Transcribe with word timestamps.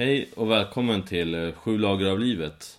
Hej 0.00 0.28
och 0.36 0.50
välkommen 0.50 1.02
till 1.02 1.34
eh, 1.34 1.52
Sju 1.52 1.78
lager 1.78 2.10
av 2.10 2.20
livet. 2.20 2.78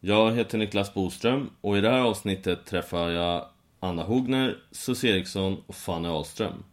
Jag 0.00 0.32
heter 0.32 0.58
Niklas 0.58 0.94
Boström 0.94 1.50
och 1.60 1.78
i 1.78 1.80
det 1.80 1.90
här 1.90 2.00
avsnittet 2.00 2.66
träffar 2.66 3.10
jag 3.10 3.44
Anna 3.80 4.02
Hogner, 4.02 4.56
Sus 4.70 5.04
Eriksson 5.04 5.62
och 5.66 5.74
Fanny 5.74 6.08
Ahlström. 6.08 6.64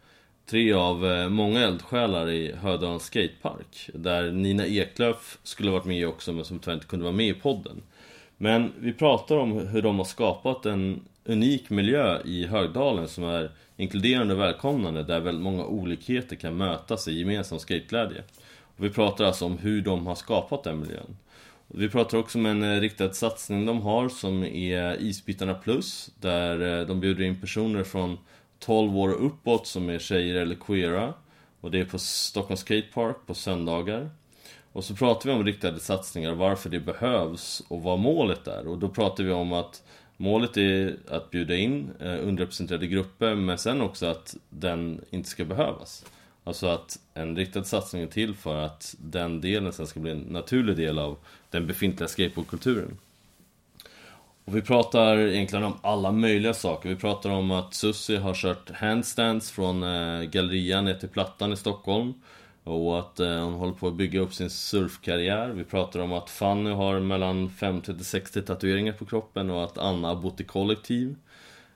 Tre 0.46 0.74
av 0.74 1.06
eh, 1.06 1.30
många 1.30 1.60
eldsjälar 1.60 2.30
i 2.30 2.56
Hödalens 2.56 3.04
skatepark 3.04 3.90
där 3.94 4.32
Nina 4.32 4.66
Eklöf 4.66 5.38
skulle 5.44 5.72
varit 5.72 5.86
med 5.86 6.08
också 6.08 6.34
men 6.34 6.46
som 6.46 6.60
tyvärr 6.60 6.74
inte 6.76 6.88
kunde 6.88 7.04
vara 7.04 7.16
med 7.16 7.28
i 7.28 7.34
podden. 7.34 7.82
Men 8.38 8.72
vi 8.80 8.94
pratar 8.94 9.38
om 9.38 9.68
hur 9.68 9.82
de 9.82 9.98
har 9.98 10.06
skapat 10.06 10.66
en 10.66 11.02
unik 11.26 11.70
miljö 11.70 12.22
i 12.26 12.46
Högdalen 12.46 13.08
som 13.08 13.24
är 13.24 13.52
inkluderande 13.78 14.34
och 14.34 14.40
välkomnande 14.40 15.04
där 15.04 15.20
väldigt 15.20 15.44
många 15.44 15.66
olikheter 15.66 16.36
kan 16.36 16.58
mötas 16.58 17.08
i 17.08 17.20
gemensam 17.20 17.60
skateglädje. 17.60 18.24
Vi 18.76 18.90
pratar 18.90 19.26
alltså 19.26 19.46
om 19.46 19.58
hur 19.58 19.82
de 19.82 20.08
har 20.08 20.16
skapat 20.16 20.64
den 20.64 20.80
miljön. 20.80 21.18
Vi 21.68 21.90
pratar 21.90 22.18
också 22.18 22.38
om 22.38 22.46
en 22.46 22.64
eh, 22.64 22.80
riktad 22.80 23.14
satsning 23.14 23.66
de 23.66 23.82
har 23.82 24.10
som 24.10 24.44
är 24.44 25.02
Isbitarna 25.02 25.54
Plus 25.54 26.12
där 26.20 26.80
eh, 26.80 26.88
de 26.88 27.00
bjuder 27.00 27.24
in 27.24 27.42
personer 27.42 27.84
från 27.84 28.18
12 28.60 28.98
år 28.98 29.10
och 29.10 29.26
uppåt 29.26 29.68
som 29.68 29.90
är 29.90 30.00
tjejer 30.00 30.36
eller 30.36 30.56
queera. 30.56 31.14
Och 31.62 31.72
det 31.72 31.80
är 31.80 31.86
på 31.86 32.00
Stockholms 32.00 32.60
Skatepark 32.60 33.18
på 33.28 33.34
söndagar. 33.34 34.10
Och 34.74 34.84
så 34.84 34.96
pratar 34.96 35.30
vi 35.30 35.36
om 35.36 35.46
riktade 35.46 35.80
satsningar, 35.80 36.34
varför 36.34 36.70
det 36.70 36.80
behövs 36.80 37.64
och 37.68 37.84
vad 37.84 38.00
målet 38.00 38.48
är. 38.48 38.68
Och 38.68 38.78
då 38.78 38.90
pratar 38.90 39.24
vi 39.24 39.32
om 39.32 39.54
att 39.54 39.84
målet 40.18 40.58
är 40.58 40.98
att 41.10 41.32
bjuda 41.32 41.56
in 41.56 41.90
eh, 42.00 42.28
underrepresenterade 42.28 42.88
grupper 42.88 43.36
men 43.36 43.58
sen 43.58 43.82
också 43.82 44.06
att 44.06 44.36
den 44.50 45.02
inte 45.10 45.30
ska 45.30 45.46
behövas. 45.46 46.06
Alltså 46.44 46.68
att 46.68 47.00
en 47.14 47.36
riktad 47.36 47.64
satsning 47.64 48.02
är 48.02 48.08
till 48.08 48.36
för 48.36 48.56
att 48.56 48.96
den 49.00 49.42
delen 49.42 49.74
sen 49.74 49.88
ska 49.88 50.00
bli 50.00 50.12
en 50.12 50.20
naturlig 50.20 50.78
del 50.78 51.00
av 51.00 51.18
den 51.50 51.68
befintliga 51.68 52.08
skateboardkulturen. 52.08 52.98
Och 54.46 54.56
vi 54.56 54.62
pratar 54.62 55.18
egentligen 55.18 55.66
om 55.66 55.78
alla 55.82 56.12
möjliga 56.12 56.54
saker. 56.54 56.90
Vi 56.90 56.96
pratar 56.96 57.30
om 57.30 57.52
att 57.52 57.74
Susie 57.74 58.20
har 58.20 58.34
kört 58.34 58.72
handstands 58.72 59.52
från 59.52 59.84
eh, 59.84 60.22
Gallerian 60.22 60.86
ner 60.86 60.94
till 60.94 61.10
Plattan 61.10 61.54
i 61.54 61.58
Stockholm. 61.58 62.14
Och 62.64 63.00
att 63.00 63.20
eh, 63.20 63.44
hon 63.44 63.54
håller 63.54 63.74
på 63.74 63.88
att 63.88 63.94
bygga 63.94 64.20
upp 64.20 64.34
sin 64.34 64.50
surfkarriär. 64.50 65.50
Vi 65.50 65.64
pratar 65.64 66.00
om 66.00 66.14
att 66.14 66.30
Fanny 66.30 66.70
har 66.70 67.00
mellan 67.00 67.50
50 67.50 67.94
till 67.94 68.06
60 68.06 68.42
tatueringar 68.42 68.94
på 68.94 69.06
kroppen 69.06 69.50
och 69.50 69.64
att 69.64 69.78
Anna 69.78 70.08
har 70.08 70.16
bott 70.16 70.42
i 70.42 70.44
kollektiv. 70.44 71.16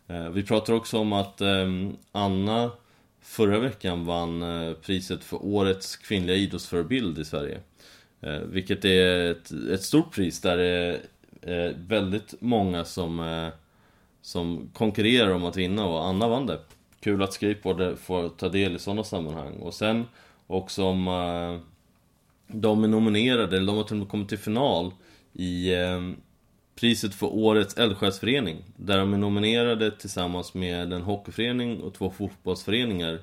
Eh, 0.07 0.29
vi 0.29 0.43
pratar 0.43 0.73
också 0.73 0.97
om 0.97 1.13
att 1.13 1.41
ehm, 1.41 1.95
Anna 2.11 2.71
förra 3.28 3.59
veckan 3.59 4.06
vann 4.06 4.42
eh, 4.42 4.73
priset 4.73 5.23
för 5.23 5.45
årets 5.45 5.97
kvinnliga 5.97 6.36
idrottsförebild 6.36 7.20
i 7.20 7.25
Sverige. 7.25 7.59
Eh, 8.22 8.39
vilket 8.39 8.86
är 8.86 9.31
ett, 9.31 9.52
ett 9.52 9.84
stort 9.84 10.14
pris 10.14 10.42
där 10.42 10.58
det 10.58 11.00
är 11.42 11.67
eh, 11.67 11.75
väldigt 11.88 12.34
många 12.39 12.85
som, 12.85 13.51
som 14.22 14.69
konkurrerar 14.74 15.34
om 15.34 15.46
att 15.46 15.57
vinna 15.57 15.85
och 15.85 16.06
Anna 16.06 16.28
vann 16.28 16.46
det. 16.46 16.59
Kul 17.00 17.24
att 17.24 17.34
skateboard 17.34 17.97
får 17.97 18.29
ta 18.29 18.50
del 18.50 18.75
i 18.75 18.79
sådana 18.79 19.03
sammanhang. 19.03 19.53
Och 19.53 19.74
sen 19.74 20.06
också 20.47 20.84
om 20.84 21.06
de 22.47 22.84
är 22.84 22.88
nominerade, 22.88 23.57
eller 23.57 23.68
de 23.68 23.78
har 23.78 23.84
till 23.84 23.94
och 23.94 24.00
med 24.00 24.09
kommit 24.09 24.30
till 24.30 24.38
final 24.38 24.91
i 25.34 25.72
priset 26.77 27.15
för 27.15 27.27
Årets 27.27 27.77
eldsjälsförening. 27.77 28.63
Där 28.75 28.97
de 28.97 29.13
är 29.13 29.17
nominerade 29.17 29.91
tillsammans 29.91 30.53
med 30.53 30.93
en 30.93 31.01
hockeyförening 31.01 31.81
och 31.81 31.93
två 31.93 32.11
fotbollsföreningar 32.11 33.19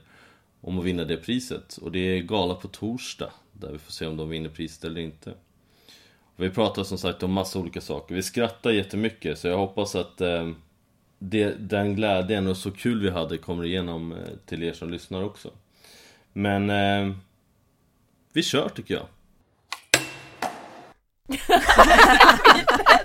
om 0.61 0.79
att 0.79 0.85
vinna 0.85 1.05
det 1.05 1.17
priset. 1.17 1.77
Och 1.77 1.93
det 1.93 1.99
är 1.99 2.23
gala 2.23 2.55
på 2.55 2.69
torsdag, 2.69 3.31
där 3.53 3.73
vi 3.73 3.79
får 3.79 3.93
se 3.93 4.07
om 4.07 4.17
de 4.17 4.29
vinner 4.29 4.49
priset 4.49 4.85
eller 4.85 5.01
inte. 5.01 5.31
Och 6.37 6.45
vi 6.45 6.51
pratar 6.51 6.85
som 6.85 6.99
sagt 6.99 7.23
om 7.23 7.33
massa 7.33 7.59
olika 7.59 7.81
saker. 7.81 8.15
Vi 8.15 8.23
skrattar 8.23 8.71
jättemycket, 8.71 9.39
så 9.39 9.49
jag 9.49 9.59
hoppas 9.59 9.95
att 9.95 10.21
eh, 10.21 10.51
det, 11.19 11.55
den 11.59 11.95
glädjen 11.95 12.47
och 12.47 12.57
så 12.57 12.71
kul 12.71 13.01
vi 13.01 13.11
hade 13.11 13.39
kommer 13.39 13.65
igenom 13.65 14.13
eh, 14.13 14.19
till 14.47 14.63
er 14.63 14.73
som 14.73 14.91
lyssnar 14.91 15.23
också. 15.23 15.51
Men 16.33 16.71
eh, 16.71 17.17
vi 18.33 18.43
kör 18.43 18.69
tycker 18.69 18.95
jag. 18.95 19.07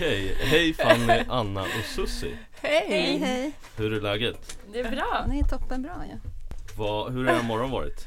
Okej, 0.00 0.36
hej 0.40 0.74
Fanny, 0.74 1.24
Anna 1.28 1.62
och 1.62 1.84
Susi 1.84 2.36
Hej! 2.52 2.84
Hej, 2.88 3.18
hej. 3.18 3.52
Hur 3.76 3.92
är 3.92 4.00
läget? 4.00 4.58
Det 4.72 4.80
är 4.80 4.90
bra. 4.90 5.26
Det 5.30 5.38
är 5.38 5.44
toppenbra 5.44 6.04
ja. 6.10 6.30
Vad, 6.76 7.12
hur 7.12 7.26
har 7.26 7.38
er 7.38 7.42
morgon 7.42 7.70
varit? 7.70 8.06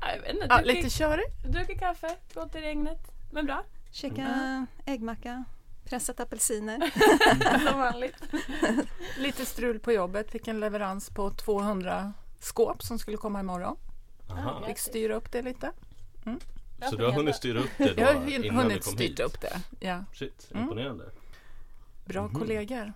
Jag 0.00 0.20
vet 0.20 0.34
inte, 0.34 0.46
ja, 0.48 0.60
lite 0.60 0.90
körig. 0.90 1.24
Druckit 1.46 1.78
kaffe, 1.78 2.16
gått 2.34 2.54
i 2.54 2.60
regnet. 2.60 2.98
Men 3.32 3.46
bra. 3.46 3.64
Käka 3.90 4.22
mm. 4.22 4.66
äggmacka, 4.86 5.44
pressat 5.84 6.20
apelsiner. 6.20 6.90
Som 7.68 7.78
vanligt. 7.78 8.22
lite 9.18 9.46
strul 9.46 9.78
på 9.78 9.92
jobbet, 9.92 10.30
fick 10.30 10.48
en 10.48 10.60
leverans 10.60 11.10
på 11.10 11.30
200 11.30 12.12
skåp 12.40 12.82
som 12.82 12.98
skulle 12.98 13.16
komma 13.16 13.40
imorgon. 13.40 13.76
Aha. 14.30 14.66
Fick 14.66 14.78
styra 14.78 15.14
upp 15.14 15.32
det 15.32 15.42
lite. 15.42 15.72
Så 16.90 16.96
du 16.96 17.04
har 17.04 17.12
hunnit 17.12 17.36
styra 17.36 17.58
upp 17.58 17.70
det 17.78 17.94
då 17.96 18.02
Jag 18.02 18.06
har 18.06 18.62
hunnit 18.62 18.84
styra 18.84 19.24
upp 19.24 19.40
det, 19.40 19.60
ja. 19.80 20.04
Shit, 20.12 20.48
mm. 20.50 20.62
imponerande. 20.62 21.04
Mm. 21.04 21.16
Bra 22.04 22.20
mm. 22.20 22.34
kollegor. 22.34 22.92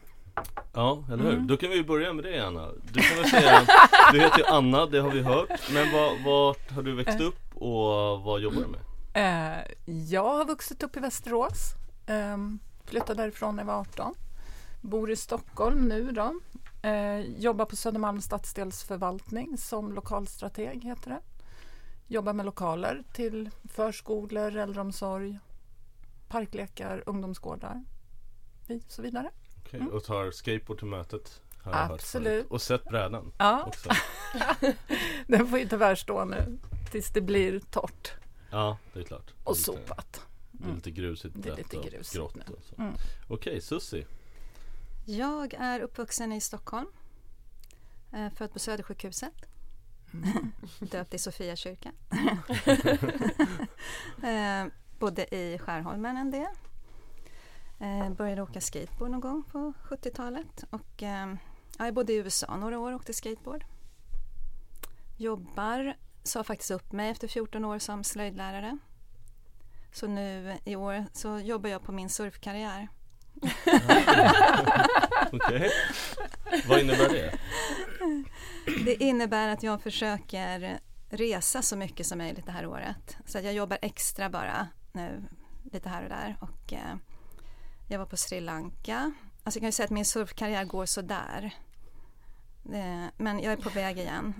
Ja, 0.72 1.04
eller 1.12 1.24
hur? 1.24 1.32
Mm. 1.32 1.46
Då 1.46 1.56
kan 1.56 1.70
vi 1.70 1.84
börja 1.84 2.12
med 2.12 2.24
det 2.24 2.46
Anna. 2.46 2.68
Du 2.92 3.00
kan 3.00 3.16
väl 3.16 3.30
säga, 3.30 3.66
du 4.12 4.20
heter 4.20 4.44
Anna, 4.48 4.86
det 4.86 4.98
har 4.98 5.10
vi 5.10 5.22
hört. 5.22 5.70
Men 5.72 5.92
var, 5.92 6.24
vart 6.24 6.70
har 6.70 6.82
du 6.82 6.94
växt 6.94 7.20
upp 7.20 7.56
och 7.56 8.20
vad 8.20 8.40
jobbar 8.40 8.60
du 8.60 8.66
med? 8.66 8.80
Eh, 9.14 9.64
jag 10.10 10.34
har 10.34 10.44
vuxit 10.44 10.82
upp 10.82 10.96
i 10.96 11.00
Västerås. 11.00 11.74
Ehm, 12.06 12.58
flyttade 12.84 13.22
därifrån 13.22 13.56
när 13.56 13.62
jag 13.62 13.66
var 13.66 13.80
18. 13.80 14.14
Bor 14.80 15.10
i 15.10 15.16
Stockholm 15.16 15.88
nu 15.88 16.10
då. 16.12 16.40
Eh, 16.82 17.20
jobbar 17.20 17.64
på 17.64 17.76
Södermalms 17.76 18.24
stadsdelsförvaltning 18.24 19.58
som 19.58 19.92
lokalstrateg 19.92 20.84
heter 20.84 21.10
det. 21.10 21.20
Jobbar 22.10 22.32
med 22.32 22.46
lokaler 22.46 23.02
till 23.12 23.50
förskolor, 23.64 24.56
äldreomsorg, 24.56 25.38
parklekar, 26.28 27.02
ungdomsgårdar 27.06 27.84
och 28.68 28.92
så 28.92 29.02
vidare. 29.02 29.30
Okay, 29.64 29.80
mm. 29.80 29.92
Och 29.92 30.04
tar 30.04 30.30
skateboard 30.30 30.78
till 30.78 30.88
mötet? 30.88 31.42
Absolut. 31.62 32.50
Och 32.50 32.62
sett 32.62 32.84
brädan 32.84 33.32
ja. 33.38 33.64
också? 33.66 33.90
Den 35.26 35.46
får 35.46 35.58
ju 35.58 35.68
tyvärr 35.68 35.94
stå 35.94 36.24
nu 36.24 36.58
tills 36.90 37.10
det 37.10 37.20
blir 37.20 37.60
torrt. 37.60 38.12
Ja, 38.50 38.78
det 38.92 39.00
är 39.00 39.04
klart. 39.04 39.34
Och 39.44 39.52
lite, 39.52 39.64
sopat. 39.64 40.26
Det 40.52 40.70
är 40.70 40.74
lite 40.74 40.90
grusigt 40.90 41.34
det 41.38 41.50
är 41.50 41.56
lite 41.56 41.76
grusigt 41.76 42.14
grått 42.14 42.34
nu. 42.34 42.44
Mm. 42.78 42.94
Okej, 43.28 43.34
okay, 43.34 43.60
Susie. 43.60 44.06
Jag 45.04 45.54
är 45.54 45.80
uppvuxen 45.80 46.32
i 46.32 46.40
Stockholm. 46.40 46.88
Eh, 48.12 48.30
född 48.30 48.52
på 48.52 48.58
Södersjukhuset. 48.58 49.34
Mm. 50.14 50.52
Döpt 50.80 51.14
i 51.14 51.18
Sofia 51.18 51.56
kyrka. 51.56 51.92
eh, 54.22 54.66
bodde 54.98 55.34
i 55.34 55.58
Skärholmen 55.58 56.16
en 56.16 56.30
del. 56.30 56.54
Eh, 57.80 58.10
började 58.10 58.42
åka 58.42 58.60
skateboard 58.60 59.10
någon 59.10 59.20
gång 59.20 59.42
på 59.42 59.72
70-talet. 59.88 60.64
Och, 60.70 61.02
eh, 61.02 61.34
jag 61.78 61.94
bodde 61.94 62.12
i 62.12 62.16
USA 62.16 62.56
några 62.56 62.78
år 62.78 62.92
och 62.92 62.96
åkte 62.96 63.12
skateboard. 63.12 63.64
Jobbar, 65.16 65.96
sa 66.22 66.44
faktiskt 66.44 66.70
upp 66.70 66.92
mig 66.92 67.10
efter 67.10 67.28
14 67.28 67.64
år 67.64 67.78
som 67.78 68.04
slöjdlärare. 68.04 68.78
Så 69.92 70.06
nu 70.06 70.56
i 70.64 70.76
år 70.76 71.04
så 71.12 71.38
jobbar 71.38 71.70
jag 71.70 71.82
på 71.82 71.92
min 71.92 72.08
surfkarriär. 72.08 72.88
Okej. 75.32 75.70
Vad 76.66 76.80
innebär 76.80 77.08
det? 77.08 77.38
Det 78.84 78.94
innebär 78.94 79.48
att 79.48 79.62
jag 79.62 79.82
försöker 79.82 80.78
resa 81.10 81.62
så 81.62 81.76
mycket 81.76 82.06
som 82.06 82.18
möjligt 82.18 82.46
det 82.46 82.52
här 82.52 82.66
året. 82.66 83.16
Så 83.26 83.38
jag 83.38 83.52
jobbar 83.52 83.78
extra 83.82 84.30
bara 84.30 84.68
nu, 84.92 85.24
lite 85.72 85.88
här 85.88 86.02
och 86.02 86.08
där. 86.08 86.36
Och, 86.40 86.72
eh, 86.72 86.96
jag 87.88 87.98
var 87.98 88.06
på 88.06 88.16
Sri 88.16 88.40
Lanka. 88.40 89.12
Alltså 89.44 89.58
jag 89.58 89.62
kan 89.62 89.68
ju 89.68 89.72
säga 89.72 89.84
att 89.84 89.90
min 89.90 90.04
surfkarriär 90.04 90.64
går 90.64 90.86
sådär. 90.86 91.54
Eh, 92.72 93.06
men 93.16 93.40
jag 93.40 93.52
är 93.52 93.56
på 93.56 93.70
väg 93.70 93.98
igen. 93.98 94.34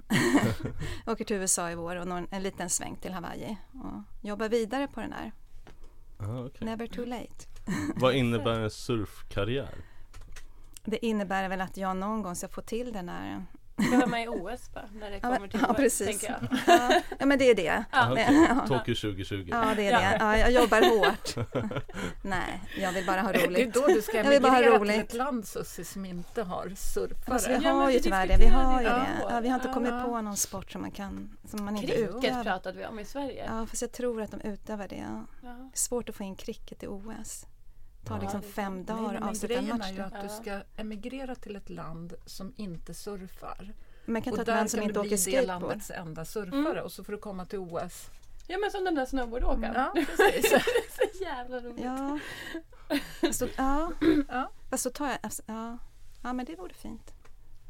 jag 1.04 1.12
åker 1.12 1.24
till 1.24 1.36
USA 1.36 1.70
i 1.70 1.74
vår 1.74 1.96
och 1.96 2.08
någon, 2.08 2.26
en 2.30 2.42
liten 2.42 2.70
sväng 2.70 2.96
till 2.96 3.12
Hawaii. 3.12 3.56
Och 3.72 4.26
jobbar 4.28 4.48
vidare 4.48 4.88
på 4.88 5.00
den 5.00 5.12
här. 5.12 5.32
Aha, 6.20 6.44
okay. 6.44 6.68
Never 6.68 6.86
too 6.86 7.04
late. 7.04 7.46
Vad 7.94 8.14
innebär 8.16 8.60
en 8.60 8.70
surfkarriär? 8.70 9.74
Det 10.84 11.06
innebär 11.06 11.48
väl 11.48 11.60
att 11.60 11.76
jag 11.76 11.96
någon 11.96 12.22
gång 12.22 12.34
ska 12.36 12.48
få 12.48 12.60
till 12.60 12.92
den 12.92 13.08
här 13.08 13.44
Ska 13.88 13.96
vara 13.96 14.06
med 14.06 14.24
i 14.24 14.28
OS 14.28 14.74
bara, 14.74 14.84
när 14.92 15.10
det 15.10 15.20
kommer 15.20 15.40
men- 15.40 15.48
till 15.48 15.60
ja, 15.62 15.70
OS, 15.70 15.76
precis. 15.76 16.06
tänker 16.06 16.26
jag. 16.40 16.58
Ja, 16.66 17.00
ja 17.18 17.26
men 17.26 17.38
det 17.38 17.50
är 17.50 17.54
det. 17.54 17.84
Ja. 17.92 18.12
okej. 18.12 18.46
Ja. 18.48 18.66
Tokyo 18.68 18.94
2020. 18.94 19.48
Ja, 19.50 19.72
det 19.76 19.86
är 19.88 19.92
Ja. 19.92 19.98
det. 19.98 20.16
Ja, 20.20 20.38
jag 20.38 20.50
jobbar 20.52 20.98
hårt. 20.98 21.46
Nej, 22.22 22.60
jag 22.80 22.92
vill 22.92 23.06
bara 23.06 23.20
ha 23.20 23.32
Det 23.32 23.38
är 23.42 23.46
roligt. 23.48 23.74
då 23.74 23.86
du 23.86 24.02
ska 24.02 24.16
Jag 24.16 24.30
vill 24.30 24.42
bara 24.42 24.52
ha 24.52 24.58
emigrera 24.58 24.78
till 24.78 24.88
roligt. 24.88 25.08
ett 25.08 25.14
land 25.14 25.46
Sussi 25.46 25.84
som 25.84 26.04
inte 26.04 26.42
har 26.42 26.72
surfare. 26.76 27.32
Alltså, 27.34 27.48
vi 27.48 27.54
Ja, 27.54 27.60
men 27.60 27.74
har 27.76 27.90
ju 27.90 27.98
tyvärr 27.98 28.26
det. 28.26 28.36
Vi 28.36 28.46
har 28.46 28.80
ju 28.82 28.88
det. 28.88 29.40
vi 29.42 29.48
har 29.48 29.54
inte 29.58 29.72
kommit 29.74 30.04
på 30.04 30.20
någon 30.20 30.36
sport 30.36 30.70
som 30.72 30.80
man 30.80 30.90
kan, 30.90 31.36
som 31.50 31.64
man 31.64 31.76
inte 31.76 31.86
Cricket 31.92 32.14
utövar. 32.16 32.42
pratade 32.44 32.78
vi 32.78 32.86
om 32.86 32.98
i 32.98 33.04
Sverige. 33.04 33.44
Ja, 33.46 33.66
fast 33.66 33.82
jag 33.82 33.92
tror 33.92 34.22
att 34.22 34.30
de 34.30 34.40
utövar 34.40 34.88
det. 34.88 35.06
Det 35.40 35.46
är 35.48 35.66
svårt 35.74 36.08
att 36.08 36.14
få 36.16 36.22
in 36.22 36.34
cricket 36.36 36.82
i 36.82 36.86
OS. 36.86 37.46
Det 38.02 38.08
tar 38.08 38.20
liksom 38.20 38.42
fem 38.42 38.84
dagar 38.84 39.14
att 39.14 39.28
avsluta 39.30 39.54
en 39.54 39.60
grejen 39.60 39.78
match. 39.78 39.90
är 39.90 39.94
ju 39.94 40.00
att 40.00 40.22
du 40.22 40.28
ska 40.28 40.60
emigrera 40.76 41.34
till 41.34 41.56
ett 41.56 41.70
land 41.70 42.14
som 42.26 42.52
inte 42.56 42.94
surfar. 42.94 43.72
Man 44.04 44.22
kan 44.22 44.32
ta 44.32 44.34
Och 44.36 44.40
ett 44.40 44.46
där 44.46 44.54
land 44.56 44.70
som 44.70 44.78
kan 44.80 44.84
inte 44.84 44.94
du 44.94 45.00
åker 45.00 45.08
bli 45.08 45.16
det 45.16 45.22
skateboard. 45.22 45.62
landets 45.62 45.90
enda 45.90 46.24
surfare 46.24 46.58
Mm. 46.70 46.84
och 46.84 46.92
så 46.92 47.04
får 47.04 47.12
du 47.12 47.18
komma 47.18 47.44
till 47.46 47.58
OS. 47.58 48.10
ja 48.46 48.58
men 48.58 48.70
som 48.70 48.84
den 48.84 48.94
där 48.94 49.06
snowboardåkaren. 49.06 49.74
Ja, 49.74 49.92
precis. 50.16 50.50
så 50.90 51.22
jävla 51.24 51.60
roligt. 51.60 51.84
Ja. 51.84 52.18
Då, 53.40 53.46
ja. 53.56 53.92
Ja. 54.28 54.50
Då 54.84 54.90
tar 54.90 55.06
jag, 55.08 55.18
alltså, 55.22 55.42
ja. 55.46 55.78
ja 56.22 56.32
men 56.32 56.46
det 56.46 56.56
vore 56.56 56.74
fint. 56.74 57.12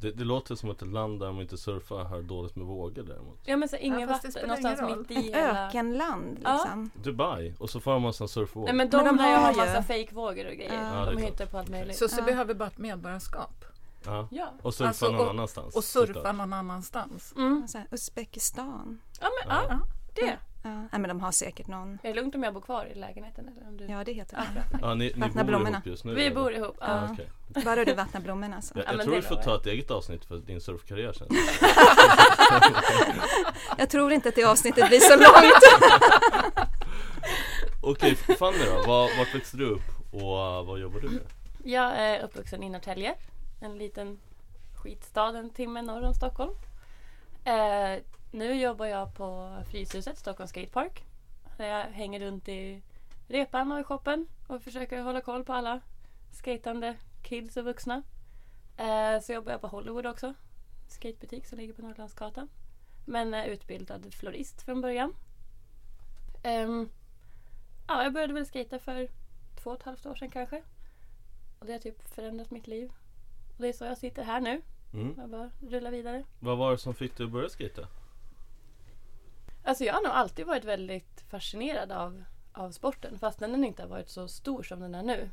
Det, 0.01 0.11
det 0.11 0.25
låter 0.25 0.55
som 0.55 0.71
att 0.71 0.83
ett 0.83 0.89
land 0.93 1.21
där 1.21 1.33
man 1.33 1.43
inte 1.43 1.59
surfar 1.59 2.05
har 2.05 2.23
dåligt 2.23 2.57
med 2.57 2.67
vågor 2.67 3.03
däremot. 3.03 3.39
Ja 3.45 3.57
men 3.57 3.69
så 3.69 3.77
ingen 3.77 4.01
Ja, 4.01 4.07
vatten, 4.07 4.33
spelar 4.33 4.49
någonstans 4.49 5.09
mitt 5.09 5.11
i 5.11 5.23
hela... 5.23 5.67
ökenland 5.69 6.39
Ja. 6.45 6.53
liksom. 6.53 6.91
Dubai 7.03 7.55
och 7.59 7.71
så 7.71 7.81
får 7.81 7.99
man 7.99 8.13
en 8.21 8.29
surfvåg. 8.29 8.65
Nej 8.65 8.75
men 8.75 8.91
de, 8.91 8.97
Men 8.97 9.07
de 9.07 9.17
lär 9.17 9.31
ju 9.31 9.37
har 9.37 9.55
massa 9.55 9.83
fejkvågor 9.83 10.47
och 10.47 10.53
grejer. 10.55 10.75
Ja. 10.75 10.99
Ja, 10.99 11.05
de 11.11 11.17
klart. 11.17 11.31
hittar 11.33 11.47
på 11.47 11.59
allt 11.59 11.69
möjligt. 11.69 11.97
Sussi 11.99 12.17
Ja. 12.19 12.25
behöver 12.25 12.55
bara 12.55 12.69
ett 12.69 12.79
medborgarskap 12.79 13.65
ja. 14.05 14.29
Ja. 14.31 14.53
Och 14.63 14.75
surfa 14.75 14.89
Alltså, 14.89 15.07
någon 15.11 15.21
och- 15.21 15.31
annanstans. 15.31 15.77
och 15.77 15.85
surfa 15.85 16.07
såklart. 16.15 16.37
någon 16.37 16.53
annanstans. 16.53 17.35
Mm. 17.37 17.69
Så 17.69 17.79
här, 17.79 17.87
Uzbekistan. 17.91 19.01
Ja 19.21 19.29
men 19.47 19.57
ja, 19.57 19.63
Ja. 19.69 19.79
det. 20.15 20.39
Ja. 20.69 20.81
Nej, 20.93 21.01
men 21.01 21.09
de 21.09 21.21
har 21.21 21.33
säkert 21.33 21.67
någon. 21.67 21.99
Är 22.03 22.09
det 22.09 22.15
lugnt 22.15 22.35
om 22.35 22.43
jag 22.43 22.55
bor 22.55 22.61
kvar 22.61 22.87
i 22.87 22.95
lägenheten 22.95 23.49
eller 23.49 23.69
om 23.69 23.77
du... 23.77 23.87
Ja, 23.87 24.05
det 24.05 24.13
heter 24.13 24.37
Ja, 24.37 24.43
det. 24.55 24.79
bra. 24.79 24.89
Ja, 24.89 24.95
ni, 24.95 25.05
ni 25.15 25.21
Vattna 25.21 25.43
bor 25.45 25.49
blommorna. 25.49 25.71
ihop 25.71 25.87
just 25.87 26.05
nu? 26.05 26.15
Vi 26.15 26.27
eller? 26.27 26.35
bor 26.37 26.53
ihop. 26.53 26.77
Ja, 26.81 26.87
Ja. 26.87 27.09
okej. 27.13 27.31
Bara 27.65 27.85
du 27.85 27.95
vattnar 27.95 28.21
blommorna 28.21 28.63
så. 28.63 28.73
Jag, 28.79 28.85
Ja, 28.87 28.93
jag 28.93 29.03
tror 29.03 29.15
du 29.17 29.23
får 29.23 29.37
ta 29.37 29.57
ett 29.57 29.67
eget 29.67 29.91
avsnitt 29.91 30.25
för 30.25 30.37
din 30.39 30.61
surfkarriär 30.61 31.13
sen. 31.13 31.29
Jag 33.79 33.91
tror 33.91 34.13
inte 34.13 34.29
att 34.29 34.35
det 34.35 34.45
avsnittet 34.45 34.89
blir 34.89 35.01
så 35.01 35.17
långt. 35.17 35.63
Okej, 37.83 38.15
Fanny 38.17 38.59
då? 38.59 38.87
Var, 38.87 39.19
vart 39.19 39.35
växte 39.35 39.57
du 39.57 39.65
upp 39.71 39.83
och 40.13 40.21
uh, 40.21 40.67
vad 40.67 40.79
jobbar 40.81 41.01
du 41.01 41.09
med? 41.09 41.21
Jag 41.65 41.97
är 41.97 42.21
uppvuxen 42.25 42.63
i 42.63 42.69
Norrtälje. 42.71 43.15
En 43.61 43.79
liten 43.79 44.19
skitstad 44.83 45.39
en 45.39 45.51
timme 45.51 45.83
norr 45.83 46.03
om 46.03 46.15
Stockholm. 46.15 46.53
Eh, 47.45 48.03
nu 48.31 48.61
jobbar 48.61 48.87
jag 48.87 49.15
på 49.15 49.59
Fryshuset, 49.71 50.19
Stockholm 50.19 50.49
Skatepark. 50.49 51.05
Där 51.57 51.67
jag 51.67 51.85
hänger 51.85 52.21
runt 52.21 52.49
i 52.49 52.83
repan 53.29 53.73
och 53.73 53.81
i 53.81 53.85
shoppen 53.85 54.27
och 54.47 54.63
försöker 54.63 55.03
hålla 55.03 55.21
koll 55.21 55.45
på 55.45 55.53
alla 55.53 55.81
skatande 56.31 56.97
kids 57.23 57.57
och 57.57 57.65
vuxna. 57.65 58.03
Eh, 58.77 59.21
så 59.23 59.33
jobbar 59.33 59.53
jag 59.53 59.61
på 59.61 59.69
Hollywood 59.69 60.07
också. 60.07 60.35
Skatebutik 60.89 61.47
som 61.47 61.59
ligger 61.59 61.75
på 61.75 61.83
Norrlandsgatan. 61.83 62.49
Men 63.05 63.35
är 63.35 63.47
utbildad 63.47 64.15
florist 64.15 64.63
från 64.63 64.81
början. 64.81 65.15
Ehm, 66.43 66.89
ja, 67.89 68.03
jag 68.03 68.13
började 68.13 68.35
väl 68.35 68.47
skata 68.47 68.79
för 68.79 69.09
två 69.63 69.71
och 69.71 69.77
ett 69.77 69.83
halvt 69.83 70.07
år 70.07 70.15
sedan 70.15 70.31
kanske. 70.31 70.63
Och 71.59 71.67
det 71.67 71.73
har 71.73 71.79
typ 71.79 72.15
förändrat 72.15 72.51
mitt 72.51 72.67
liv. 72.67 72.91
Och 73.57 73.63
det 73.63 73.69
är 73.69 73.73
så 73.73 73.85
jag 73.85 73.99
sitter 73.99 74.23
här 74.23 74.41
nu. 74.41 74.63
Mm. 74.93 75.15
Jag 75.17 75.31
bara 75.31 75.51
rullar 75.61 75.91
vidare. 75.91 76.25
Vad 76.41 76.59
var 76.59 76.71
det 76.71 76.79
som 76.79 76.95
fick 76.95 77.17
dig 77.17 77.27
att 77.27 77.33
börja 77.33 77.49
skata? 77.49 77.89
Alltså 79.69 79.85
jag 79.85 79.95
har 79.95 80.03
nog 80.03 80.13
alltid 80.13 80.47
varit 80.47 80.65
väldigt 80.65 81.25
fascinerad 81.31 81.93
av, 81.93 82.25
av 82.53 82.71
sporten 82.71 83.19
fast 83.19 83.39
den 83.39 83.65
inte 83.65 83.83
har 83.83 83.89
varit 83.89 84.09
så 84.09 84.29
stor 84.29 84.63
som 84.63 84.81
den 84.81 84.95
är 84.95 85.03
nu. 85.03 85.31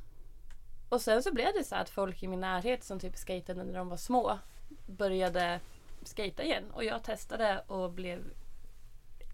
Och 0.90 1.02
sen 1.02 1.24
så 1.24 1.34
blev 1.34 1.54
det 1.54 1.64
så 1.64 1.76
att 1.76 1.90
folk 1.90 2.24
i 2.24 2.28
min 2.28 2.40
närhet 2.40 2.84
som 2.84 3.00
typ 3.00 3.18
skatade 3.18 3.64
när 3.64 3.74
de 3.74 3.90
var 3.90 3.98
små 3.98 4.40
började 4.86 5.60
skata 6.04 6.44
igen 6.44 6.64
och 6.72 6.84
jag 6.84 7.04
testade 7.04 7.64
och 7.68 7.92
blev 7.92 8.24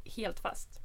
helt 0.05 0.39
fast. 0.39 0.79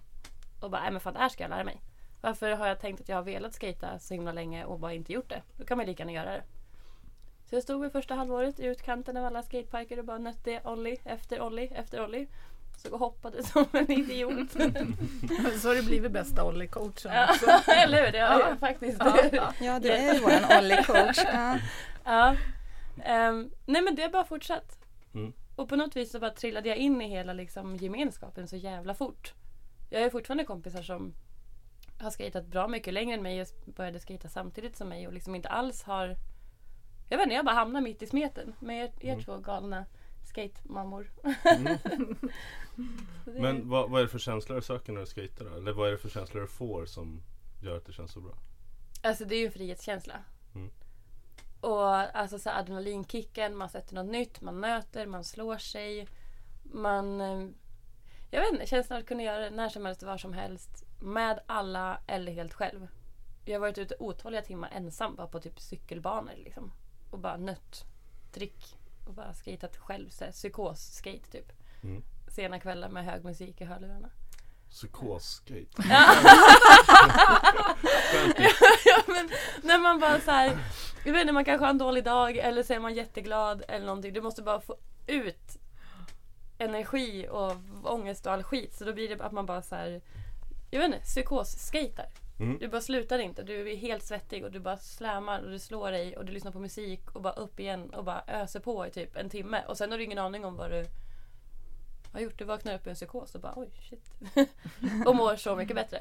Och 0.60 0.70
bara, 0.70 0.82
nej 0.82 0.90
men 0.92 1.00
fan 1.00 1.12
det 1.14 1.20
här 1.20 1.28
ska 1.28 1.44
jag 1.44 1.50
lära 1.50 1.64
mig. 1.64 1.80
Varför 2.20 2.50
har 2.50 2.66
jag 2.66 2.80
tänkt 2.80 3.00
att 3.00 3.08
jag 3.08 3.16
har 3.16 3.22
velat 3.22 3.54
skata 3.54 3.98
så 3.98 4.14
himla 4.14 4.32
länge 4.32 4.64
och 4.64 4.80
bara 4.80 4.92
inte 4.92 5.12
gjort 5.12 5.28
det? 5.28 5.42
Då 5.56 5.64
kan 5.64 5.76
man 5.76 5.86
lika 5.86 6.02
gärna 6.02 6.12
göra 6.12 6.32
det. 6.32 6.42
Så 7.48 7.54
jag 7.54 7.62
stod 7.62 7.86
i 7.86 7.90
första 7.90 8.14
halvåret 8.14 8.60
i 8.60 8.66
utkanten 8.66 9.16
av 9.16 9.24
alla 9.24 9.42
skateparker 9.42 9.98
och 9.98 10.04
bara 10.04 10.18
nötte 10.18 10.60
Olli 10.64 11.00
efter 11.04 11.40
Olli 11.40 11.66
efter 11.66 12.04
Olli. 12.04 12.28
Så 12.76 12.88
jag 12.90 12.98
hoppade 12.98 13.42
som 13.42 13.64
en 13.72 13.90
idiot. 13.92 14.50
Så 15.60 15.68
har 15.68 15.74
du 15.74 15.82
blivit 15.82 16.12
bästa 16.12 16.44
Olli-coachen 16.44 17.12
ja, 17.12 17.28
eller 17.72 18.06
hur? 18.06 18.18
Jag 18.18 18.58
faktiskt. 18.58 19.02
Ja. 19.32 19.52
Ja, 19.60 19.78
du 19.80 19.88
är 19.90 20.14
ju 20.14 20.20
våran 20.20 20.58
Olli-coach. 20.58 21.18
Ja. 21.32 21.58
Ja. 22.04 22.36
Ehm, 23.04 23.50
nej 23.66 23.82
men 23.82 23.94
det 23.94 24.02
har 24.02 24.08
bara 24.08 24.24
fortsatt. 24.24 24.78
Mm. 25.14 25.32
Och 25.56 25.68
på 25.68 25.76
något 25.76 25.96
vis 25.96 26.12
så 26.12 26.18
bara 26.18 26.30
trillade 26.30 26.68
jag 26.68 26.78
in 26.78 27.02
i 27.02 27.08
hela 27.08 27.32
liksom, 27.32 27.76
gemenskapen 27.76 28.48
så 28.48 28.56
jävla 28.56 28.94
fort. 28.94 29.34
Jag 29.90 30.00
har 30.02 30.10
fortfarande 30.10 30.44
kompisar 30.44 30.82
som 30.82 31.14
har 32.00 32.10
skatat 32.10 32.46
bra 32.46 32.68
mycket 32.68 32.94
längre 32.94 33.14
än 33.16 33.22
mig 33.22 33.40
och 33.40 33.46
började 33.66 34.00
skata 34.00 34.28
samtidigt 34.28 34.76
som 34.76 34.88
mig 34.88 35.06
och 35.06 35.12
liksom 35.12 35.34
inte 35.34 35.48
alls 35.48 35.82
har... 35.82 36.16
Jag 37.08 37.18
vet 37.18 37.24
inte, 37.24 37.34
jag 37.36 37.44
bara 37.44 37.54
hamnar 37.54 37.80
mitt 37.80 38.02
i 38.02 38.06
smeten 38.06 38.54
med 38.60 38.84
er, 38.84 38.92
er 39.00 39.12
Mm. 39.12 39.24
två 39.24 39.36
galna 39.38 39.84
skatemammor. 40.26 41.10
Mm. 41.44 41.78
Men 43.24 43.68
vad, 43.68 43.90
vad 43.90 44.00
är 44.00 44.04
det 44.04 44.10
för 44.10 44.18
känslor 44.18 44.56
du 44.56 44.62
söker 44.62 44.92
när 44.92 45.00
du 45.00 45.06
skejtar 45.06 45.44
då? 45.44 45.54
Eller 45.56 45.72
vad 45.72 45.88
är 45.88 45.92
det 45.92 45.98
för 45.98 46.08
känslor 46.08 46.40
du 46.40 46.46
får 46.46 46.86
som 46.86 47.22
gör 47.62 47.76
att 47.76 47.86
det 47.86 47.92
känns 47.92 48.12
så 48.12 48.20
bra? 48.20 48.34
Alltså 49.02 49.24
det 49.24 49.34
är 49.34 49.38
ju 49.40 49.46
en 49.46 49.52
frihetskänsla. 49.52 50.14
Mm. 50.54 50.70
Och 51.60 51.88
alltså 51.94 52.38
så 52.38 52.50
adrenalinkicken, 52.50 53.56
man 53.56 53.68
sätter 53.68 53.94
något 53.94 54.12
nytt, 54.12 54.40
man 54.40 54.60
nöter, 54.60 55.06
man 55.06 55.24
slår 55.24 55.58
sig. 55.58 56.08
Man... 56.62 57.20
eh, 57.20 57.48
Jag 58.30 58.40
vet 58.40 58.52
inte, 58.52 58.66
känslan 58.66 58.98
att 58.98 59.06
kunna 59.06 59.22
göra 59.22 59.38
det 59.38 59.50
när 59.50 59.68
som 59.68 59.84
helst, 59.86 60.02
var 60.02 60.18
som 60.18 60.32
helst. 60.32 60.84
Med 61.00 61.40
alla 61.46 62.00
eller 62.06 62.32
helt 62.32 62.54
själv. 62.54 62.88
Jag 63.44 63.54
har 63.54 63.60
varit 63.60 63.78
ute 63.78 63.96
otaliga 63.98 64.42
timmar 64.42 64.70
ensam 64.74 65.16
bara 65.16 65.26
på 65.26 65.40
typ 65.40 65.60
cykelbanor 65.60 66.32
liksom. 66.36 66.72
Och 67.10 67.18
bara 67.18 67.36
nött 67.36 67.84
trick. 68.32 68.75
Och 69.06 69.14
bara 69.14 69.34
skatat 69.34 69.76
själv, 69.76 70.08
så 70.10 70.24
här, 70.24 70.32
psykos-skate 70.32 71.30
typ. 71.30 71.52
Mm. 71.82 72.02
Sena 72.28 72.60
kvällar 72.60 72.88
med 72.88 73.04
hög 73.04 73.24
musik 73.24 73.60
i 73.60 73.64
hörlurarna. 73.64 74.10
Psykos-skate. 74.70 75.66
ja, 78.84 79.02
men 79.06 79.30
när 79.62 79.78
man 79.78 80.00
bara 80.00 80.20
så 80.20 80.30
här, 80.30 80.58
jag 81.04 81.12
vet 81.12 81.20
inte, 81.20 81.32
man 81.32 81.44
kanske 81.44 81.64
har 81.64 81.70
en 81.70 81.78
dålig 81.78 82.04
dag 82.04 82.36
eller 82.36 82.62
så 82.62 82.72
är 82.72 82.80
man 82.80 82.94
jätteglad 82.94 83.62
eller 83.68 83.86
någonting. 83.86 84.12
Du 84.12 84.20
måste 84.20 84.42
bara 84.42 84.60
få 84.60 84.76
ut 85.06 85.56
energi 86.58 87.28
och 87.30 87.52
ångest 87.82 88.26
och 88.26 88.32
all 88.32 88.42
skit. 88.42 88.74
Så 88.74 88.84
då 88.84 88.92
blir 88.92 89.08
det 89.08 89.24
att 89.24 89.32
man 89.32 89.46
bara 89.46 89.62
så 89.62 89.74
här, 89.74 90.00
jag 90.70 90.80
vet 90.80 90.86
inte, 90.86 91.04
psykos-skater. 91.06 92.06
Mm. 92.38 92.58
Du 92.58 92.68
bara 92.68 92.80
slutar 92.80 93.18
inte. 93.18 93.42
Du 93.42 93.70
är 93.70 93.76
helt 93.76 94.04
svettig 94.04 94.44
och 94.44 94.50
du 94.50 94.60
bara 94.60 94.76
slammar 94.76 95.42
och 95.42 95.50
du 95.50 95.58
slår 95.58 95.90
dig 95.90 96.16
och 96.16 96.24
du 96.24 96.32
lyssnar 96.32 96.52
på 96.52 96.58
musik 96.58 97.00
och 97.12 97.22
bara 97.22 97.32
upp 97.32 97.60
igen 97.60 97.90
och 97.90 98.04
bara 98.04 98.22
öser 98.26 98.60
på 98.60 98.86
i 98.86 98.90
typ 98.90 99.16
en 99.16 99.30
timme. 99.30 99.62
Och 99.68 99.76
sen 99.76 99.90
har 99.90 99.98
du 99.98 100.04
ingen 100.04 100.18
aning 100.18 100.44
om 100.44 100.56
vad 100.56 100.70
du 100.70 100.86
har 102.12 102.20
gjort. 102.20 102.38
Du 102.38 102.44
vaknar 102.44 102.74
upp 102.74 102.86
i 102.86 102.90
en 102.90 102.96
psykos 102.96 103.34
och 103.34 103.40
bara 103.40 103.52
oj 103.56 103.70
shit. 103.88 104.10
och 105.06 105.16
mår 105.16 105.36
så 105.36 105.56
mycket 105.56 105.76
bättre. 105.76 105.98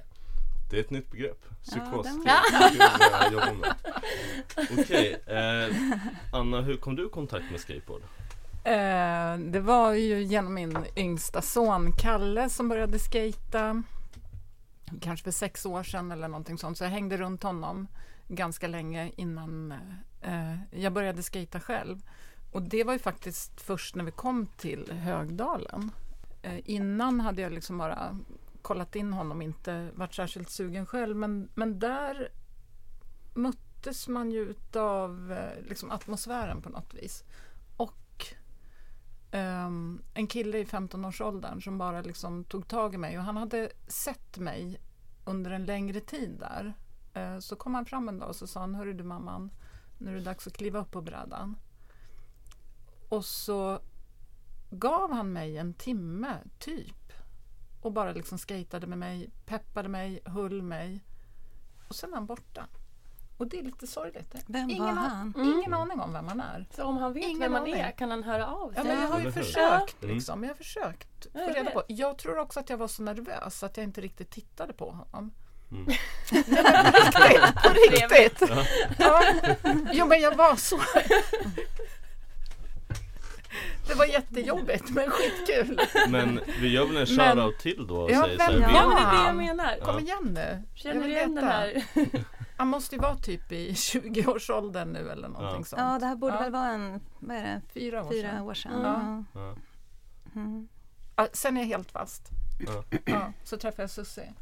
Det 0.70 0.78
är 0.78 0.82
ett 0.82 0.92
nytt 0.92 1.12
begrepp. 1.12 1.46
Psykos. 1.64 2.08
med. 2.24 3.76
Okej, 4.80 5.22
eh, 5.26 5.76
Anna 6.34 6.62
hur 6.62 6.78
kom 6.78 6.96
du 6.96 7.06
i 7.06 7.10
kontakt 7.10 7.52
med 7.52 7.60
skateboard? 7.60 8.02
Eh, 8.64 9.38
det 9.38 9.60
var 9.60 9.94
ju 9.94 10.24
genom 10.24 10.54
min 10.54 10.78
yngsta 10.96 11.42
son 11.42 11.92
Kalle 11.92 12.50
som 12.50 12.70
började 12.70 13.00
skata 13.00 13.84
kanske 15.02 15.24
för 15.24 15.32
sex 15.32 15.66
år 15.66 15.84
sedan 15.84 16.12
eller 16.12 16.28
någonting 16.28 16.58
sånt. 16.58 16.78
Så 16.78 16.84
jag 16.84 16.92
hängde 16.92 17.18
runt 17.18 17.44
honom 17.44 17.88
ganska 18.28 18.68
länge 18.68 19.12
innan 19.16 19.74
eh, 20.22 20.56
jag 20.72 20.94
började 20.94 21.24
skata 21.24 21.60
själv. 21.60 22.02
Och 22.52 22.62
det 22.62 22.84
var 22.84 22.94
ju 22.94 23.00
faktiskt 23.00 23.62
först 23.62 23.96
när 23.96 24.04
vi 24.04 24.12
kom 24.12 24.46
till 24.46 24.92
Högdalen. 24.92 25.92
Eh, 26.42 26.60
innan 26.66 27.20
hade 27.20 27.42
jag 27.42 27.52
liksom 27.52 27.78
bara 27.78 28.18
kollat 28.62 28.96
in 28.96 29.14
honom, 29.14 29.42
inte 29.42 29.90
varit 29.96 30.14
särskilt 30.14 30.50
sugen 30.50 30.86
själv. 30.86 31.16
Men, 31.16 31.50
men 31.56 31.80
där 31.80 32.30
möttes 33.34 34.08
man 34.08 34.32
ju 34.32 34.40
utav 34.40 35.32
eh, 35.32 35.64
liksom 35.70 35.92
atmosfären 35.92 36.62
på 36.62 36.70
något 36.70 36.94
vis 36.94 37.24
um, 39.36 40.02
en 40.14 40.28
kille 40.28 40.58
i 40.58 40.64
15-årsåldern 40.64 41.62
som 41.62 41.78
bara 41.78 42.02
liksom 42.02 42.44
tog 42.44 42.68
tag 42.68 42.94
i 42.96 42.98
mig 42.98 43.18
och 43.18 43.24
han 43.24 43.38
hade 43.38 43.72
sett 43.88 44.38
mig 44.38 44.82
under 45.26 45.52
en 45.52 45.66
längre 45.66 46.00
tid 46.00 46.40
där. 46.40 46.74
Uh, 47.18 47.40
så 47.40 47.56
kom 47.56 47.76
han 47.76 47.86
fram 47.86 48.10
en 48.10 48.20
dag 48.20 48.30
och 48.30 48.36
så 48.36 48.48
sa 48.48 48.60
han, 48.60 48.76
hörru 48.76 48.94
du 48.94 49.04
mamman, 49.04 49.52
nu 49.98 50.12
är 50.12 50.16
det 50.16 50.22
dags 50.22 50.48
att 50.48 50.58
kliva 50.58 50.80
upp 50.80 50.92
på 50.92 51.02
brädan. 51.02 51.58
Och 53.10 53.26
så 53.26 53.80
gav 54.70 55.12
han 55.12 55.34
mig 55.34 55.58
en 55.58 55.74
timme, 55.74 56.38
typ. 56.60 57.14
Och 57.82 57.92
bara 57.92 58.12
liksom 58.12 58.38
skejtade 58.38 58.88
med 58.88 58.98
mig, 58.98 59.30
peppade 59.46 59.90
mig, 59.90 60.22
höll 60.26 60.62
mig. 60.62 61.04
Och 61.88 61.96
sen 61.96 62.12
är 62.12 62.16
han 62.16 62.26
borta. 62.26 62.68
Och 63.38 63.48
det 63.48 63.60
är 63.60 63.64
lite 63.64 63.88
sorgligt. 63.88 64.36
Vem 64.48 64.70
ingen 64.70 64.84
var 64.84 64.90
an- 64.92 65.34
han? 65.36 65.46
Ingen 65.58 65.74
aning 65.74 66.00
om 66.00 66.14
vem 66.14 66.28
han 66.28 66.40
är. 66.40 66.66
Så 66.76 66.84
om 66.84 66.98
han 66.98 67.14
vet 67.14 67.24
Ingen 67.24 67.40
vem 67.40 67.52
man 67.52 67.62
aning. 67.62 67.74
är 67.76 67.92
kan 67.92 68.12
han 68.12 68.24
höra 68.24 68.48
av 68.48 68.68
sig? 68.70 68.78
Ja, 68.78 68.84
men 68.84 69.02
jag 69.02 69.08
har 69.10 69.20
ju 69.20 69.32
försökt. 69.32 70.04
Mm. 70.04 70.16
Liksom. 70.16 70.44
Jag 70.44 70.50
har 70.50 70.56
försökt 70.56 71.24
få 71.24 71.30
Ja, 71.34 71.42
jag 71.42 71.56
reda 71.56 71.72
på. 71.72 71.84
Jag 71.88 72.18
tror 72.18 72.38
också 72.38 72.60
att 72.60 72.70
jag 72.70 72.78
var 72.78 72.88
så 72.88 73.04
nervös 73.04 73.64
att 73.64 73.78
jag 73.78 73.84
inte 73.84 74.02
riktigt 74.02 74.32
tittade 74.32 74.74
på 74.74 74.90
honom. 74.90 75.32
Mm. 75.72 75.86
Nej, 76.48 77.40
men 77.42 77.54
på 77.54 77.70
riktigt! 77.70 78.40
På 78.40 78.46
riktigt! 78.46 79.00
Ja. 79.00 79.22
Jo, 79.94 80.06
men 80.06 80.22
jag 80.22 80.36
var 80.36 80.56
så... 80.56 80.80
Det 83.88 83.94
var 83.94 84.06
jättejobbigt, 84.06 84.90
men 84.90 85.10
skitkul. 85.12 85.80
Men 86.10 86.40
vi 86.62 86.68
gör 86.74 86.86
väl 86.86 86.98
en 86.98 87.16
Men- 87.16 87.36
shoutout 87.38 87.60
till 87.60 87.88
då 87.88 87.96
och 88.02 88.12
Ja, 88.12 88.24
säger 88.24 88.38
så 88.38 88.44
här, 88.44 88.52
vem 88.52 88.62
Ja 88.76 88.88
men 88.88 88.96
det 88.96 89.02
är 89.04 89.22
det 89.22 89.26
jag 89.28 89.36
menar. 89.36 89.78
Kom 89.84 90.00
igen 90.00 90.32
nu. 90.34 90.64
Känner 90.76 91.04
du 91.04 91.10
igen 91.10 91.36
den 91.36 91.44
här? 91.48 91.84
Han 92.58 92.68
måste 92.68 92.96
ju 92.96 93.02
vara 93.02 93.16
typ 93.16 93.52
i 93.52 93.72
20-årsåldern 93.74 94.94
nu 94.94 95.10
eller 95.10 95.28
någonting 95.28 95.60
Ja. 95.60 95.64
sånt. 95.66 95.82
Ja, 95.82 96.00
det 96.00 96.06
här 96.06 96.16
borde 96.16 96.34
Ja. 96.34 96.40
väl 96.40 96.52
vara 96.52 96.70
en, 96.70 97.02
vad 97.20 97.38
är 97.38 97.44
det, 97.44 97.62
Fyra 97.74 98.04
år 98.06 98.10
fyra 98.12 98.30
sedan. 98.32 98.42
år 98.42 98.54
sedan. 98.54 98.74
Mm. 98.86 99.26
Ja. 99.34 99.40
Ja. 99.42 99.56
Mm. 100.36 100.68
Ja, 101.16 101.28
sen 101.34 101.58
är 101.58 101.62
jag 101.62 101.68
helt 101.68 101.92
fast. 101.92 102.30
Ja. 102.68 102.84
Ja, 103.06 103.34
så 103.44 103.58
träffade 103.58 103.84
jag 103.84 103.90
Susie. 103.90 104.34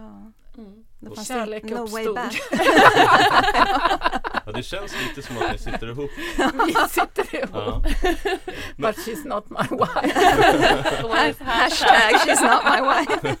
Ja. 0.00 0.32
Mm. 0.58 0.84
Då 1.00 1.14
fanns 1.14 1.28
Kärlek 1.28 1.62
det 1.62 1.74
no 1.74 1.86
way 1.86 2.06
uppstod. 2.06 2.14
back. 2.14 2.40
ja, 4.46 4.52
det 4.52 4.62
känns 4.62 4.94
lite 5.08 5.22
som 5.26 5.36
att 5.38 5.52
ni 5.52 5.58
sitter 5.58 5.90
ihop. 5.90 6.10
Vi 6.66 6.74
sitter 6.88 7.36
ihop. 7.36 7.50
Ja. 7.54 7.82
But 8.76 8.96
she's 8.96 9.28
not 9.28 9.50
my 9.50 9.76
wife. 9.76 11.44
Hashtag 11.44 12.14
she's 12.14 12.42
not 12.42 12.64
my 12.64 12.80
wife. 12.90 13.36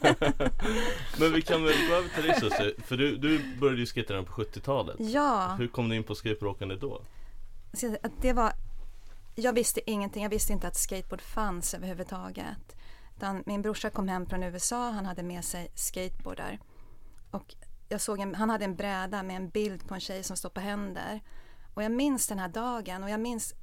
Men 1.18 1.32
vi 1.32 1.42
kan 1.42 1.64
väl 1.64 1.74
gå 1.88 1.94
över 1.94 2.08
till 2.08 2.22
dig 2.22 2.40
Susie, 2.40 2.74
för 2.86 2.96
du, 2.96 3.16
du 3.16 3.56
började 3.60 3.80
ju 3.80 3.86
skejta 3.86 4.12
redan 4.12 4.24
på 4.24 4.32
70-talet. 4.42 4.96
Ja, 4.98 5.54
Hur 5.58 5.68
kom 5.68 5.88
du 5.88 5.96
in 5.96 6.04
på 6.04 6.14
skateboardåkande 6.14 6.76
då? 6.76 7.02
det 8.20 8.32
var... 8.32 8.52
Jag 9.34 9.52
visste 9.52 9.90
ingenting. 9.90 10.22
Jag 10.22 10.30
visste 10.30 10.52
inte 10.52 10.68
att 10.68 10.76
skateboard 10.76 11.20
fanns 11.20 11.74
överhuvudtaget. 11.74 12.76
Utan 13.20 13.42
min 13.46 13.62
brorsa 13.62 13.90
kom 13.90 14.08
hem 14.08 14.26
från 14.26 14.42
USA. 14.42 14.90
Han 14.90 15.06
hade 15.06 15.22
med 15.22 15.44
sig 15.44 15.70
skateboardar. 15.74 16.58
Och 17.30 17.54
jag 17.88 18.00
såg 18.00 18.20
en, 18.20 18.34
han 18.34 18.50
hade 18.50 18.64
en 18.64 18.76
bräda 18.76 19.22
med 19.22 19.36
en 19.36 19.48
bild 19.48 19.88
på 19.88 19.94
en 19.94 20.00
tjej 20.00 20.22
som 20.22 20.36
står 20.36 20.50
på 20.50 20.60
händer. 20.60 21.20
Och 21.74 21.82
jag 21.82 21.92
minns 21.92 22.26
den 22.26 22.38
här 22.38 22.48
dagen 22.48 23.02
och 23.02 23.10
jag 23.10 23.20
minns 23.20 23.54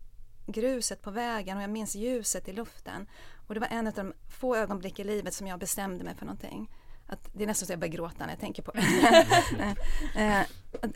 gruset 0.47 1.01
på 1.01 1.11
vägen 1.11 1.57
och 1.57 1.63
jag 1.63 1.69
minns 1.69 1.95
ljuset 1.95 2.47
i 2.47 2.53
luften. 2.53 3.07
Och 3.47 3.53
det 3.53 3.59
var 3.59 3.67
en 3.67 3.87
av 3.87 3.93
de 3.93 4.13
få 4.39 4.55
ögonblick 4.55 4.99
i 4.99 5.03
livet 5.03 5.33
som 5.33 5.47
jag 5.47 5.59
bestämde 5.59 6.03
mig 6.03 6.15
för 6.15 6.25
någonting. 6.25 6.71
Att 7.07 7.29
det 7.33 7.43
är 7.43 7.47
nästan 7.47 7.67
så 7.67 7.73
jag 7.73 7.79
börjar 7.79 7.93
gråta 7.93 8.25
när 8.25 8.29
jag 8.29 8.39
tänker 8.39 8.63
på 8.63 8.71
det. 8.71 9.75
Eh, 10.15 10.41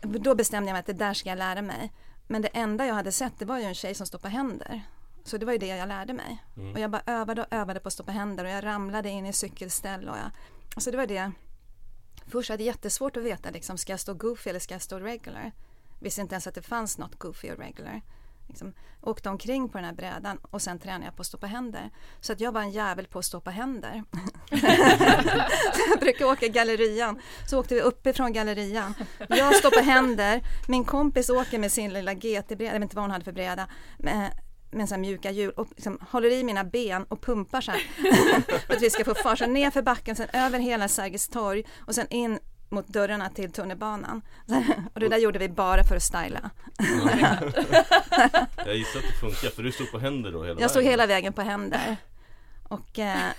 då 0.01 0.35
bestämde 0.35 0.69
jag 0.69 0.73
mig 0.73 0.79
att 0.79 0.85
det 0.85 0.93
där 0.93 1.13
ska 1.13 1.29
jag 1.29 1.37
lära 1.37 1.61
mig. 1.61 1.93
Men 2.27 2.41
det 2.41 2.47
enda 2.47 2.85
jag 2.85 2.95
hade 2.95 3.11
sett 3.11 3.39
det 3.39 3.45
var 3.45 3.57
ju 3.57 3.63
en 3.63 3.75
tjej 3.75 3.95
som 3.95 4.07
står 4.07 4.19
på 4.19 4.27
händer. 4.27 4.81
Så 5.23 5.37
det 5.37 5.45
var 5.45 5.53
ju 5.53 5.59
det 5.59 5.67
jag 5.67 5.87
lärde 5.87 6.13
mig. 6.13 6.43
Mm. 6.57 6.73
Och 6.73 6.79
jag 6.79 6.91
bara 6.91 7.03
övade 7.05 7.41
och 7.41 7.47
övade 7.51 7.79
på 7.79 7.87
att 7.87 7.93
stå 7.93 8.03
på 8.03 8.11
händer 8.11 8.45
och 8.45 8.51
jag 8.51 8.63
ramlade 8.63 9.09
in 9.09 9.25
i 9.25 9.33
cykelställ 9.33 10.09
och 10.09 10.17
jag... 10.17 10.31
Alltså 10.75 10.91
det 10.91 10.97
var 10.97 11.07
det. 11.07 11.31
Först 12.27 12.49
hade 12.49 12.63
jag 12.63 12.67
jättesvårt 12.67 13.17
att 13.17 13.23
veta 13.23 13.49
liksom, 13.49 13.77
ska 13.77 13.93
jag 13.93 13.99
stå 13.99 14.13
goofy 14.13 14.49
eller 14.49 14.59
ska 14.59 14.73
jag 14.73 14.81
stå 14.81 14.99
regular? 14.99 15.51
Visste 15.99 16.21
inte 16.21 16.35
ens 16.35 16.47
att 16.47 16.55
det 16.55 16.61
fanns 16.61 16.97
något 16.97 17.15
goofy 17.15 17.51
och 17.51 17.57
regular. 17.57 18.01
Liksom, 18.47 18.73
åkte 19.01 19.29
omkring 19.29 19.69
på 19.69 19.77
den 19.77 19.85
här 19.85 19.93
brädan 19.93 20.37
och 20.51 20.61
sen 20.61 20.79
tränade 20.79 21.05
jag 21.05 21.15
på 21.15 21.21
att 21.21 21.27
stå 21.27 21.37
på 21.37 21.45
händer. 21.45 21.89
Så 22.21 22.33
att 22.33 22.39
jag 22.39 22.51
var 22.51 22.61
en 22.61 22.71
jävel 22.71 23.07
på 23.07 23.19
att 23.19 23.25
stå 23.25 23.41
på 23.41 23.49
händer. 23.49 24.03
jag 25.89 25.99
brukar 25.99 26.25
åka 26.25 26.47
gallerian. 26.47 27.21
Så 27.49 27.59
åkte 27.59 27.75
vi 27.75 27.81
uppifrån 27.81 28.33
gallerian. 28.33 28.93
Jag 29.29 29.55
står 29.55 29.71
på 29.71 29.85
händer. 29.85 30.41
Min 30.67 30.85
kompis 30.85 31.29
åker 31.29 31.59
med 31.59 31.71
sin 31.71 31.93
lilla 31.93 32.13
GT-bräda, 32.13 32.63
jag 32.63 32.73
vet 32.73 32.81
inte 32.81 32.95
vad 32.95 33.03
hon 33.03 33.11
hade 33.11 33.25
för 33.25 33.31
bräda. 33.31 33.67
Med, 34.71 34.89
så 34.89 34.97
mjuka 34.97 35.31
hjul 35.31 35.51
och 35.51 35.67
liksom 35.69 35.99
håller 36.09 36.31
i 36.31 36.43
mina 36.43 36.63
ben 36.63 37.03
och 37.03 37.21
pumpar 37.21 37.61
så 37.61 37.71
här. 37.71 37.79
för 38.67 38.73
att 38.73 38.81
vi 38.81 38.89
ska 38.89 39.05
få 39.05 39.15
fart. 39.15 39.37
Så 39.37 39.45
ner 39.45 39.71
för 39.71 39.81
backen, 39.81 40.15
sen 40.15 40.27
över 40.33 40.59
hela 40.59 40.87
Sergels 40.87 41.27
torg 41.27 41.63
och 41.79 41.95
sen 41.95 42.07
in 42.09 42.39
mot 42.69 42.87
dörrarna 42.87 43.29
till 43.29 43.51
tunnelbanan. 43.51 44.21
Och 44.93 44.99
det 44.99 45.07
där 45.07 45.17
gjorde 45.17 45.39
vi 45.39 45.49
bara 45.49 45.83
för 45.83 45.95
att 45.95 46.03
styla. 46.03 46.49
Jag 48.65 48.75
gissar 48.75 48.99
att 48.99 49.05
det 49.07 49.19
funkar, 49.19 49.49
för 49.49 49.63
du 49.63 49.71
stod 49.71 49.91
på 49.91 49.99
händer 49.99 50.31
då 50.31 50.43
hela 50.43 50.61
Jag 50.61 50.69
stod 50.69 50.83
vägen. 50.83 50.91
hela 50.91 51.05
vägen 51.05 51.33
på 51.33 51.41
händer. 51.41 51.97
Och 52.63 52.99
eh, 52.99 53.31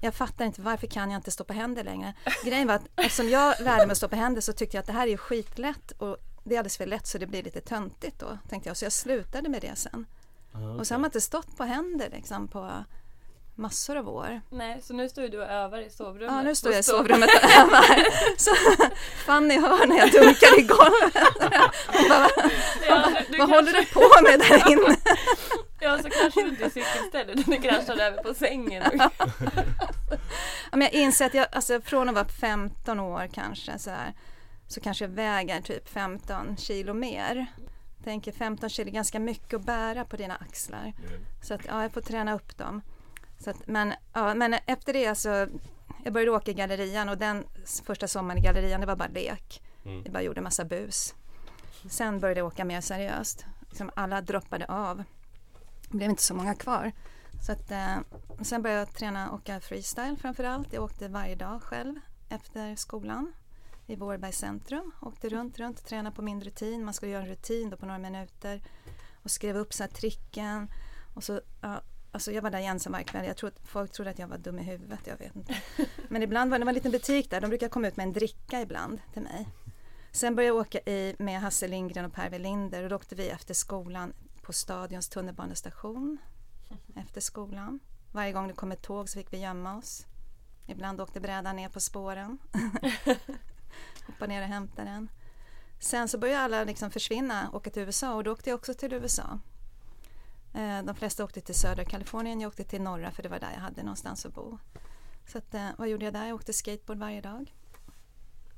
jag 0.00 0.14
fattar 0.14 0.44
inte 0.44 0.62
varför 0.62 0.86
kan 0.86 1.10
jag 1.10 1.18
inte 1.18 1.30
stå 1.30 1.44
på 1.44 1.52
händer 1.52 1.84
längre. 1.84 2.14
Grejen 2.44 2.66
var 2.66 2.74
att 2.74 2.88
eftersom 2.96 3.28
jag 3.28 3.54
lärde 3.60 3.86
mig 3.86 3.92
att 3.92 3.96
stå 3.96 4.08
på 4.08 4.16
händer 4.16 4.40
så 4.40 4.52
tyckte 4.52 4.76
jag 4.76 4.80
att 4.80 4.86
det 4.86 4.92
här 4.92 5.06
är 5.06 5.16
skitlätt 5.16 5.90
och 5.98 6.16
det 6.48 6.54
är 6.54 6.58
alldeles 6.58 6.76
för 6.76 6.86
lätt 6.86 7.06
så 7.06 7.18
det 7.18 7.26
blir 7.26 7.42
lite 7.42 7.60
töntigt 7.60 8.18
då 8.18 8.38
tänkte 8.48 8.68
jag. 8.70 8.76
Så 8.76 8.84
jag 8.84 8.92
slutade 8.92 9.48
med 9.48 9.62
det 9.62 9.76
sen. 9.78 10.06
Ah, 10.52 10.58
Och 10.58 10.74
okej. 10.74 10.86
så 10.86 10.94
har 10.94 10.98
man 10.98 11.08
inte 11.08 11.20
stått 11.20 11.56
på 11.56 11.64
händer 11.64 12.08
liksom 12.12 12.48
på 12.48 12.70
massor 13.54 13.96
av 13.96 14.08
år. 14.08 14.40
Nej, 14.50 14.80
så 14.82 14.92
nu 14.94 15.08
står 15.08 15.24
ju 15.24 15.30
du 15.30 15.42
och 15.42 15.48
övar 15.50 15.78
i 15.80 15.90
sovrummet. 15.90 16.30
Ja, 16.36 16.42
nu 16.42 16.54
står 16.54 16.72
jag 16.72 16.78
i 16.78 16.80
Och 16.80 16.84
sovrummet 16.84 17.30
och 17.44 17.50
övar. 17.50 18.06
Så 18.38 18.50
Fanny 19.26 19.58
hör 19.60 19.86
när 19.86 19.96
jag 19.98 20.12
dunkar 20.12 20.58
i 20.58 20.62
golvet. 20.62 21.14
Hon 21.86 22.08
bara, 22.08 22.28
Ja, 22.88 23.08
du 23.30 23.38
vad 23.38 23.48
kanske- 23.48 23.54
håller 23.56 23.72
du 23.72 23.84
på 23.86 24.22
med 24.22 24.40
där 24.40 24.72
inne? 24.72 24.96
Ja, 25.80 25.98
så 26.02 26.10
kanske 26.10 26.42
du 26.42 26.48
inte 26.48 26.64
är 26.64 26.70
cykelställ 26.70 27.30
utan 27.30 27.54
du 27.54 27.56
kraschade 27.60 28.04
över 28.04 28.22
på 28.22 28.34
sängen. 28.34 28.82
Och... 28.82 28.94
Ja, 30.70 30.76
men 30.76 30.80
jag 30.80 30.92
inser 30.92 31.26
att 31.26 31.34
jag, 31.34 31.46
alltså 31.52 31.80
från 31.80 32.08
att 32.08 32.14
vara 32.14 32.28
15 32.28 33.00
år 33.00 33.28
kanske 33.34 33.78
så, 33.78 33.90
här, 33.90 34.12
så 34.68 34.80
kanske 34.80 35.04
jag 35.04 35.10
väger 35.10 35.60
typ 35.60 35.88
15 35.88 36.56
kilo 36.56 36.94
mer. 36.94 37.46
Jag 37.96 38.04
tänker 38.04 38.32
15 38.32 38.70
kilo 38.70 38.88
är 38.88 38.92
ganska 38.92 39.20
mycket 39.20 39.54
att 39.54 39.64
bära 39.64 40.04
på 40.04 40.16
dina 40.16 40.36
axlar. 40.36 40.92
Så 41.42 41.54
att 41.54 41.60
ja, 41.66 41.82
jag 41.82 41.92
får 41.92 42.00
träna 42.00 42.34
upp 42.34 42.58
dem. 42.58 42.82
Så 43.38 43.50
att, 43.50 43.66
men, 43.66 43.92
ja, 44.12 44.34
men 44.34 44.54
efter 44.66 44.92
det 44.92 45.14
så, 45.14 45.28
jag 46.04 46.12
började 46.12 46.30
åka 46.30 46.50
i 46.50 46.54
gallerian 46.54 47.08
och 47.08 47.18
den 47.18 47.44
första 47.84 48.08
sommaren 48.08 48.38
i 48.38 48.42
gallerian 48.42 48.80
det 48.80 48.86
var 48.86 48.96
bara 48.96 49.08
lek. 49.08 49.62
Mm. 49.84 50.02
Vi 50.02 50.10
bara 50.10 50.22
gjorde 50.22 50.40
massa 50.40 50.64
bus. 50.64 51.14
Sen 51.90 52.20
började 52.20 52.40
jag 52.40 52.46
åka 52.46 52.64
mer 52.64 52.80
seriöst. 52.80 53.44
Liksom 53.68 53.90
alla 53.96 54.20
droppade 54.20 54.66
av. 54.66 55.04
Det 55.90 55.96
blev 55.96 56.10
inte 56.10 56.22
så 56.22 56.34
många 56.34 56.54
kvar. 56.54 56.92
Så 57.46 57.52
att, 57.52 57.70
eh, 57.70 57.96
sen 58.42 58.62
började 58.62 58.80
jag 58.80 58.94
träna 58.94 59.32
åka 59.32 59.60
freestyle 59.60 60.16
framför 60.16 60.44
allt. 60.44 60.72
Jag 60.72 60.84
åkte 60.84 61.08
varje 61.08 61.34
dag 61.34 61.62
själv 61.62 61.94
efter 62.28 62.76
skolan 62.76 63.32
i 63.88 63.96
Vårbergs 63.96 64.38
centrum. 64.38 64.92
Åkte 65.02 65.28
runt, 65.28 65.58
runt, 65.58 65.84
tränade 65.84 66.16
på 66.16 66.22
min 66.22 66.40
rutin. 66.40 66.84
Man 66.84 66.94
skulle 66.94 67.12
göra 67.12 67.22
en 67.22 67.28
rutin 67.28 67.76
på 67.76 67.86
några 67.86 67.98
minuter 67.98 68.62
och 69.22 69.30
skrev 69.30 69.56
upp 69.56 69.74
så 69.74 69.82
här 69.82 69.90
tricken. 69.90 70.68
Och 71.14 71.24
så, 71.24 71.40
ja, 71.60 71.80
alltså 72.12 72.32
jag 72.32 72.42
var 72.42 72.50
där 72.50 72.58
ensam 72.58 72.92
varje 72.92 73.04
kväll. 73.04 73.26
Jag 73.26 73.36
tror 73.36 73.48
att 73.48 73.60
folk 73.64 73.92
trodde 73.92 74.10
att 74.10 74.18
jag 74.18 74.28
var 74.28 74.38
dum 74.38 74.58
i 74.58 74.62
huvudet. 74.62 75.00
Jag 75.04 75.18
vet 75.18 75.36
inte. 75.36 75.56
Men 76.08 76.22
ibland 76.22 76.50
var 76.50 76.58
det 76.58 76.64
var 76.64 76.70
en 76.70 76.74
liten 76.74 76.92
butik 76.92 77.30
där. 77.30 77.40
De 77.40 77.48
brukar 77.48 77.68
komma 77.68 77.88
ut 77.88 77.96
med 77.96 78.04
en 78.04 78.12
dricka 78.12 78.60
ibland 78.60 79.00
till 79.12 79.22
mig. 79.22 79.48
Sen 80.12 80.36
började 80.36 80.56
jag 80.56 80.60
åka 80.66 80.78
i 80.78 81.16
med 81.18 81.40
Hasse 81.40 81.68
Lindgren 81.68 82.04
och 82.04 82.12
Per 82.12 82.30
Welinder 82.30 82.82
och 82.82 82.88
då 82.88 82.96
åkte 82.96 83.14
vi 83.14 83.28
efter 83.28 83.54
skolan 83.54 84.12
på 84.42 84.52
Stadions 84.52 85.08
tunnelbanestation 85.08 86.18
efter 86.96 87.20
skolan. 87.20 87.80
Varje 88.12 88.32
gång 88.32 88.48
det 88.48 88.54
kom 88.54 88.72
ett 88.72 88.82
tåg 88.82 89.08
så 89.08 89.18
fick 89.18 89.32
vi 89.32 89.38
gömma 89.38 89.76
oss. 89.78 90.06
Ibland 90.66 91.00
åkte 91.00 91.20
brädan 91.20 91.56
ner 91.56 91.68
på 91.68 91.80
spåren. 91.80 92.38
Hoppa 94.06 94.26
ner 94.26 94.42
och 94.42 94.48
hämta 94.48 94.84
den. 94.84 95.08
Sen 95.80 96.08
så 96.08 96.18
började 96.18 96.40
alla 96.40 96.64
liksom 96.64 96.90
försvinna, 96.90 97.50
åka 97.52 97.70
till 97.70 97.82
USA 97.82 98.14
och 98.14 98.24
då 98.24 98.32
åkte 98.32 98.50
jag 98.50 98.56
också 98.56 98.74
till 98.74 98.92
USA. 98.92 99.38
Eh, 100.54 100.82
De 100.82 100.94
flesta 100.94 101.24
åkte 101.24 101.40
till 101.40 101.54
södra 101.54 101.84
Kalifornien, 101.84 102.40
jag 102.40 102.48
åkte 102.48 102.64
till 102.64 102.82
norra 102.82 103.10
för 103.10 103.22
det 103.22 103.28
var 103.28 103.38
där 103.38 103.52
jag 103.52 103.60
hade 103.60 103.82
någonstans 103.82 104.26
att 104.26 104.34
bo. 104.34 104.58
Så 105.26 105.38
att, 105.38 105.54
eh, 105.54 105.68
vad 105.78 105.88
gjorde 105.88 106.04
jag 106.04 106.14
där? 106.14 106.26
Jag 106.26 106.34
åkte 106.34 106.52
skateboard 106.52 106.98
varje 106.98 107.20
dag. 107.20 107.54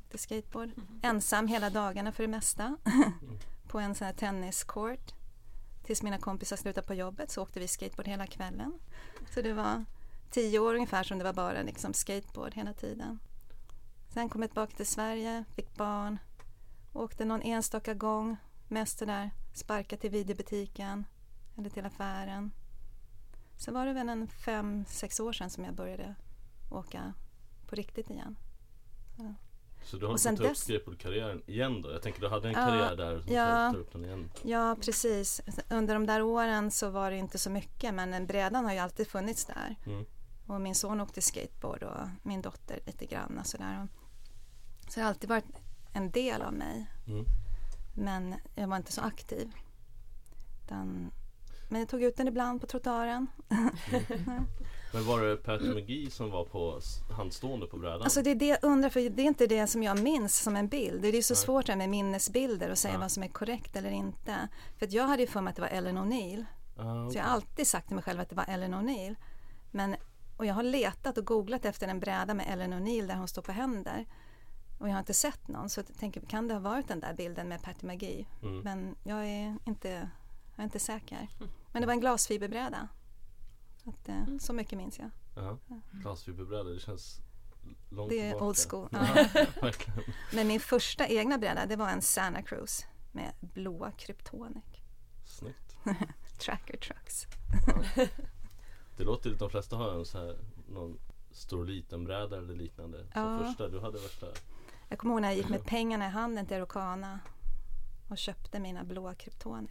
Åkte 0.04 0.18
skateboard 0.18 0.70
ensam 1.02 1.46
hela 1.46 1.70
dagarna 1.70 2.12
för 2.12 2.22
det 2.22 2.28
mesta. 2.28 2.76
på 3.68 3.78
en 3.78 3.94
sån 3.94 4.06
här 4.06 4.14
tenniscourt. 4.14 5.14
Tills 5.84 6.02
mina 6.02 6.18
kompisar 6.18 6.56
slutade 6.56 6.86
på 6.86 6.94
jobbet 6.94 7.30
så 7.30 7.42
åkte 7.42 7.60
vi 7.60 7.68
skateboard 7.68 8.08
hela 8.08 8.26
kvällen. 8.26 8.78
Så 9.34 9.42
det 9.42 9.52
var 9.52 9.84
tio 10.30 10.58
år 10.58 10.74
ungefär 10.74 11.02
som 11.02 11.18
det 11.18 11.24
var 11.24 11.32
bara 11.32 11.62
liksom 11.62 11.94
skateboard 11.94 12.54
hela 12.54 12.72
tiden. 12.72 13.18
Sen 14.12 14.28
kom 14.28 14.42
jag 14.42 14.50
tillbaka 14.50 14.76
till 14.76 14.86
Sverige, 14.86 15.44
fick 15.54 15.74
barn, 15.76 16.18
åkte 16.92 17.24
någon 17.24 17.42
enstaka 17.42 17.94
gång, 17.94 18.36
mest 18.68 18.98
där 18.98 19.30
sparka 19.54 19.96
till 19.96 20.10
videobutiken 20.10 21.04
eller 21.58 21.70
till 21.70 21.86
affären. 21.86 22.50
Sen 23.56 23.74
var 23.74 23.86
det 23.86 23.92
väl 23.92 24.08
en 24.08 24.28
fem, 24.28 24.84
sex 24.88 25.20
år 25.20 25.32
sedan 25.32 25.50
som 25.50 25.64
jag 25.64 25.74
började 25.74 26.14
åka 26.70 27.12
på 27.66 27.76
riktigt 27.76 28.10
igen. 28.10 28.36
Så. 29.16 29.34
Så 29.84 29.96
du 29.96 30.06
har 30.06 30.12
Och 30.12 30.20
sen 30.20 30.36
fått 30.36 30.46
ta 30.46 30.50
upp 30.50 30.56
skateboardkarriären 30.56 31.42
igen 31.46 31.82
då? 31.82 31.92
Jag 31.92 32.02
tänker 32.02 32.20
du 32.20 32.28
hade 32.28 32.48
en 32.48 32.54
Ja, 32.54 32.66
karriär 32.66 32.96
där 32.96 33.20
som 33.20 33.34
ja. 33.34 33.74
upp 33.76 33.92
den 33.92 34.04
igen. 34.04 34.30
Ja, 34.42 34.76
precis. 34.84 35.40
Under 35.70 35.94
de 35.94 36.06
där 36.06 36.22
åren 36.22 36.70
så 36.70 36.90
var 36.90 37.10
det 37.10 37.16
inte 37.16 37.38
så 37.38 37.50
mycket 37.50 37.94
men 37.94 38.26
brädan 38.26 38.64
har 38.64 38.72
ju 38.72 38.78
alltid 38.78 39.08
funnits 39.08 39.44
där. 39.44 39.76
Mm. 39.86 40.04
Och 40.46 40.60
min 40.60 40.74
son 40.74 41.00
åkte 41.00 41.22
skateboard 41.22 41.82
och 41.82 42.08
min 42.22 42.42
dotter 42.42 42.80
lite 42.86 43.06
grann 43.06 43.38
och 43.38 43.46
sådär. 43.46 43.88
Så 44.90 45.00
det 45.00 45.04
har 45.04 45.08
alltid 45.08 45.28
varit 45.28 45.44
en 45.92 46.10
del 46.10 46.42
av 46.42 46.52
mig. 46.52 46.86
Mm. 47.06 47.24
Men 47.94 48.34
jag 48.54 48.68
var 48.68 48.76
inte 48.76 48.92
så 48.92 49.00
aktiv. 49.00 49.50
Utan, 50.64 51.10
men 51.68 51.80
jag 51.80 51.88
tog 51.88 52.02
ut 52.02 52.16
den 52.16 52.28
ibland 52.28 52.60
på 52.60 52.66
trottoaren. 52.66 53.26
Men 54.92 55.04
var 55.04 55.20
det 55.22 55.36
Patty 55.36 55.74
McGee 55.74 56.10
som 56.10 56.30
var 56.30 56.44
på 56.44 56.80
handstående 57.16 57.66
på 57.66 57.76
brädan? 57.76 58.02
Alltså 58.02 58.22
det 58.22 58.30
är 58.30 58.34
det 58.34 58.46
jag 58.46 58.58
undrar, 58.62 58.90
för 58.90 59.10
det 59.10 59.22
är 59.22 59.26
inte 59.26 59.46
det 59.46 59.66
som 59.66 59.82
jag 59.82 60.02
minns 60.02 60.38
som 60.38 60.56
en 60.56 60.68
bild. 60.68 61.02
Det 61.02 61.08
är 61.08 61.22
så 61.22 61.34
Nej. 61.34 61.38
svårt 61.42 61.66
det 61.66 61.72
här 61.72 61.76
med 61.78 61.88
minnesbilder 61.88 62.70
och 62.70 62.78
säga 62.78 62.94
Ja. 62.94 63.00
vad 63.00 63.10
som 63.10 63.22
är 63.22 63.28
korrekt 63.28 63.76
eller 63.76 63.90
inte. 63.90 64.48
För 64.78 64.88
jag 64.94 65.06
hade 65.06 65.22
ju 65.22 65.28
för 65.28 65.40
mig 65.40 65.50
att 65.50 65.56
det 65.56 65.62
var 65.62 65.68
Ellen 65.68 65.98
O'Neill. 65.98 66.44
ah, 66.76 66.82
Så 66.82 67.06
okej. 67.06 67.16
jag 67.16 67.24
har 67.24 67.30
alltid 67.30 67.66
sagt 67.66 67.86
till 67.86 67.94
mig 67.94 68.04
själv 68.04 68.20
att 68.20 68.28
det 68.28 68.34
var 68.36 68.44
Ellen 68.48 68.74
O'Neill. 68.74 69.16
Men, 69.70 69.96
och 70.36 70.46
jag 70.46 70.54
har 70.54 70.62
letat 70.62 71.18
och 71.18 71.26
googlat 71.26 71.64
efter 71.64 71.88
en 71.88 72.00
bräda 72.00 72.34
med 72.34 72.46
Ellen 72.48 72.72
O'Neill 72.74 73.06
där 73.06 73.14
hon 73.16 73.28
står 73.28 73.42
på 73.42 73.52
händer. 73.52 74.06
Och 74.80 74.88
jag 74.88 74.92
har 74.92 74.98
inte 74.98 75.14
sett 75.14 75.48
någon. 75.48 75.68
Så 75.68 75.80
jag 75.80 75.96
tänker, 75.98 76.20
kan 76.20 76.48
det 76.48 76.54
ha 76.54 76.60
varit 76.60 76.88
den 76.88 77.00
där 77.00 77.14
bilden 77.14 77.48
med 77.48 77.62
Patty 77.62 77.86
McGee? 77.86 78.26
Mm. 78.42 78.60
Men 78.60 78.96
jag 79.04 79.26
är 79.28 79.56
inte, 79.64 79.88
jag 80.54 80.58
är 80.58 80.64
inte 80.64 80.78
säker. 80.80 81.28
Men 81.72 81.80
det 81.82 81.86
var 81.86 81.92
en 81.94 82.00
glasfiberbräda. 82.00 82.88
Så, 83.84 83.90
att, 83.90 84.08
eh, 84.08 84.24
så 84.40 84.52
mycket 84.52 84.78
minns 84.78 84.98
jag. 84.98 85.10
Jaha. 85.36 85.58
Glasfiberbrädor, 85.92 86.70
det 86.70 86.80
känns 86.80 87.20
långt 87.90 88.10
Det 88.10 88.20
är 88.20 88.30
tillbaka. 88.30 88.44
old 88.44 88.56
school. 88.70 88.88
Ja. 88.92 89.26
Men 90.34 90.48
min 90.48 90.60
första 90.60 91.06
egna 91.08 91.38
bräda 91.38 91.66
det 91.66 91.76
var 91.76 91.88
en 91.88 92.02
Santa 92.02 92.42
Cruz 92.42 92.86
med 93.12 93.32
blåa 93.40 93.92
Kryptonic. 93.92 94.64
Snyggt. 95.26 95.76
Tracker 96.38 96.76
trucks. 96.76 97.26
Det 98.96 99.04
låter 99.04 99.30
lite, 99.30 99.44
de 99.44 99.50
flesta 99.50 99.76
har 99.76 99.90
en 99.94 100.04
så 100.04 100.18
här, 100.18 100.36
någon 100.68 100.98
stor 101.30 101.64
liten 101.66 102.04
bräda 102.04 102.38
eller 102.38 102.54
liknande. 102.54 102.98
Som 102.98 103.22
Ja. 103.22 103.38
första, 103.44 103.68
du 103.68 103.80
hade 103.80 103.98
värsta 103.98 104.26
Jag 104.90 104.98
kommer 104.98 105.14
ihåg 105.14 105.20
när 105.22 105.28
jag 105.28 105.36
gick 105.36 105.48
med 105.48 105.64
pengarna 105.64 106.06
i 106.06 106.10
handen 106.10 106.46
till 106.46 106.58
Rokana 106.58 107.20
och 108.08 108.18
köpte 108.18 108.60
mina 108.60 108.84
blåa 108.84 109.14
Kryptonic. 109.14 109.70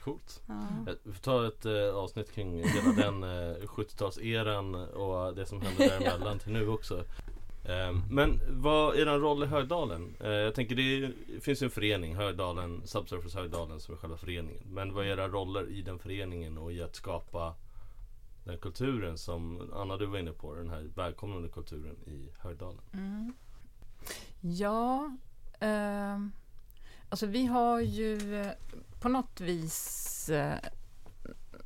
Coolt. 0.00 0.42
Ja. 0.46 0.54
Eh, 0.86 0.94
Vi 1.04 1.12
får 1.12 1.20
ta 1.22 1.46
ett 1.48 1.66
eh, 1.66 1.94
avsnitt 1.94 2.32
kring 2.32 2.64
hela 2.68 2.92
den 2.92 3.22
eh, 3.22 3.56
70-talseran 3.66 4.86
och 4.86 5.34
det 5.34 5.46
som 5.46 5.60
hände 5.62 5.88
däremellan 5.88 6.38
till 6.38 6.52
nu 6.52 6.68
också. 6.68 7.04
Eh, 7.64 7.92
men 8.10 8.40
vad 8.48 8.94
är 8.96 9.04
din 9.06 9.20
roll 9.20 9.42
i 9.42 9.46
Högdalen? 9.46 10.16
Eh, 10.20 10.30
jag 10.30 10.54
tänker 10.54 10.74
det 10.76 10.82
är- 10.82 11.12
det 11.34 11.40
finns 11.40 11.62
ju 11.62 11.64
en 11.64 11.70
förening, 11.70 12.16
Högdalen, 12.16 12.82
Subsurface 12.86 13.34
Högdalen 13.38 13.80
som 13.80 13.94
är 13.94 13.98
själva 13.98 14.16
föreningen. 14.16 14.62
Men 14.66 14.94
vad 14.94 15.04
är 15.06 15.08
era 15.10 15.28
roller 15.28 15.68
i 15.70 15.82
den 15.82 15.98
föreningen 15.98 16.58
och 16.58 16.72
i 16.72 16.82
att 16.82 16.94
skapa 16.96 17.54
den 18.44 18.58
kulturen 18.58 19.18
som 19.18 19.70
Anna 19.74 19.96
du 19.96 20.06
var 20.06 20.18
inne 20.18 20.32
på, 20.32 20.54
den 20.54 20.70
här 20.70 20.86
välkomnande 20.94 21.48
kulturen 21.48 21.96
i 22.06 22.28
Högdalen? 22.38 22.80
Mm. 22.92 23.32
Ja, 24.40 25.10
ehm, 25.60 26.32
alltså 27.08 27.26
vi 27.26 27.46
har 27.46 27.80
ju 27.80 28.40
eh, 28.40 28.52
på 29.00 29.08
något 29.08 29.40
vis 29.40 30.28
eh, 30.28 30.58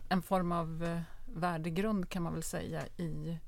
en 0.08 0.22
form 0.22 0.52
av 0.52 0.84
eh, 0.84 1.00
värdegrund 1.34 2.08
kan 2.08 2.22
man 2.22 2.32
väl 2.32 2.42
säga 2.42 2.86
i 2.86 3.38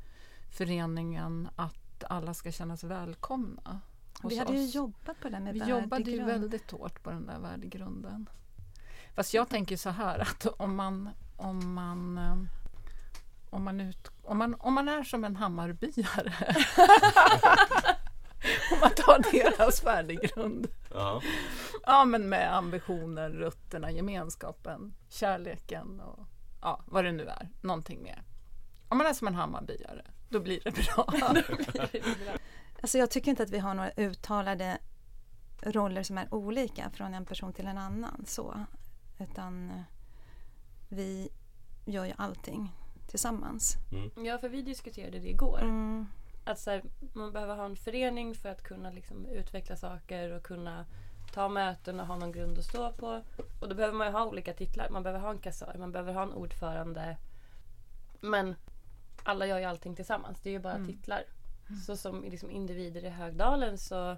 föreningen 0.50 1.48
att 1.56 2.04
alla 2.04 2.34
ska 2.34 2.52
känna 2.52 2.76
sig 2.76 2.88
välkomna. 2.88 3.80
Vi 4.22 4.38
hade 4.38 4.52
ju 4.52 4.68
oss. 4.68 4.74
jobbat 4.74 5.20
på 5.20 5.28
det 5.28 5.40
med 5.40 5.54
Vi 5.54 5.64
jobbade 5.64 6.10
ju 6.10 6.24
väldigt 6.24 6.70
hårt 6.70 7.02
på 7.02 7.10
den 7.10 7.26
där 7.26 7.38
värdegrunden. 7.38 8.28
Fast 9.14 9.34
jag 9.34 9.48
tänker 9.48 9.76
så 9.76 9.90
här 9.90 10.18
att 10.18 10.46
om 10.46 10.76
man, 10.76 11.10
om 11.36 11.74
man, 11.74 12.18
eh, 12.18 12.36
om 13.50 13.64
man, 13.64 13.80
ut, 13.80 14.10
om 14.22 14.38
man, 14.38 14.54
om 14.54 14.74
man 14.74 14.88
är 14.88 15.02
som 15.02 15.24
en 15.24 15.36
Hammarbyare 15.36 16.32
om 18.72 18.80
man 18.80 18.90
tar 18.90 19.32
deras 19.32 19.84
värdegrund 19.84 20.68
Ja, 20.94 21.22
Ja, 21.86 22.04
men 22.04 22.28
med 22.28 22.56
ambitioner, 22.56 23.30
rötterna, 23.30 23.90
gemenskapen, 23.90 24.94
kärleken 25.08 26.00
och 26.00 26.26
ja, 26.60 26.80
vad 26.86 27.04
det 27.04 27.12
nu 27.12 27.26
är. 27.26 27.48
Någonting 27.60 28.02
mer. 28.02 28.22
Om 28.88 28.98
man 28.98 29.06
är 29.06 29.12
som 29.12 29.28
en 29.28 29.34
Hammarbyare, 29.34 30.04
då 30.28 30.40
blir 30.40 30.60
det 30.64 30.70
bra. 30.70 31.12
Alltså 32.80 32.98
jag 32.98 33.10
tycker 33.10 33.30
inte 33.30 33.42
att 33.42 33.50
vi 33.50 33.58
har 33.58 33.74
några 33.74 33.90
uttalade 33.90 34.78
roller 35.62 36.02
som 36.02 36.18
är 36.18 36.34
olika 36.34 36.90
från 36.90 37.14
en 37.14 37.26
person 37.26 37.52
till 37.52 37.66
en 37.66 37.78
annan. 37.78 38.24
så. 38.26 38.64
Utan 39.18 39.70
eh, 39.70 39.80
vi 40.88 41.28
gör 41.84 42.04
ju 42.04 42.12
allting 42.16 42.72
tillsammans. 43.06 43.74
Ja, 44.26 44.38
för 44.38 44.48
vi 44.48 44.62
diskuterade 44.62 45.18
det 45.18 45.28
igår. 45.28 45.62
Mm. 45.62 46.06
Att 46.46 46.58
så 46.58 46.70
här, 46.70 46.82
man 47.12 47.32
behöver 47.32 47.56
ha 47.56 47.64
en 47.64 47.76
förening 47.76 48.34
för 48.34 48.48
att 48.48 48.62
kunna 48.62 48.90
liksom 48.90 49.26
utveckla 49.26 49.76
saker 49.76 50.30
och 50.32 50.42
kunna 50.42 50.84
ta 51.32 51.48
möten 51.48 52.00
och 52.00 52.06
ha 52.06 52.16
någon 52.16 52.32
grund 52.32 52.58
att 52.58 52.64
stå 52.64 52.92
på. 52.92 53.22
Och 53.60 53.68
då 53.68 53.74
behöver 53.74 53.94
man 53.98 54.06
ju 54.06 54.12
ha 54.12 54.24
olika 54.26 54.52
titlar. 54.52 54.88
Man 54.90 55.02
behöver 55.02 55.20
ha 55.20 55.30
en 55.30 55.38
kassör, 55.38 55.74
man 55.78 55.92
behöver 55.92 56.12
ha 56.12 56.22
en 56.22 56.32
ordförande. 56.32 57.16
Men 58.20 58.54
alla 59.22 59.46
gör 59.46 59.58
ju 59.58 59.64
allting 59.64 59.96
tillsammans. 59.96 60.40
Det 60.40 60.48
är 60.50 60.52
ju 60.52 60.58
bara 60.58 60.74
Mm. 60.74 60.86
titlar. 60.86 61.24
Så 61.86 61.96
som 61.96 62.22
liksom 62.24 62.50
individer 62.50 63.04
i 63.04 63.08
Högdalen 63.08 63.78
så 63.78 64.16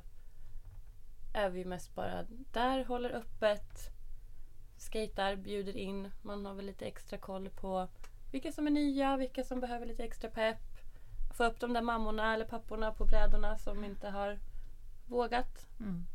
är 1.35 1.51
vi 1.51 1.65
mest 1.65 1.95
bara 1.95 2.25
där, 2.53 2.85
håller 2.85 3.11
öppet, 3.11 3.91
skejtar, 4.79 5.37
bjuder 5.37 5.77
in. 5.77 6.11
Man 6.23 6.47
har 6.47 6.55
väl 6.55 6.67
lite 6.67 6.87
extra 6.87 7.19
koll 7.19 7.49
på 7.49 7.89
vilka 8.33 8.53
som 8.53 8.67
är 8.67 8.71
nya, 8.71 9.17
vilka 9.17 9.45
som 9.45 9.61
behöver 9.61 9.87
lite 9.87 10.05
extra 10.05 10.31
pepp. 10.31 10.59
Få 11.39 11.45
upp 11.45 11.61
de 11.61 11.73
där 11.73 11.83
mammorna 11.83 12.35
eller 12.35 12.45
papporna 12.45 12.93
på 12.93 13.05
brädorna 13.05 13.59
som 13.59 13.85
inte 13.85 14.09
har 14.09 14.39
vågat. 15.07 15.67
Mm. 15.81 16.07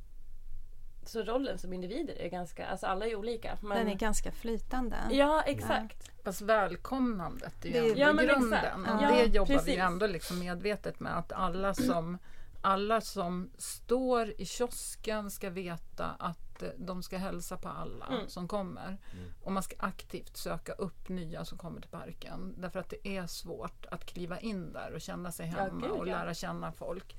Så 1.06 1.24
rollen 1.24 1.58
som 1.58 1.74
individer 1.74 2.14
är 2.22 2.30
ganska, 2.30 2.68
alltså 2.68 2.86
alla 2.88 3.06
är 3.08 3.16
olika. 3.16 3.58
Men... 3.62 3.78
Den 3.78 3.88
är 3.88 3.96
ganska 3.96 4.32
flytande. 4.32 4.98
Ja, 5.12 5.42
exakt. 5.46 6.12
Fast 6.24 6.42
välkomnandet 6.42 7.66
är 7.66 7.72
Det- 7.72 7.78
ju 7.80 7.88
ändå 7.90 8.00
Ja, 8.02 8.14
men 8.14 8.26
grunden. 8.28 8.88
Ja, 9.02 9.12
det 9.12 9.26
jobbar 9.26 9.48
vi 9.48 9.58
precis. 9.58 9.76
ju 9.76 9.80
ändå 9.80 10.08
liksom 10.08 10.40
medvetet 10.40 11.00
med. 11.00 11.18
Att 11.18 11.32
alla 11.32 11.74
som, 11.74 12.18
alla 12.62 13.02
som 13.02 13.52
står 13.58 14.42
i 14.42 14.46
kiosken 14.46 15.32
ska 15.32 15.50
veta 15.50 16.06
att 16.20 16.53
de 16.78 17.04
ska 17.04 17.18
hälsa 17.18 17.58
på 17.58 17.70
alla 17.70 18.06
Mm. 18.06 18.28
som 18.30 18.48
kommer. 18.48 18.98
Och 19.44 19.52
man 19.52 19.64
ska 19.64 19.76
aktivt 19.80 20.38
söka 20.38 20.74
upp 20.74 21.10
nya 21.10 21.46
som 21.46 21.58
kommer 21.58 21.82
till 21.82 21.90
parken. 21.90 22.56
Därför 22.58 22.80
att 22.80 22.90
det 22.90 23.08
är 23.08 23.28
svårt 23.28 23.86
att 23.92 24.06
kliva 24.06 24.40
in 24.40 24.74
där 24.74 24.92
och 24.94 25.02
känna 25.02 25.32
sig 25.32 25.54
Ja, 25.58 25.64
hemma 25.64 25.82
gud, 25.88 25.92
och 25.92 26.08
ja. 26.08 26.12
lära 26.18 26.34
känna 26.34 26.72
folk. 26.72 27.16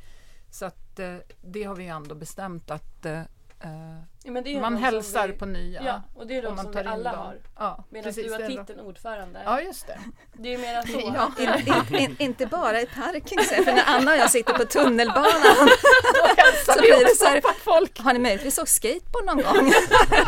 Så 0.50 0.64
att 0.66 0.98
eh, 0.98 1.16
det 1.42 1.64
har 1.64 1.74
vi 1.76 1.82
ju 1.84 1.88
ändå 1.90 2.14
bestämt 2.14 2.70
att 2.70 3.06
eh, 3.06 3.20
eh, 3.60 4.00
Ja, 4.26 4.32
men 4.32 4.44
det 4.44 4.56
är 4.56 4.60
man 4.60 4.76
hälsar 4.76 5.28
vi, 5.28 5.34
på 5.34 5.46
nya. 5.46 5.82
Ja, 5.82 6.02
och 6.14 6.26
det 6.26 6.36
är 6.36 6.42
de 6.42 6.56
som 6.56 6.72
vi 6.72 6.78
alla 6.78 7.10
dem. 7.10 7.20
har. 7.20 7.38
Ja, 7.56 7.84
Medan 7.90 8.04
precis, 8.04 8.24
du 8.24 8.32
har 8.32 8.48
titeln 8.48 8.80
ordförande. 8.80 9.42
Ja, 9.44 9.60
just 9.60 9.86
det. 9.86 9.98
Det 10.32 10.48
är 10.48 10.52
ju 10.52 10.58
mera 10.58 10.82
så. 10.82 11.00
Ja. 11.14 11.32
In, 11.38 11.94
in, 11.94 12.00
in, 12.00 12.16
inte 12.18 12.46
bara 12.46 12.80
i 12.80 12.86
parken, 12.86 13.64
för 13.64 13.72
när 13.72 13.84
Anna 13.86 14.10
och 14.10 14.16
jag 14.16 14.30
sitter 14.30 14.52
på 14.52 14.64
tunnelbanan 14.64 15.30
så 16.66 16.72
vi 16.74 16.80
blir 16.80 17.04
det 17.04 17.16
så 17.16 17.24
här, 17.24 17.42
folk. 17.58 18.00
har 18.00 18.12
ni 18.12 18.18
möjligtvis 18.18 18.58
åkt 18.58 18.70
skateboard 18.70 19.24
någon 19.26 19.36
gång? 19.36 19.72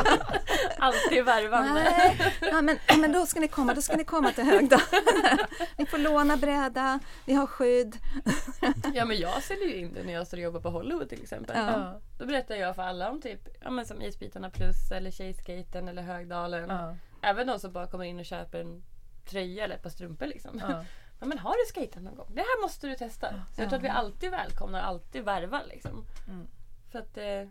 Alltid 0.78 1.24
värvande. 1.24 1.72
Nej, 1.74 2.32
ja, 2.40 2.62
men, 2.62 2.78
ja, 2.86 2.96
men 2.96 3.12
då 3.12 3.26
ska 3.26 3.40
ni 3.40 3.48
komma, 3.48 3.74
då 3.74 3.82
ska 3.82 3.96
ni 3.96 4.04
komma 4.04 4.32
till 4.32 4.44
Högdalen. 4.44 4.86
Ni 5.76 5.86
får 5.86 5.98
låna 5.98 6.36
bräda, 6.36 7.00
vi 7.24 7.34
har 7.34 7.46
skydd. 7.46 7.98
Ja 8.94 9.04
men 9.04 9.16
jag 9.16 9.42
säljer 9.42 9.66
ju 9.66 9.74
in 9.74 9.94
det 9.94 10.02
när 10.02 10.12
jag 10.12 10.26
står 10.26 10.36
och 10.36 10.42
jobbar 10.42 10.60
på 10.60 10.70
Hollywood 10.70 11.08
till 11.08 11.22
exempel. 11.22 11.56
Ja. 11.56 12.00
Då 12.18 12.26
berättar 12.26 12.54
jag 12.54 12.74
för 12.74 12.82
alla 12.82 13.10
om 13.10 13.20
typ 13.20 13.40
ja, 13.64 13.70
men 13.70 13.85
som 13.86 14.02
Isbitarna 14.02 14.50
plus 14.50 14.90
eller 14.90 15.10
Tjejskaten 15.10 15.88
eller 15.88 16.02
Högdalen. 16.02 16.68
Ja, 16.68 16.96
Även 17.22 17.46
de 17.46 17.58
som 17.58 17.72
bara 17.72 17.86
kommer 17.86 18.04
in 18.04 18.18
och 18.18 18.24
köper 18.24 18.60
en 18.60 18.82
tröja 19.24 19.64
eller 19.64 19.74
ett 19.74 19.82
par 19.82 19.90
strumpor 19.90 20.26
liksom. 20.26 20.62
ja. 20.68 20.84
Ja, 21.20 21.26
men 21.26 21.38
har 21.38 21.52
du 21.52 21.74
skejtat 21.74 22.02
någon 22.02 22.14
gång? 22.14 22.30
Det 22.34 22.40
här 22.40 22.62
måste 22.62 22.86
du 22.86 22.94
testa. 22.94 23.28
Så 23.54 23.62
jag 23.62 23.68
tror 23.68 23.78
att 23.78 23.84
vi 23.84 23.88
alltid 23.88 24.30
välkomnar 24.30 24.80
och 24.80 24.86
alltid 24.86 25.24
värvar 25.24 25.62
liksom. 25.68 26.04
Mm. 26.28 26.46
För 26.92 26.98
att, 26.98 27.16
eh, 27.16 27.24
jag 27.24 27.50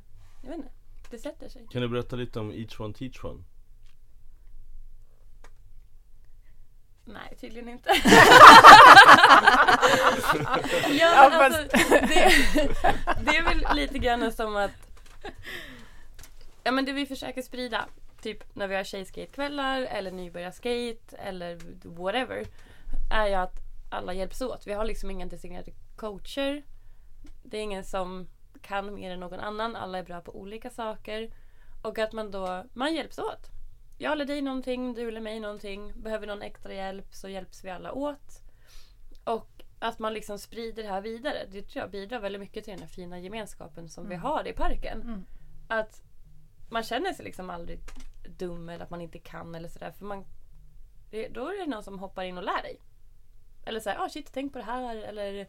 vet 0.49 0.55
inte, 0.55 0.69
det 1.11 1.17
sätter 1.17 1.49
sig. 1.49 1.67
Kan 1.71 1.81
du 1.81 1.87
berätta 1.87 2.15
lite 2.15 2.39
om 2.39 2.51
Each 2.51 2.79
One 2.79 2.93
Teach 2.93 3.23
One? 3.23 3.43
Nej, 7.05 7.35
tydligen 7.39 7.69
inte. 7.69 7.89
ja, 7.89 7.95
Ja, 10.99 11.29
men 11.29 11.41
alltså, 11.41 11.61
det, 11.71 12.31
det 13.21 13.37
är 13.37 13.43
väl 13.43 13.65
lite 13.75 13.99
grann 13.99 14.31
som 14.31 14.55
att 14.55 14.71
Ja 16.65 16.71
men 16.71 16.85
det 16.85 16.93
vi 16.93 17.05
försöker 17.05 17.41
sprida 17.41 17.85
Typ 18.21 18.55
när 18.55 18.67
vi 18.67 18.75
har 18.75 18.83
tjejskatekvällar 18.83 19.81
eller 19.81 20.11
nybörjarskate 20.11 21.17
eller 21.17 21.59
whatever 21.83 22.45
Är 23.11 23.27
ju 23.27 23.33
att 23.33 23.59
alla 23.89 24.13
hjälps 24.13 24.41
åt. 24.41 24.67
Vi 24.67 24.73
har 24.73 24.85
liksom 24.85 25.11
inga 25.11 25.25
designerade 25.25 25.71
coacher 25.95 26.63
Det 27.43 27.57
är 27.57 27.61
ingen 27.61 27.83
som 27.83 28.27
kan 28.61 28.93
mer 28.95 29.11
än 29.11 29.19
någon 29.19 29.39
annan. 29.39 29.75
Alla 29.75 29.97
är 29.97 30.03
bra 30.03 30.21
på 30.21 30.35
olika 30.35 30.69
saker. 30.69 31.33
Och 31.83 31.99
att 31.99 32.13
man 32.13 32.31
då, 32.31 32.65
man 32.73 32.95
hjälps 32.95 33.19
åt. 33.19 33.49
Jag 33.97 34.17
lär 34.17 34.25
dig 34.25 34.41
någonting, 34.41 34.93
du 34.93 35.11
lär 35.11 35.21
mig 35.21 35.39
någonting. 35.39 35.93
Behöver 35.95 36.27
någon 36.27 36.41
extra 36.41 36.73
hjälp 36.73 37.13
så 37.13 37.29
hjälps 37.29 37.63
vi 37.63 37.69
alla 37.69 37.93
åt. 37.93 38.41
Och 39.23 39.63
att 39.79 39.99
man 39.99 40.13
liksom 40.13 40.39
sprider 40.39 40.83
det 40.83 40.89
här 40.89 41.01
vidare. 41.01 41.45
Det 41.51 41.61
tror 41.61 41.83
jag 41.83 41.91
bidrar 41.91 42.19
väldigt 42.19 42.41
mycket 42.41 42.63
till 42.63 42.73
den 42.73 42.81
här 42.81 42.89
fina 42.89 43.19
gemenskapen 43.19 43.89
som 43.89 44.09
vi 44.09 44.15
har 44.15 44.47
i 44.47 44.53
parken. 44.53 45.01
Mm. 45.01 45.25
Att 45.67 46.04
man 46.69 46.83
känner 46.83 47.13
sig 47.13 47.25
liksom 47.25 47.49
aldrig 47.49 47.79
dum 48.37 48.69
eller 48.69 48.83
att 48.83 48.89
man 48.89 49.01
inte 49.01 49.19
kan 49.19 49.55
eller 49.55 49.69
sådär. 49.69 49.91
För 49.91 50.05
man, 50.05 50.25
det, 51.09 51.27
då 51.27 51.47
är 51.47 51.59
det 51.59 51.71
någon 51.71 51.83
som 51.83 51.99
hoppar 51.99 52.23
in 52.23 52.37
och 52.37 52.43
lär 52.43 52.61
dig. 52.61 52.79
Eller 53.65 53.79
såhär, 53.79 54.05
ah 54.05 54.09
shit 54.09 54.29
tänk 54.33 54.53
på 54.53 54.59
det 54.59 54.65
här. 54.65 54.95
Eller 54.95 55.47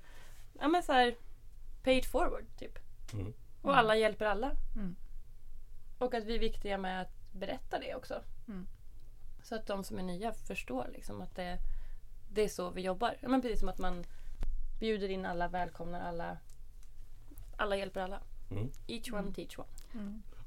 ja 0.61 0.69
men 0.69 0.83
såhär, 0.83 1.17
pay 1.83 1.99
it 1.99 2.07
forward 2.07 2.45
typ. 2.59 2.79
Mm. 3.13 3.33
Och 3.63 3.79
alla 3.79 3.97
hjälper 3.97 4.27
alla. 4.27 4.53
Mm. 4.77 4.97
Och 5.99 6.15
att 6.15 6.25
vi 6.25 6.35
är 6.35 6.39
viktiga 6.39 6.79
med 6.79 7.03
att 7.03 7.33
berätta 7.33 7.79
det 7.79 7.95
också. 7.95 8.23
Mm. 8.49 8.67
Så 9.43 9.55
att 9.55 9.67
de 9.67 9.85
som 9.85 9.99
är 9.99 10.03
nya 10.03 10.33
förstår 10.33 10.89
liksom 10.93 11.23
att 11.23 11.35
det, 11.35 11.59
det 12.33 12.43
är 12.43 12.49
så 12.49 12.71
vi 12.71 12.83
jobbar. 12.83 13.17
Ja, 13.21 13.29
men 13.29 13.43
precis 13.43 13.61
som 13.61 13.69
att 13.69 13.79
man 13.79 14.05
bjuder 14.81 15.09
in 15.09 15.27
alla, 15.27 15.49
välkomnar 15.49 16.01
alla. 16.01 16.39
Alla 17.57 17.77
hjälper 17.77 18.01
alla. 18.01 18.21
Mm. 18.51 18.71
Each 18.87 19.13
one 19.13 19.35
teach 19.35 19.59
one. 19.59 19.69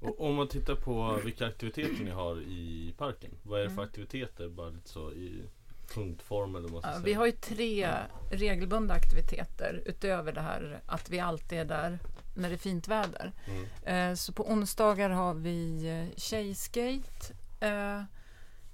Mm. 0.02 0.14
Och 0.14 0.26
om 0.26 0.36
man 0.36 0.48
tittar 0.48 0.76
på 0.76 1.20
vilka 1.26 1.48
aktiviteter 1.48 2.04
ni 2.04 2.10
har 2.12 2.42
i 2.42 2.94
parken. 2.98 3.32
Vad 3.44 3.60
är 3.60 3.64
det 3.64 3.70
för 3.70 3.84
aktiviteter? 3.84 4.50
Bara 4.50 4.70
lite 4.70 4.90
så 4.90 5.12
i 5.12 5.42
punktform 5.94 6.56
eller 6.56 6.70
vad 6.70 6.84
Ja, 6.86 6.92
säga. 6.92 7.04
vi 7.06 7.14
har 7.14 7.26
ju 7.26 7.32
tre 7.32 7.88
regelbundna 8.32 8.94
aktiviteter 8.94 9.82
utöver 9.86 10.32
det 10.32 10.42
här 10.42 10.80
att 10.86 11.10
vi 11.10 11.20
alltid 11.20 11.60
är 11.60 11.66
där 11.66 12.00
när 12.36 12.50
det 12.50 12.56
är 12.56 12.60
fint 12.60 12.88
väder. 12.88 13.32
Mm. 13.48 14.12
Eh, 14.12 14.16
Så 14.16 14.34
på 14.34 14.50
onsdagar 14.52 15.10
har 15.10 15.34
vi 15.34 15.88
eh, 15.90 16.18
tjejskate 16.20 17.34
eh, 17.60 18.02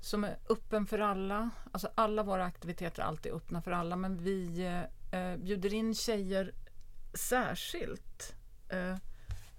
som 0.02 0.24
är 0.24 0.38
öppen 0.50 0.86
för 0.86 1.00
alla. 1.00 1.50
Alltså 1.72 1.90
alla 1.96 2.24
våra 2.24 2.44
aktiviteter 2.46 3.02
är 3.04 3.06
alltid 3.08 3.32
öppna 3.32 3.62
för 3.62 3.72
alla 3.72 3.96
men 3.96 4.18
vi 4.24 4.66
eh, 5.12 5.36
bjuder 5.38 5.74
in 5.74 5.96
tjejer 5.96 6.54
särskilt. 7.14 8.34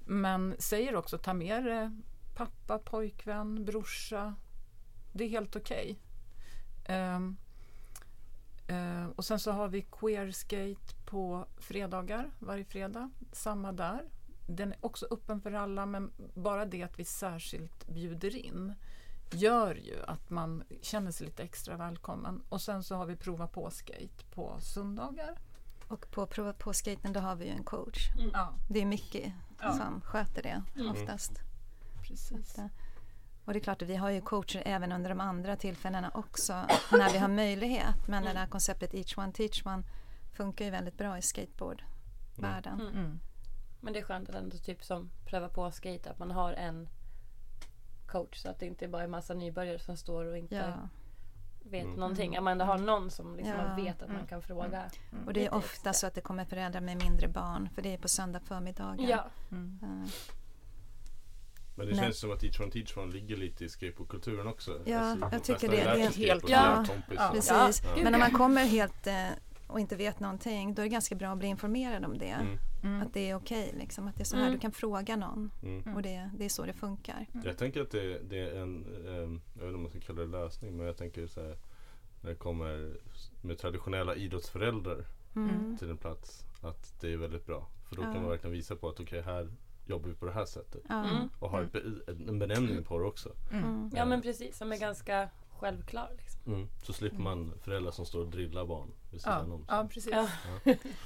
Eh, 0.07 0.13
Men 0.13 0.57
säger 0.59 0.97
också 0.97 1.19
ta 1.19 1.35
med 1.35 1.67
er 1.67 1.97
pappa, 2.35 2.79
pojkvän, 2.79 3.65
brorsa. 3.65 4.35
Det 5.13 5.25
är 5.25 5.29
helt 5.29 5.57
okej. 5.57 5.99
Ehm, 6.85 7.37
eh, 8.67 9.07
och 9.17 9.25
sen 9.25 9.41
så 9.41 9.51
har 9.53 9.69
vi 9.69 9.83
queerskate 9.83 10.95
på 11.07 11.47
fredagar, 11.59 12.31
varje 12.39 12.65
fredag. 12.65 13.11
Samma 13.33 13.73
där. 13.73 14.05
Den 14.49 14.73
är 14.73 14.79
också 14.81 15.07
öppen 15.11 15.41
för 15.41 15.53
alla 15.53 15.87
men 15.87 16.11
bara 16.35 16.65
det 16.65 16.83
att 16.83 16.99
vi 16.99 17.05
särskilt 17.05 17.87
bjuder 17.89 18.37
in 18.37 18.75
gör 19.33 19.75
ju 19.75 20.03
att 20.07 20.31
man 20.31 20.63
känner 20.83 21.11
sig 21.11 21.27
lite 21.27 21.43
extra 21.43 21.77
välkommen. 21.77 22.43
Och 22.49 22.61
sen 22.63 22.83
så 22.85 22.95
har 22.95 23.07
vi 23.07 23.17
prova 23.17 23.47
på 23.47 23.71
skate 23.71 24.25
på 24.35 24.57
söndagar. 24.61 25.39
Och 25.89 26.11
på 26.11 26.27
prova 26.27 26.53
på 26.53 26.73
skaten 26.73 27.13
då 27.13 27.21
har 27.21 27.37
vi 27.37 27.45
ju 27.45 27.51
en 27.51 27.65
coach. 27.65 27.99
Ja, 28.33 28.55
Det 28.71 28.83
är 28.83 28.87
mycket 28.87 29.33
Ja. 29.61 29.73
som 29.73 30.01
sköter 30.01 30.43
det 30.43 30.63
Mm. 30.77 30.91
oftast. 30.91 31.33
precis. 32.09 32.53
Så, 32.55 32.69
Och 33.45 33.53
det 33.53 33.59
är 33.59 33.61
klart 33.61 33.83
att 33.83 33.89
vi 33.89 33.97
har 33.97 34.11
ju 34.11 34.21
coacher 34.21 34.63
även 34.67 34.93
under 34.93 35.11
de 35.11 35.21
andra 35.21 35.57
tillfällena 35.57 36.11
också 36.15 36.53
när 36.93 37.13
vi 37.13 37.19
har 37.19 37.29
möjlighet. 37.29 38.09
Men 38.09 38.23
det 38.25 38.31
här 38.39 38.47
konceptet 38.47 38.95
each 38.95 39.19
one 39.19 39.33
teach 39.33 39.67
one 39.67 39.83
funkar 40.37 40.65
ju 40.65 40.71
väldigt 40.71 40.99
bra 40.99 41.19
i 41.19 41.23
skateboardvärlden. 41.23 42.81
Mm. 42.81 42.95
Mm. 42.97 43.21
Men 43.81 43.93
det 43.93 43.99
är 43.99 44.03
skönt 44.05 44.29
att 44.29 44.35
ändå 44.35 44.57
typ 44.57 44.85
som 44.85 45.11
pröva 45.27 45.49
på 45.49 45.71
skate 45.73 46.11
att 46.11 46.19
man 46.19 46.31
har 46.31 46.53
en 46.53 46.89
coach 48.07 48.39
så 48.43 48.49
att 48.51 48.59
det 48.61 48.67
inte 48.67 48.89
bara 48.89 49.03
är 49.03 49.09
massa 49.09 49.35
nybörjare 49.35 49.79
som 49.79 49.97
står 49.97 50.25
och 50.25 50.39
inte 50.39 50.55
Ja. 50.55 50.89
Vet 51.71 51.85
Mm. 51.85 51.97
någonting. 52.01 52.37
Att 52.37 52.43
man 52.45 52.53
ändå 52.53 52.65
har 52.65 52.79
någon 52.79 53.11
som 53.11 53.37
liksom 53.37 53.55
Ja. 53.55 53.75
vet 53.85 54.03
att 54.03 54.09
man 54.09 54.17
Mm. 54.17 54.27
kan 54.29 54.43
fråga. 54.43 54.91
Och 55.27 55.33
det 55.33 55.47
är 55.47 55.55
ofta 55.55 55.93
så 55.93 56.07
att 56.07 56.15
det 56.15 56.21
kommer 56.21 56.45
föräldrar 56.45 56.81
med 56.81 57.03
mindre 57.03 57.29
barn 57.29 57.69
för 57.75 57.83
det 57.83 57.95
är 57.95 57.99
på 57.99 58.09
söndag 58.09 58.41
förmiddagar. 58.41 59.09
Ja, 59.09 59.27
Mm. 59.51 59.79
Men 61.79 61.87
det 61.87 61.95
Men- 61.95 62.05
känns 62.05 62.19
som 62.21 62.33
att 62.33 62.41
Teach 62.41 62.61
One 62.61 62.71
Teach 62.71 62.97
One 62.97 63.13
ligger 63.13 63.37
lite 63.37 63.65
i 63.65 63.69
skateboardkulturen 63.69 64.47
också. 64.47 64.81
Ja, 64.85 64.99
Alltså, 65.01 65.29
jag 65.33 65.45
tycker 65.45 65.69
det. 65.69 65.77
Det 65.77 66.03
är 66.03 66.11
helt 66.11 66.43
kompis. 66.89 67.17
Ja. 67.19 67.31
Precis. 67.33 67.83
Ja. 67.97 68.03
Men 68.03 68.15
om 68.15 68.21
man 68.21 68.31
kommer 68.31 68.65
helt 68.65 69.07
eh, 69.07 69.27
och 69.67 69.81
inte 69.81 69.97
vet 69.97 70.21
någonting 70.21 70.75
då 70.75 70.83
är 70.83 70.85
det 70.85 70.91
ganska 70.91 71.15
bra 71.15 71.29
att 71.33 71.39
bli 71.39 71.49
informerad 71.49 72.05
om 72.05 72.19
det. 72.19 72.27
Mm. 72.29 72.59
Mm. 72.87 73.03
Att 73.03 73.15
det 73.15 73.31
är 73.31 73.35
okej, 73.35 73.75
liksom, 73.79 74.09
att 74.09 74.17
det 74.17 74.23
är 74.23 74.25
så 74.25 74.37
här 74.37 74.43
Mm. 74.43 74.55
du 74.55 74.61
kan 74.61 74.73
fråga 74.73 75.17
någon 75.17 75.51
Mm. 75.63 75.95
och 75.97 76.03
det, 76.03 76.31
det 76.39 76.45
är 76.45 76.49
så 76.49 76.67
det 76.67 76.73
funkar. 76.73 77.27
Jag 77.45 77.59
tänker 77.59 77.81
att 77.83 77.91
det, 77.91 78.19
det 78.19 78.39
är 78.39 78.61
en, 78.63 78.85
ehm, 79.09 79.41
jag 79.55 79.61
vet 79.61 79.67
inte 79.67 79.75
om 79.75 79.83
man 79.83 79.91
ska 79.91 80.01
kalla 80.01 80.21
det 80.21 80.27
lösning, 80.27 80.77
men 80.77 80.87
jag 80.87 80.97
tänker 80.97 81.27
så 81.27 81.41
här 81.43 81.57
när 82.21 82.31
det 82.31 82.37
kommer 82.37 82.97
med 83.43 83.59
traditionella 83.59 84.15
idrottsföräldrar 84.15 85.05
Mm. 85.37 85.77
till 85.79 85.91
en 85.91 85.97
plats, 85.97 86.45
att 86.63 87.01
det 87.01 87.13
är 87.13 87.17
väldigt 87.17 87.47
bra. 87.47 87.67
För 87.89 87.97
då 87.97 88.03
Ja. 88.03 88.13
kan 88.13 88.21
man 88.23 88.31
verkligen 88.31 88.53
visa 88.53 88.77
på 88.77 88.89
att 88.89 89.01
okej, 89.01 89.23
här 89.23 89.53
jobbar 89.87 90.09
vi 90.09 90.15
på 90.15 90.27
det 90.27 90.33
här 90.33 90.45
sättet. 90.45 90.83
Mm. 90.91 91.29
Och 91.41 91.51
har 91.51 91.65
be- 91.65 92.13
en 92.29 92.39
benämning 92.39 92.85
på 92.85 92.99
det 92.99 93.05
också. 93.05 93.33
Mm. 93.53 93.91
ja 93.95 94.05
men 94.05 94.23
precis. 94.23 94.57
Som 94.59 94.73
är 94.73 94.77
ganska 94.79 95.29
självklar. 95.61 96.13
Liksom. 96.17 96.53
Mm. 96.55 96.69
Så 96.83 96.93
slipper 96.93 97.19
man 97.19 97.53
föräldrar 97.65 97.93
som 97.93 98.07
står 98.07 98.21
och 98.21 98.29
drillar 98.31 98.67
barn 98.67 98.89
vid 99.11 99.21
Ja, 99.21 99.39
sidan 99.39 99.53
om. 99.53 99.65
ja, 99.69 99.89
precis. 99.93 100.13
Ja. 100.13 100.29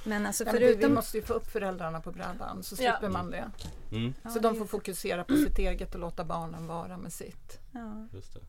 Men 0.05 0.25
alltså 0.25 0.43
Ja, 0.43 0.51
men 0.51 0.61
det, 0.61 0.67
vi 0.67 0.73
förutom... 0.73 0.93
måste 0.93 1.17
ju 1.17 1.23
få 1.23 1.33
upp 1.33 1.47
föräldrarna 1.47 2.01
på 2.01 2.11
brädan 2.11 2.63
så 2.63 2.75
Ja. 2.83 2.91
slipper 2.97 3.09
man 3.13 3.31
det. 3.31 3.51
Mm, 3.91 4.13
Ja, 4.23 4.29
Så 4.29 4.39
det 4.39 4.47
de 4.47 4.55
får 4.55 4.65
fokusera 4.65 5.23
på 5.23 5.35
sitt 5.35 5.59
eget 5.59 5.93
och 5.95 5.99
låta 6.01 6.23
barnen 6.25 6.67
vara 6.67 6.97
med 6.97 7.13
sitt. 7.13 7.59
Ja. 7.71 8.07
just 8.13 8.33
det. 8.33 8.39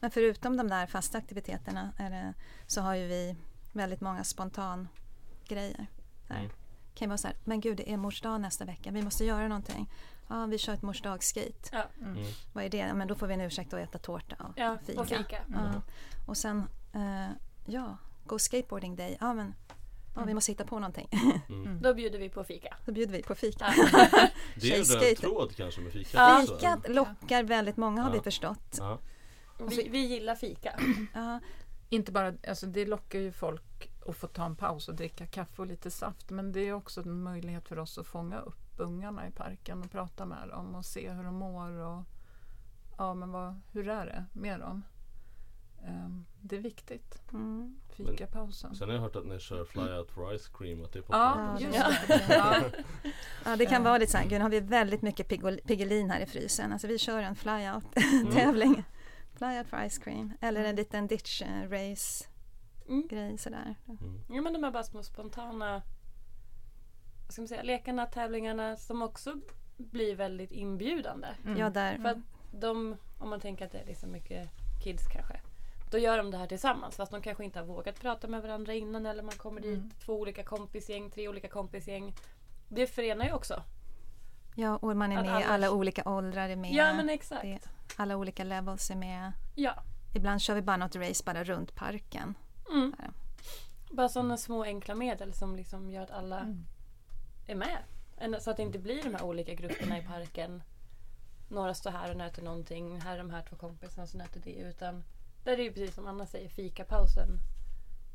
Men 0.00 0.10
förutom 0.10 0.56
de 0.56 0.68
där 0.68 0.86
fasta 0.86 1.18
aktiviteterna 1.18 1.92
är 1.96 2.10
det, 2.10 2.34
så 2.66 2.80
har 2.80 2.94
ju 2.94 3.06
vi 3.06 3.36
väldigt 3.72 4.00
många 4.00 4.24
spontan 4.24 4.88
grejer. 5.48 5.86
Här. 6.28 6.38
Mm. 6.38 6.50
kan 6.94 7.06
ju 7.06 7.08
vara 7.08 7.18
så 7.18 7.26
här, 7.28 7.36
men 7.44 7.60
gud 7.60 7.76
det 7.76 7.92
är 7.92 7.96
mors 7.96 8.20
dag 8.20 8.40
nästa 8.40 8.64
vecka, 8.64 8.90
vi 8.90 9.02
måste 9.02 9.24
göra 9.24 9.48
någonting. 9.48 9.90
Ja, 10.30 10.46
vi 10.46 10.58
kör 10.58 10.72
ett 10.74 10.82
mors 10.82 11.02
dag-skate. 11.02 11.68
Ja, 11.72 11.84
Mm. 12.02 12.24
Vad 12.52 12.64
är 12.64 12.68
det? 12.68 12.94
Men 12.94 13.08
då 13.08 13.14
får 13.14 13.26
vi 13.26 13.34
en 13.34 13.40
ursäkt 13.40 13.72
att 13.74 13.80
äta 13.80 13.98
tårta 13.98 14.36
och 14.38 14.52
ja 14.56 14.78
fika. 14.86 15.00
och 15.00 15.08
fika. 15.08 15.38
Ja. 15.52 15.82
Och 16.26 16.36
sen, 16.36 16.64
eh, 16.92 17.28
ja, 17.66 17.96
go 18.24 18.38
skateboarding 18.38 18.96
day. 18.96 19.16
Ja, 19.20 19.34
men 19.34 19.54
ja, 20.16 20.24
vi 20.24 20.34
måste 20.34 20.52
hitta 20.52 20.64
på 20.64 20.78
någonting. 20.78 21.08
Mm. 21.48 21.78
Då 21.82 21.94
bjuder 21.94 22.18
vi 22.18 22.28
på 22.28 22.44
fika. 22.44 22.76
Då 22.86 22.92
bjuder 22.92 23.12
vi 23.12 23.22
på 23.22 23.34
fika. 23.34 23.74
Ja. 23.76 24.08
Det 24.56 24.76
är 24.76 25.08
en 25.10 25.16
tråd 25.16 25.56
kanske 25.56 25.80
med 25.80 25.92
fika. 25.92 26.18
Ja. 26.18 26.44
Fikat 26.48 26.88
lockar 26.88 27.42
väldigt 27.42 27.76
många 27.76 28.02
har 28.02 28.10
Ja. 28.10 28.14
vi 28.14 28.20
förstått. 28.20 28.76
Ja. 28.78 28.98
Vi, 29.70 29.88
vi 29.88 29.98
gillar 29.98 30.34
fika. 30.34 30.80
Ja, 31.14 31.40
Inte 31.88 32.12
bara, 32.12 32.34
alltså 32.48 32.66
det 32.66 32.86
lockar 32.86 33.18
ju 33.18 33.32
folk 33.32 33.90
att 34.06 34.16
få 34.16 34.26
ta 34.26 34.44
en 34.44 34.56
paus 34.56 34.88
och 34.88 34.94
dricka 34.94 35.26
kaffe 35.26 35.62
och 35.62 35.66
lite 35.68 35.90
saft 35.90 36.30
men 36.30 36.52
det 36.52 36.60
är 36.60 36.72
också 36.72 37.00
en 37.00 37.22
möjlighet 37.22 37.68
för 37.68 37.78
oss 37.78 37.98
att 37.98 38.06
fånga 38.06 38.38
upp 38.38 38.59
ungarna 38.80 39.26
i 39.28 39.30
parken 39.30 39.82
och 39.82 39.90
prata 39.90 40.26
med 40.26 40.48
dem 40.48 40.74
och 40.74 40.84
se 40.84 41.10
hur 41.10 41.24
de 41.24 41.34
mår 41.34 41.70
och 41.70 42.02
ja 42.98 43.14
men 43.14 43.30
vad, 43.32 43.60
hur 43.72 43.88
är 43.88 44.06
det 44.06 44.24
med 44.32 44.60
dem? 44.60 44.82
Ehm, 45.84 46.24
det 46.40 46.56
är 46.56 46.60
viktigt, 46.60 47.22
mm. 47.32 47.80
fikapausen. 47.90 48.74
Sen 48.74 48.88
har 48.88 48.94
jag 48.94 49.02
hört 49.02 49.16
att 49.16 49.26
ni 49.26 49.38
kör 49.38 49.64
Fly 49.64 49.82
Out 49.82 50.10
for 50.10 50.38
Ice 50.38 50.48
Cream, 50.48 50.84
att 50.84 50.92
det 50.92 50.98
är 50.98 51.04
Ja, 51.08 51.56
just 51.60 51.78
Ja. 51.78 51.92
det. 52.08 52.24
Ja. 52.28 52.62
ja, 53.44 53.56
det 53.56 53.66
kan 53.66 53.82
Ja. 53.82 53.88
vara 53.88 53.98
lite 53.98 54.12
så 54.12 54.18
här, 54.18 54.24
gud, 54.24 54.32
nu 54.38 54.42
har 54.42 54.50
vi 54.50 54.60
väldigt 54.60 55.02
mycket 55.02 55.28
Piggelin 55.66 56.10
här 56.10 56.20
i 56.20 56.26
frysen. 56.26 56.72
Alltså 56.72 56.86
vi 56.86 56.98
kör 56.98 57.18
en 57.18 57.24
Mm. 57.24 57.34
flyout-tävling. 57.34 58.84
Flyout 59.34 59.66
for 59.66 59.88
ice 59.88 59.98
cream. 59.98 60.32
Eller 60.40 60.64
en 60.64 60.76
liten 60.76 61.06
ditch 61.06 61.42
eh, 61.42 61.68
race 61.70 62.24
Mm. 62.88 63.06
grej 63.08 63.38
sådär. 63.38 63.74
Mm. 63.88 64.20
Ja 64.28 64.42
men 64.42 64.52
de 64.52 64.64
här 64.64 64.70
bara 64.70 64.82
små 64.82 65.02
spontana 65.02 65.82
ska 67.32 67.42
man 67.42 67.48
säga, 67.48 67.62
lekarna, 67.62 68.06
tävlingarna 68.06 68.76
som 68.76 69.02
också 69.02 69.34
blir 69.76 70.16
väldigt 70.16 70.52
inbjudande. 70.52 71.28
Mm. 71.44 71.58
Ja, 71.58 71.70
där. 71.70 71.96
För 71.98 72.08
att 72.08 72.18
de, 72.52 72.96
om 73.18 73.30
man 73.30 73.40
tänker 73.40 73.66
att 73.66 73.72
det 73.72 73.78
är 73.78 73.86
liksom 73.86 74.12
mycket 74.12 74.48
kids 74.84 75.06
kanske. 75.12 75.40
Då 75.90 75.98
gör 75.98 76.16
de 76.18 76.30
det 76.30 76.36
här 76.38 76.46
tillsammans 76.46 76.96
fast 76.96 77.12
de 77.12 77.22
kanske 77.22 77.44
inte 77.44 77.58
har 77.58 77.66
vågat 77.66 78.00
prata 78.00 78.28
med 78.28 78.42
varandra 78.42 78.74
innan 78.74 79.06
eller 79.06 79.22
man 79.22 79.32
kommer 79.34 79.60
dit 79.60 79.78
Mm. 79.78 79.90
två 80.04 80.20
olika 80.20 80.42
kompisgäng, 80.44 81.10
tre 81.10 81.28
olika 81.28 81.48
kompisgäng. 81.48 82.14
Det 82.68 82.86
förenar 82.86 83.24
ju 83.24 83.32
också. 83.32 83.62
Ja, 84.54 84.76
och 84.76 84.96
man 84.96 85.12
är 85.12 85.18
Att 85.18 85.24
med, 85.26 85.34
alla- 85.34 85.46
alla 85.46 85.70
olika 85.70 86.02
åldrar 86.10 86.48
är 86.48 86.56
med. 86.56 86.72
Ja 86.72 86.94
men 86.94 87.08
exakt. 87.08 87.42
det, 87.42 87.58
alla 87.96 88.16
olika 88.16 88.44
levels 88.44 88.90
är 88.90 88.96
med. 88.96 89.32
Ja. 89.54 89.74
Ibland 90.14 90.40
kör 90.40 90.54
vi 90.54 90.62
bara 90.62 90.76
något 90.76 90.96
race 90.96 91.22
bara 91.26 91.44
runt 91.44 91.74
parken. 91.74 92.34
Mm. 92.72 92.94
Bara 93.90 94.08
sådana 94.08 94.36
små 94.36 94.64
enkla 94.64 94.94
medel 94.94 95.32
som 95.32 95.56
liksom 95.56 95.90
gör 95.90 96.02
att 96.02 96.10
alla 96.10 96.40
Mm. 96.40 96.64
Är 97.50 97.54
med. 97.54 98.42
Så 98.42 98.50
att 98.50 98.56
det 98.56 98.62
inte 98.62 98.78
blir 98.78 99.02
de 99.02 99.14
här 99.14 99.22
olika 99.24 99.54
grupperna 99.54 99.98
i 99.98 100.02
parken. 100.02 100.62
Några 101.48 101.74
står 101.74 101.90
här 101.90 102.10
och 102.10 102.16
nöter 102.16 102.42
någonting. 102.42 103.00
Här 103.00 103.14
är 103.14 103.18
de 103.18 103.30
här 103.30 103.42
två 103.42 103.56
kompisarna 103.56 104.06
som 104.06 104.18
nöter 104.18 104.40
det. 104.40 104.54
Utan 104.54 105.04
där 105.44 105.52
är 105.52 105.56
det 105.56 105.62
ju 105.62 105.72
precis 105.72 105.94
som 105.94 106.06
Anna 106.06 106.26
säger, 106.26 106.48
fikapausen 106.48 107.28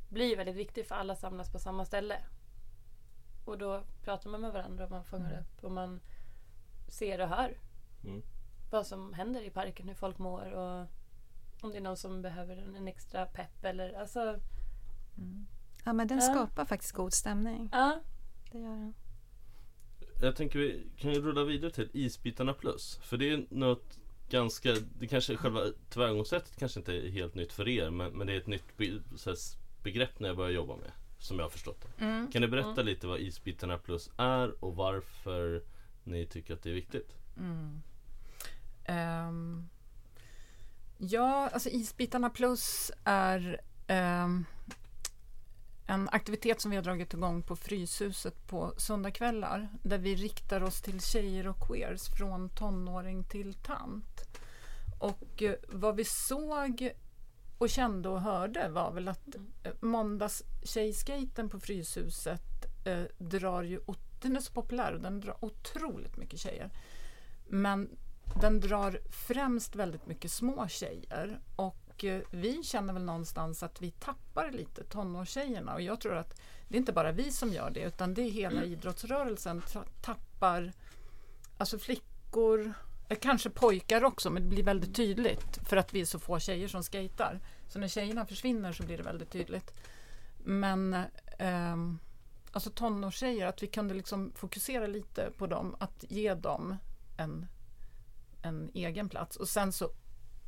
blir 0.09 0.37
väldigt 0.37 0.55
viktig 0.55 0.87
för 0.87 0.95
alla 0.95 1.15
samlas 1.15 1.51
på 1.51 1.59
samma 1.59 1.85
ställe. 1.85 2.17
Och 3.45 3.57
då 3.57 3.83
pratar 4.03 4.29
man 4.29 4.41
med 4.41 4.53
varandra 4.53 4.83
och 4.85 4.91
man 4.91 5.03
fångar 5.03 5.29
Mm. 5.31 5.39
upp 5.43 5.63
och 5.63 5.71
man 5.71 5.99
ser 6.87 7.21
och 7.21 7.27
hör 7.29 7.57
Mm. 8.03 8.21
vad 8.71 8.87
som 8.87 9.13
händer 9.13 9.41
i 9.41 9.49
parken, 9.49 9.87
hur 9.87 9.95
folk 9.95 10.17
mår 10.17 10.51
och 10.51 10.87
om 11.61 11.71
det 11.71 11.77
är 11.77 11.81
någon 11.81 11.97
som 11.97 12.21
behöver 12.21 12.57
en, 12.57 12.75
en 12.75 12.87
extra 12.87 13.25
pepp 13.25 13.65
eller 13.65 13.93
alltså 13.99 14.39
Ja, 15.85 15.93
men 15.93 16.07
den 16.07 16.17
Ja. 16.17 16.23
skapar 16.33 16.65
faktiskt 16.65 16.91
god 16.93 17.13
stämning. 17.13 17.69
ja. 17.71 17.99
Det 18.51 18.59
gör 18.59 18.69
den. 18.69 18.93
Jag 20.21 20.35
tänker 20.35 20.59
vi 20.59 20.87
kan 20.97 21.13
ju 21.13 21.21
rulla 21.21 21.43
vidare 21.43 21.71
till 21.71 21.89
Isbitarna 21.93 22.53
plus. 22.53 22.99
För 23.03 23.17
det 23.17 23.29
är 23.29 23.45
något 23.49 23.99
ganska, 24.29 24.75
det 24.99 25.07
kanske 25.07 25.37
själva 25.37 25.61
tillvägagångssättet 25.89 26.59
kanske 26.59 26.79
inte 26.79 26.93
är 26.93 27.09
helt 27.09 27.35
nytt 27.35 27.53
för 27.53 27.67
er 27.67 27.89
men, 27.89 28.11
men 28.11 28.27
det 28.27 28.33
är 28.33 28.37
ett 28.37 28.47
nytt 28.47 28.77
be, 28.77 28.85
här, 29.25 29.35
begrepp 29.83 30.19
när 30.19 30.27
jag 30.27 30.37
börjar 30.37 30.51
jobba 30.51 30.75
med. 30.75 30.91
Som 31.19 31.39
jag 31.39 31.45
har 31.45 31.49
förstått 31.49 31.81
det. 31.81 32.05
Mm. 32.05 32.31
Kan 32.31 32.41
du 32.41 32.47
berätta 32.47 32.81
lite 32.81 33.07
vad 33.07 33.19
Isbitarna 33.19 33.77
plus 33.77 34.09
är 34.17 34.63
och 34.63 34.75
varför 34.75 35.63
ni 36.03 36.25
tycker 36.25 36.53
att 36.53 36.63
det 36.63 36.69
är 36.69 36.73
viktigt? 36.73 37.15
Mm. 37.37 37.81
Ehm, 38.85 39.69
ja, 40.97 41.49
alltså 41.53 41.69
Isbitarna 41.69 42.29
plus 42.29 42.91
är 43.03 43.61
ehm, 43.87 44.45
en 45.87 46.09
aktivitet 46.11 46.61
som 46.61 46.71
vi 46.71 46.77
har 46.77 46.83
dragit 46.83 47.13
igång 47.13 47.41
på 47.41 47.55
Fryshuset 47.55 48.47
på 48.47 48.73
söndagkvällar 48.77 49.69
där 49.83 49.97
vi 49.97 50.15
riktar 50.15 50.63
oss 50.63 50.81
till 50.81 51.01
tjejer 51.01 51.47
och 51.47 51.67
queers 51.67 52.09
från 52.17 52.49
tonåring 52.49 53.23
till 53.23 53.53
tant. 53.53 54.21
Och 54.99 55.43
eh, 55.43 55.55
vad 55.67 55.95
vi 55.95 56.05
såg 56.05 56.91
och 57.57 57.69
kände 57.69 58.09
och 58.09 58.21
hörde 58.21 58.69
var 58.69 58.91
väl 58.91 59.07
att 59.07 59.35
eh, 59.63 59.71
måndags 59.79 60.43
tjejskaten 60.63 61.49
på 61.49 61.59
Fryshuset 61.59 62.85
eh, 62.85 63.03
drar 63.17 63.63
ju, 63.63 63.79
den 64.21 64.35
är 64.35 64.39
så 64.39 64.53
populär 64.53 64.93
och 64.93 65.01
den 65.01 65.19
drar 65.19 65.45
otroligt 65.45 66.17
mycket 66.17 66.39
tjejer. 66.39 66.69
Men 67.47 67.89
den 68.41 68.59
drar 68.59 68.99
främst 69.09 69.75
väldigt 69.75 70.07
mycket 70.07 70.31
små 70.31 70.67
tjejer 70.67 71.39
och 71.55 71.84
eh, 72.03 72.21
vi 72.31 72.63
känner 72.63 72.93
väl 72.93 73.03
någonstans 73.03 73.63
att 73.63 73.81
vi 73.81 73.91
tappar 73.91 74.51
lite 74.51 74.83
tonårstjejerna 74.83 75.73
och 75.73 75.81
jag 75.81 76.01
tror 76.01 76.15
att 76.15 76.41
det 76.67 76.75
är 76.75 76.79
inte 76.79 76.93
bara 76.93 77.11
vi 77.11 77.31
som 77.31 77.53
gör 77.53 77.69
det 77.69 77.79
utan 77.81 78.13
det 78.13 78.21
är 78.21 78.31
hela 78.31 78.63
idrottsrörelsen 78.63 79.61
ta- 79.61 79.85
tappar 80.01 80.73
alltså 81.57 81.79
flickor, 81.79 82.73
eh, 83.09 83.17
kanske 83.21 83.49
pojkar 83.49 84.03
också 84.03 84.29
men 84.29 84.43
det 84.43 84.49
blir 84.49 84.63
väldigt 84.63 84.95
tydligt 84.95 85.59
för 85.67 85.77
att 85.77 85.93
vi 85.93 86.01
är 86.01 86.05
så 86.05 86.19
få 86.19 86.39
tjejer 86.39 86.67
som 86.67 86.83
skejtar. 86.83 87.39
Så 87.67 87.79
när 87.79 87.87
tjejerna 87.87 88.25
försvinner 88.25 88.73
så 88.73 88.83
blir 88.83 88.97
det 88.97 89.03
väldigt 89.03 89.31
tydligt. 89.31 89.73
Men 90.43 91.03
ehm, 91.39 91.99
alltså 92.51 92.69
tonårstjejer, 92.69 93.45
att 93.47 93.63
vi 93.63 93.67
kunde 93.67 93.93
liksom 93.93 94.31
fokusera 94.35 94.87
lite 94.87 95.31
på 95.37 95.47
dem, 95.47 95.75
att 95.79 96.05
ge 96.09 96.33
dem 96.33 96.77
en, 97.17 97.47
en 98.41 98.71
egen 98.73 99.09
plats. 99.09 99.37
Och 99.37 99.47
sen 99.47 99.71
så 99.71 99.89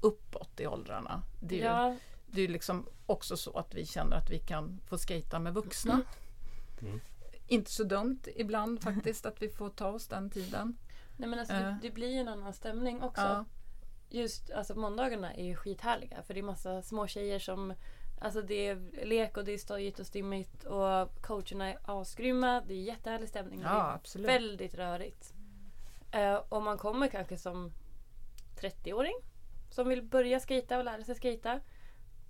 uppåt 0.02 0.60
i 0.60 0.68
åldrarna. 0.68 1.22
Det 1.40 1.56
är, 1.56 1.60
ju, 1.60 1.66
ja. 1.66 1.96
det 2.28 2.42
är 2.42 2.48
ju 2.48 2.52
liksom 2.52 2.88
också 3.06 3.38
så 3.38 3.58
att 3.58 3.76
vi 3.76 3.86
känner 3.86 4.18
att 4.18 4.30
vi 4.30 4.40
kan 4.40 4.80
få 4.86 4.98
skata 4.98 5.40
med 5.40 5.54
vuxna. 5.54 6.02
Mm. 6.82 7.00
Inte 7.48 7.72
så 7.72 7.84
dumt 7.84 8.20
ibland 8.36 8.82
faktiskt 8.84 9.26
att 9.26 9.42
vi 9.42 9.50
får 9.50 9.70
ta 9.70 9.88
oss 9.88 10.08
den 10.08 10.30
tiden. 10.30 10.78
Nej 11.18 11.30
men 11.30 11.40
alltså 11.40 11.54
Eh. 11.54 11.62
det, 11.62 11.80
det 11.82 11.92
blir 11.92 12.10
ju 12.10 12.18
en 12.18 12.28
annan 12.28 12.54
stämning 12.54 13.04
också. 13.04 13.22
Ja. 13.22 13.46
Just 14.10 14.52
alltså 14.52 14.76
måndagarna 14.76 15.34
är 15.34 15.46
ju 15.46 15.56
skithärliga 15.56 16.24
för 16.24 16.34
det 16.34 16.40
är 16.40 16.44
massa 16.44 16.82
små 16.82 17.08
tjejer 17.08 17.40
som 17.40 17.74
Alltså 18.20 18.42
det 18.42 18.68
är 18.68 19.06
lek 19.06 19.38
och 19.38 19.46
det 19.46 19.52
är 19.52 19.58
stojigt 19.58 20.00
och 20.00 20.08
stimmigt 20.08 20.64
och 20.64 21.22
coacherna 21.22 21.68
är 21.68 21.78
asgrymma. 21.86 22.62
Det 22.68 22.74
är 22.74 22.82
jättehärlig 22.82 23.30
stämning. 23.30 23.62
Ja, 23.64 23.70
det 23.70 23.80
är 23.80 23.94
absolut. 23.94 24.28
väldigt 24.30 24.76
rörigt. 24.76 25.34
Eh, 26.12 26.36
och 26.36 26.62
man 26.62 26.78
kommer 26.78 27.08
kanske 27.08 27.38
som 27.38 27.72
30-åring 28.60 29.16
som 29.70 29.88
vill 29.90 30.04
börja 30.04 30.40
skata 30.40 30.78
och 30.78 30.86
lära 30.86 31.04
sig 31.04 31.16
skata. 31.16 31.60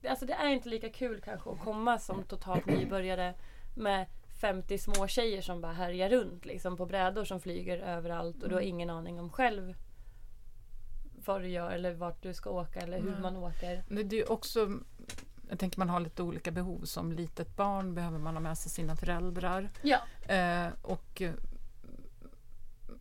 Det- 0.01 0.07
Alltså 0.07 0.25
det 0.25 0.33
är 0.33 0.49
inte 0.49 0.69
lika 0.69 0.89
kul 0.89 1.21
kanske 1.21 1.49
att 1.49 1.59
komma 1.59 1.99
som 1.99 2.23
totalt 2.23 2.65
nybörjare 2.65 3.33
med 3.75 4.05
50 4.41 4.77
små 4.77 5.07
tjejer 5.07 5.41
som 5.41 5.61
bara 5.61 5.73
härjar 5.73 6.09
runt 6.09 6.45
liksom 6.45 6.77
på 6.77 6.85
brädor 6.85 7.25
som 7.25 7.39
flyger 7.39 7.77
överallt 7.77 8.43
och 8.43 8.49
du 8.49 8.55
har 8.55 8.61
ingen 8.61 8.89
aning 8.89 9.19
om 9.19 9.29
själv 9.29 9.75
vad 11.25 11.41
du 11.41 11.47
gör 11.47 11.71
eller 11.71 11.93
vart 11.93 12.23
du 12.23 12.33
ska 12.33 12.49
åka 12.49 12.79
eller 12.79 12.99
hur 13.01 13.11
Nej. 13.11 13.21
man 13.21 13.37
åker. 13.37 13.83
Men 13.87 14.09
det 14.09 14.19
är 14.19 14.31
också, 14.31 14.69
jag 15.49 15.59
tänker 15.59 15.79
man 15.79 15.89
har 15.89 15.99
lite 15.99 16.23
olika 16.23 16.51
behov. 16.51 16.81
Som 16.85 17.11
litet 17.11 17.55
barn 17.55 17.93
behöver 17.95 18.19
man 18.19 18.33
ha 18.35 18.41
med 18.41 18.57
sig 18.57 18.71
sina 18.71 18.95
föräldrar. 18.95 19.69
Ja. 19.81 19.97
Eh, 20.33 20.67
och 20.81 21.21
eh, 21.21 21.33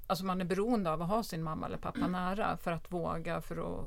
alltså 0.07 0.25
man 0.25 0.41
är 0.41 0.45
beroende 0.45 0.91
av 0.93 1.03
att 1.03 1.09
ha 1.09 1.23
sin 1.23 1.43
mamma 1.43 1.67
eller 1.67 1.77
pappa 1.79 2.07
nära 2.07 2.57
för 2.57 2.73
att 2.73 2.93
våga 2.93 3.41
för 3.41 3.57
att, 3.57 3.87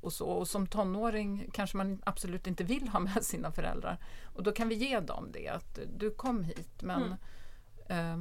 och 0.00 0.12
så. 0.12 0.26
Och 0.26 0.48
som 0.48 0.66
tonåring 0.66 1.50
kanske 1.52 1.76
man 1.76 2.02
absolut 2.04 2.46
inte 2.46 2.64
vill 2.64 2.88
ha 2.88 3.00
med 3.00 3.24
sina 3.24 3.52
föräldrar. 3.52 3.98
Och 4.24 4.42
då 4.42 4.52
kan 4.52 4.68
vi 4.68 4.74
ge 4.74 5.00
dem 5.00 5.28
det, 5.32 5.48
att 5.48 5.78
du 5.96 6.10
kom 6.10 6.44
hit 6.44 6.82
men 6.82 7.14
eh, 7.88 8.16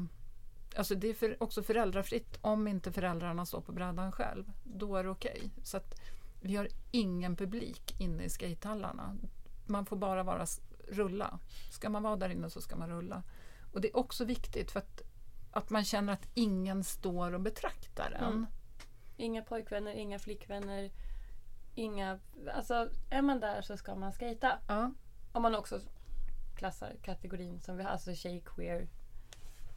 Alltså 0.75 0.95
det 0.95 1.07
är 1.09 1.13
för, 1.13 1.43
också 1.43 1.63
föräldrafritt 1.63 2.37
om 2.41 2.67
inte 2.67 2.91
föräldrarna 2.91 3.45
står 3.45 3.61
på 3.61 3.71
brädan 3.71 4.11
själv. 4.11 4.51
Då 4.63 4.95
är 4.95 5.03
det 5.03 5.09
okej. 5.09 5.49
Så 5.63 5.77
att 5.77 6.01
vi 6.41 6.55
har 6.55 6.67
ingen 6.91 7.35
publik 7.35 7.95
inne 7.99 8.23
i 8.23 8.29
skatehallarna. 8.29 9.17
Man 9.65 9.85
får 9.85 9.95
bara 9.95 10.23
vara 10.23 10.45
rulla. 10.87 11.39
Ska 11.71 11.89
man 11.89 12.03
vara 12.03 12.15
där 12.15 12.29
inne 12.29 12.49
så 12.49 12.61
ska 12.61 12.75
man 12.75 12.89
rulla. 12.89 13.23
Och 13.73 13.81
det 13.81 13.87
är 13.87 13.97
också 13.97 14.25
viktigt 14.25 14.71
för 14.71 14.79
att, 14.79 15.01
att 15.51 15.69
man 15.69 15.85
känner 15.85 16.13
att 16.13 16.27
ingen 16.33 16.83
står 16.83 17.33
och 17.33 17.41
betraktar 17.41 18.11
en. 18.11 18.23
Mm. 18.23 18.45
Inga 19.17 19.41
pojkvänner, 19.41 19.93
inga 19.93 20.19
flickvänner. 20.19 20.91
Inga... 21.79 22.19
Alltså 22.53 22.89
är 23.09 23.21
man 23.21 23.39
där 23.39 23.61
så 23.61 23.77
ska 23.77 23.95
man 23.95 24.13
skata. 24.13 24.59
Ja. 24.67 24.91
Om 25.31 25.41
man 25.41 25.55
också 25.55 25.79
klassar 26.55 26.95
kategorin 27.01 27.59
som 27.59 27.77
vi 27.77 27.83
har, 27.83 27.89
alltså 27.89 28.13
tjej, 28.13 28.43
queer, 28.45 28.87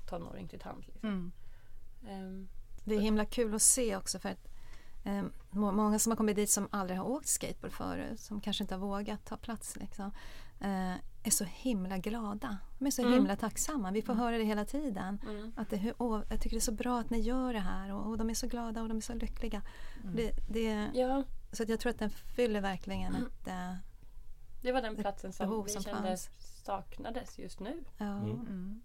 tonåring 0.08 0.48
till 0.48 0.60
tant. 0.60 0.86
Liksom. 0.86 1.08
Mm. 1.08 1.32
Ehm, 2.08 2.48
Det 2.84 2.94
är 2.94 3.00
himla 3.00 3.24
kul 3.24 3.54
att 3.54 3.62
se 3.62 3.96
också 3.96 4.18
för 4.18 4.28
att 4.28 4.48
må- 5.50 5.72
många 5.72 5.98
som 5.98 6.10
har 6.12 6.16
kommit 6.16 6.36
dit 6.36 6.50
som 6.50 6.68
aldrig 6.72 6.98
har 6.98 7.06
åkt 7.08 7.28
skateboard 7.28 7.72
förut, 7.72 8.20
som 8.20 8.40
kanske 8.40 8.64
inte 8.64 8.74
har 8.74 8.80
vågat 8.80 9.24
ta 9.24 9.36
plats 9.36 9.76
liksom, 9.76 10.10
eh, 10.60 10.92
är 11.24 11.30
så 11.30 11.44
himla 11.44 11.98
glada. 11.98 12.58
De 12.78 12.86
är 12.86 12.90
så 12.90 13.02
Mm. 13.02 13.14
himla 13.14 13.36
tacksamma. 13.36 13.90
Vi 13.90 14.02
får 14.02 14.14
höra 14.14 14.38
det 14.38 14.44
hela 14.44 14.64
tiden. 14.64 15.20
mm. 15.28 15.52
Att 15.56 15.70
det, 15.70 15.76
hur- 15.76 15.94
åh, 15.98 16.20
jag 16.30 16.40
tycker 16.40 16.56
det 16.56 16.58
är 16.58 16.60
så 16.60 16.72
bra 16.72 17.00
att 17.00 17.10
ni 17.10 17.18
gör 17.20 17.52
det 17.52 17.60
här 17.60 17.92
och, 17.92 18.06
och 18.06 18.18
de 18.18 18.30
är 18.30 18.34
så 18.34 18.46
glada 18.46 18.82
och 18.82 18.88
de 18.88 18.96
är 18.96 19.00
så 19.00 19.14
lyckliga. 19.14 19.62
Det, 20.14 20.32
det, 20.48 20.90
Ja, 20.94 21.24
så 21.52 21.62
att 21.62 21.68
jag 21.68 21.80
tror 21.80 21.90
att 21.90 21.98
den 21.98 22.10
fyller 22.10 22.60
verkligen 22.60 23.14
ett... 23.14 23.48
Eh, 23.48 23.74
det 24.62 24.72
var 24.72 24.82
den 24.82 24.96
platsen 24.96 25.32
som 25.32 25.64
vi 25.64 25.70
som 25.72 25.82
kände 25.82 26.08
fanns. 26.08 26.30
saknades 26.64 27.38
just 27.38 27.60
nu. 27.60 27.84
ja. 27.98 28.04
Mm. 28.04 28.30
Mm. 28.30 28.82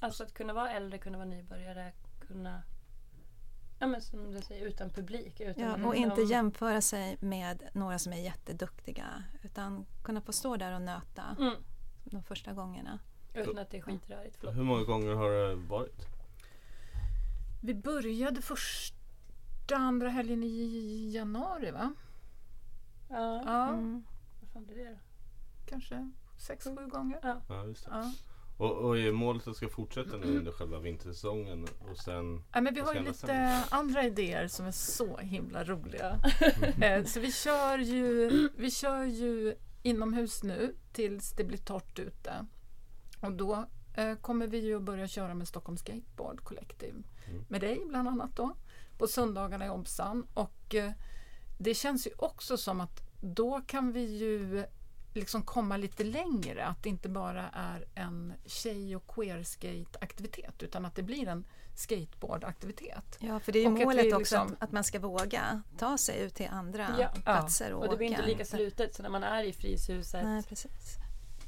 Alltså 0.00 0.22
att 0.24 0.34
kunna 0.34 0.52
vara 0.52 0.70
äldre, 0.70 0.98
kunna 0.98 1.18
vara 1.18 1.28
nybörjare, 1.28 1.92
kunna... 2.28 2.62
Ja 3.78 3.86
men 3.86 4.00
som 4.02 4.32
du 4.32 4.40
säger, 4.42 4.66
utan 4.66 4.90
publik. 4.90 5.40
Utan 5.40 5.62
Ja, 5.64 5.72
och 5.72 5.78
liksom- 5.78 5.94
inte 6.10 6.20
jämföra 6.22 6.80
sig 6.80 7.16
med 7.20 7.62
några 7.72 7.98
som 7.98 8.12
är 8.12 8.16
jätteduktiga 8.16 9.24
utan 9.42 9.86
kunna 10.04 10.20
få 10.20 10.32
stå 10.32 10.56
där 10.56 10.72
och 10.74 10.82
nöta 10.82 11.36
Mm, 11.38 11.54
de 12.04 12.22
första 12.22 12.52
gångerna. 12.52 12.98
utan 13.34 13.58
att 13.58 13.70
det 13.70 13.76
är 13.78 13.82
skitrörigt. 13.82 14.36
Förlåt. 14.40 14.56
Hur 14.56 14.62
många 14.62 14.82
gånger 14.84 15.14
har 15.14 15.30
det 15.30 15.54
varit? 15.54 16.06
Vi 17.62 17.74
började 17.74 18.42
första, 18.42 19.76
andra 19.76 20.08
helgen 20.08 20.42
i 20.44 21.10
januari 21.14 21.70
va? 21.70 21.94
Ja, 23.08 23.42
Ja, 23.46 23.68
Mm. 23.68 24.04
vad 24.40 24.50
fan 24.50 24.64
blir 24.66 24.76
det 24.76 24.90
då? 24.90 24.96
kanske 25.66 26.10
sex, 26.38 26.64
sju 26.64 26.86
gånger. 26.86 27.18
Ja. 27.22 27.40
Ja, 27.48 27.64
just 27.66 27.84
det. 27.84 27.90
Ja. 27.94 28.12
Och, 28.58 28.72
och 28.72 28.98
är 28.98 29.12
målet 29.12 29.42
att 29.42 29.46
det 29.46 29.54
ska 29.54 29.68
fortsätta 29.68 30.16
nu 30.16 30.38
under 30.38 30.52
själva 30.52 30.78
vintersäsongen 30.78 31.66
och 31.90 31.96
sen 31.98 32.42
Ja, 32.52 32.60
men 32.60 32.74
vi 32.74 32.80
har 32.80 32.94
ju 32.94 33.00
lite 33.00 33.14
sen? 33.14 33.62
andra 33.70 34.02
idéer 34.04 34.48
som 34.48 34.66
är 34.66 34.70
så 34.72 35.16
himla 35.18 35.64
roliga. 35.64 36.18
Eh, 36.82 37.04
så 37.04 37.20
vi 37.20 37.32
kör, 37.32 37.78
ju, 37.78 38.30
vi 38.56 38.70
kör 38.70 39.04
ju 39.04 39.54
inomhus 39.82 40.42
nu 40.42 40.74
tills 40.92 41.30
det 41.32 41.44
blir 41.44 41.58
torrt 41.58 41.98
ute. 41.98 42.46
Och 43.20 43.32
då 43.32 43.64
eh, 43.96 44.14
kommer 44.14 44.46
vi 44.46 44.58
ju 44.58 44.76
att 44.76 44.82
börja 44.82 45.08
köra 45.08 45.34
med 45.34 45.48
Stockholm 45.48 45.76
Skateboard 45.78 46.40
Collective. 46.44 47.02
Mm. 47.28 47.44
Med 47.48 47.60
dig 47.60 47.82
bland 47.88 48.08
annat 48.08 48.36
då. 48.36 48.56
På 48.98 49.06
söndagarna 49.06 49.66
i 49.66 49.70
Obsan. 49.70 50.26
Och 50.34 50.74
eh, 50.74 50.92
det 51.58 51.74
känns 51.74 52.06
ju 52.06 52.10
också 52.18 52.56
som 52.56 52.80
att 52.80 53.00
då 53.20 53.60
kan 53.66 53.92
vi 53.92 54.16
ju 54.16 54.64
liksom 55.14 55.42
komma 55.42 55.76
lite 55.76 56.04
längre. 56.04 56.64
Att 56.64 56.82
det 56.82 56.88
inte 56.88 57.08
bara 57.08 57.48
är 57.52 57.84
en 57.94 58.32
tjej 58.46 58.96
och 58.96 59.06
queerskate-aktivitet 59.06 60.62
utan 60.62 60.84
att 60.84 60.94
det 60.94 61.02
blir 61.02 61.28
en 61.28 61.46
skateboardaktivitet. 61.74 63.16
Ja, 63.20 63.40
för 63.40 63.52
det 63.52 63.58
är 63.58 63.62
ju 63.62 63.68
Och 63.72 63.78
att 63.78 63.84
målet 63.84 64.04
vi 64.04 64.12
också 64.12 64.18
liksom- 64.18 64.52
att, 64.52 64.62
att 64.62 64.72
man 64.72 64.84
ska 64.84 64.98
våga 65.00 65.62
ta 65.78 65.98
sig 65.98 66.20
ut 66.20 66.34
till 66.34 66.48
andra 66.50 66.88
Ja. 66.98 67.08
platser 67.24 67.72
och, 67.72 67.82
Och 67.84 67.90
det 67.90 67.96
blir 67.96 68.06
inte 68.06 68.26
lika 68.26 68.44
slutet 68.44 68.94
så 68.94 69.02
när 69.02 69.10
man 69.10 69.22
är 69.22 69.44
i 69.44 69.52
Fryshuset. 69.52 70.24
Nej, 70.24 70.42
precis. 70.42 70.96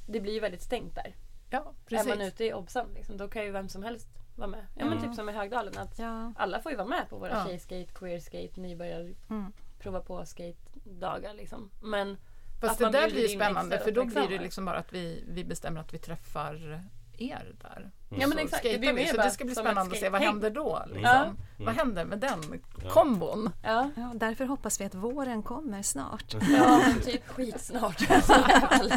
Det 0.09 0.21
blir 0.21 0.33
ju 0.33 0.41
väldigt 0.41 0.63
stängt 0.63 0.95
där. 0.95 1.15
Ja, 1.51 1.59
Är 1.59 1.65
man 1.65 2.05
precis. 2.07 2.33
ute 2.35 2.45
i 2.45 2.53
Obsan 2.55 2.87
liksom, 2.95 3.17
då 3.17 3.29
kan 3.29 3.45
ju 3.45 3.51
vem 3.51 3.69
som 3.69 3.83
helst 3.83 4.09
vara 4.37 4.49
med. 4.49 4.67
Ja, 4.77 4.85
men 4.85 4.99
Ja. 4.99 5.05
typ 5.05 5.15
som 5.15 5.29
i 5.29 5.33
Högdalen. 5.33 5.79
Att 5.79 5.99
Ja. 5.99 6.33
alla 6.37 6.63
får 6.63 6.73
ju 6.73 6.77
vara 6.79 6.89
med 6.89 7.09
på 7.11 7.19
våra 7.19 7.31
Ja. 7.39 7.45
tjejskate, 7.47 7.93
queerskate, 7.95 8.61
nybörjar 8.61 9.15
Mm. 9.31 9.53
Prova 9.79 10.01
på 10.01 10.25
skate-dagar 10.27 11.35
liksom. 11.35 11.71
Men 11.83 12.17
Fast 12.61 12.73
Att 12.73 12.79
det 12.79 12.85
man 12.85 12.93
där 12.93 13.11
blir 13.11 13.29
spännande 13.29 13.79
för 13.79 13.93
då 13.93 14.05
blir 14.05 14.29
det 14.29 14.39
liksom 14.39 14.65
bara 14.65 14.77
att 14.79 14.93
vi, 14.93 15.25
vi 15.29 15.45
bestämmer 15.45 15.81
att 15.81 15.95
vi 15.95 15.99
träffar 15.99 16.83
er 17.19 17.55
där. 17.63 17.91
ja 18.09 18.27
men 18.27 18.39
exakt, 18.39 18.63
det 18.63 18.79
blir 18.79 18.93
vi. 18.93 19.07
Så 19.07 19.17
det 19.17 19.31
ska 19.31 19.45
bli 19.45 19.55
spännande 19.55 19.93
att 19.93 19.99
se 20.01 20.09
vad 20.09 20.21
händer 20.21 20.51
då. 20.51 20.83
Liksom. 20.87 21.03
Ja. 21.03 21.35
Vad 21.59 21.75
händer 21.75 22.05
med 22.05 22.19
den 22.19 22.61
Ja. 22.83 22.91
kombon? 22.91 23.51
Ja, 23.63 23.91
Ja, 23.97 24.13
därför 24.15 24.45
hoppas 24.45 24.81
vi 24.81 24.85
att 24.85 24.95
våren 24.95 25.43
kommer 25.43 25.83
snart. 25.83 26.35
ja 26.51 26.83
typ 27.05 27.29
skitsnart. 27.29 27.99
Så 28.23 28.33
jag 28.33 28.51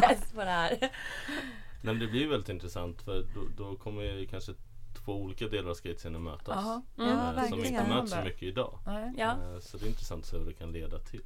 är 0.04 0.34
på 0.34 0.40
det 0.44 0.50
här. 0.50 0.90
Men 1.82 1.98
det 1.98 2.06
blir 2.06 2.28
väldigt 2.28 2.48
intressant 2.48 3.02
för 3.02 3.22
då, 3.34 3.40
då 3.56 3.76
kommer 3.76 4.02
ju 4.02 4.26
kanske 4.26 4.52
två 5.04 5.22
olika 5.22 5.48
delar 5.48 5.70
av 5.70 5.74
skatescenen 5.74 6.22
mötas. 6.22 6.54
Jaha. 6.64 6.82
Mm. 6.98 7.08
Ja, 7.10 7.14
eh, 7.14 7.26
som 7.26 7.34
verkligen. 7.34 7.66
inte 7.82 7.94
möts 7.94 8.10
så 8.12 8.20
mycket 8.24 8.42
idag. 8.42 8.78
Ja. 9.16 9.30
Eh, 9.32 9.58
Så 9.60 9.76
det 9.76 9.84
är 9.84 9.88
intressant 9.88 10.22
att 10.24 10.30
se 10.30 10.36
vad 10.38 10.46
det 10.46 10.52
kan 10.52 10.72
leda 10.72 10.98
till. 10.98 11.22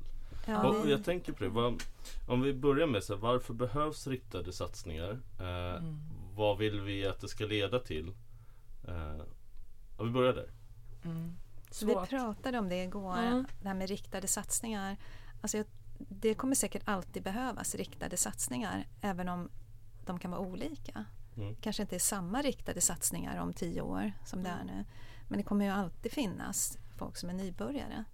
Ja, 0.48 0.68
och 0.68 0.90
jag 0.90 1.04
tänker 1.04 1.32
på 1.32 1.44
det, 1.44 1.50
vad, 1.50 1.82
om 2.28 2.40
vi 2.42 2.52
börjar 2.54 2.86
med 2.86 3.04
så 3.04 3.14
här, 3.14 3.20
varför 3.20 3.54
behövs 3.54 4.06
riktade 4.06 4.52
satsningar? 4.52 5.18
Eh, 5.40 5.46
Mm. 5.76 5.98
Vad 6.34 6.58
vill 6.58 6.80
vi 6.80 7.06
att 7.06 7.20
det 7.20 7.28
ska 7.28 7.46
leda 7.46 7.78
till? 7.78 8.08
Eh, 8.88 9.16
ja, 9.98 10.04
vi 10.04 10.10
börjar 10.10 10.32
där. 10.32 10.50
Mm. 11.04 11.36
Så 11.70 11.86
vi 11.86 11.94
pratade 11.94 12.58
om 12.58 12.68
det 12.68 12.82
igår, 12.84 13.18
Mm. 13.18 13.46
det 13.62 13.68
här 13.68 13.74
med 13.74 13.88
riktade 13.88 14.28
satsningar. 14.28 14.96
Alltså 15.40 15.56
jag, 15.56 15.66
det 15.98 16.34
kommer 16.34 16.54
säkert 16.54 16.82
alltid 16.84 17.22
behövas 17.22 17.74
riktade 17.74 18.16
satsningar, 18.16 18.86
även 19.00 19.28
om 19.28 19.48
de 20.06 20.18
kan 20.18 20.30
vara 20.30 20.40
olika. 20.40 21.04
Mm. 21.36 21.56
kanske 21.60 21.82
inte 21.82 21.94
är 21.94 21.98
samma 22.00 22.42
riktade 22.42 22.80
satsningar 22.80 23.40
om 23.40 23.52
tio 23.52 23.80
år 23.80 24.12
som 24.24 24.42
det 24.42 24.50
är 24.50 24.64
nu. 24.64 24.84
Men 25.28 25.38
det 25.38 25.44
kommer 25.44 25.64
ju 25.64 25.70
alltid 25.70 26.12
finnas 26.12 26.78
folk 26.98 27.16
som 27.16 27.28
är 27.28 27.34
nybörjare. 27.34 28.04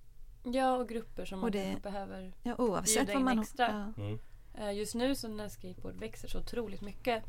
Ja, 0.45 0.77
och 0.77 0.89
grupper 0.89 1.25
som 1.25 1.39
man 1.39 1.45
Och 1.45 1.51
det- 1.51 1.83
behöver. 1.83 2.33
Ja, 2.43 2.55
oavsett 2.59 3.07
Bjuda 3.07 3.13
vad 3.13 3.21
in 3.21 3.25
man... 3.25 3.39
extra. 3.39 3.93
Ja, 3.97 4.03
Mm. 4.03 4.19
Eh, 4.55 4.73
Just 4.73 4.95
nu 4.95 5.15
så 5.15 5.29
när 5.29 5.49
skateboard 5.49 5.95
växer 5.97 6.29
så 6.29 6.39
otroligt 6.39 6.81
mycket 6.81 7.25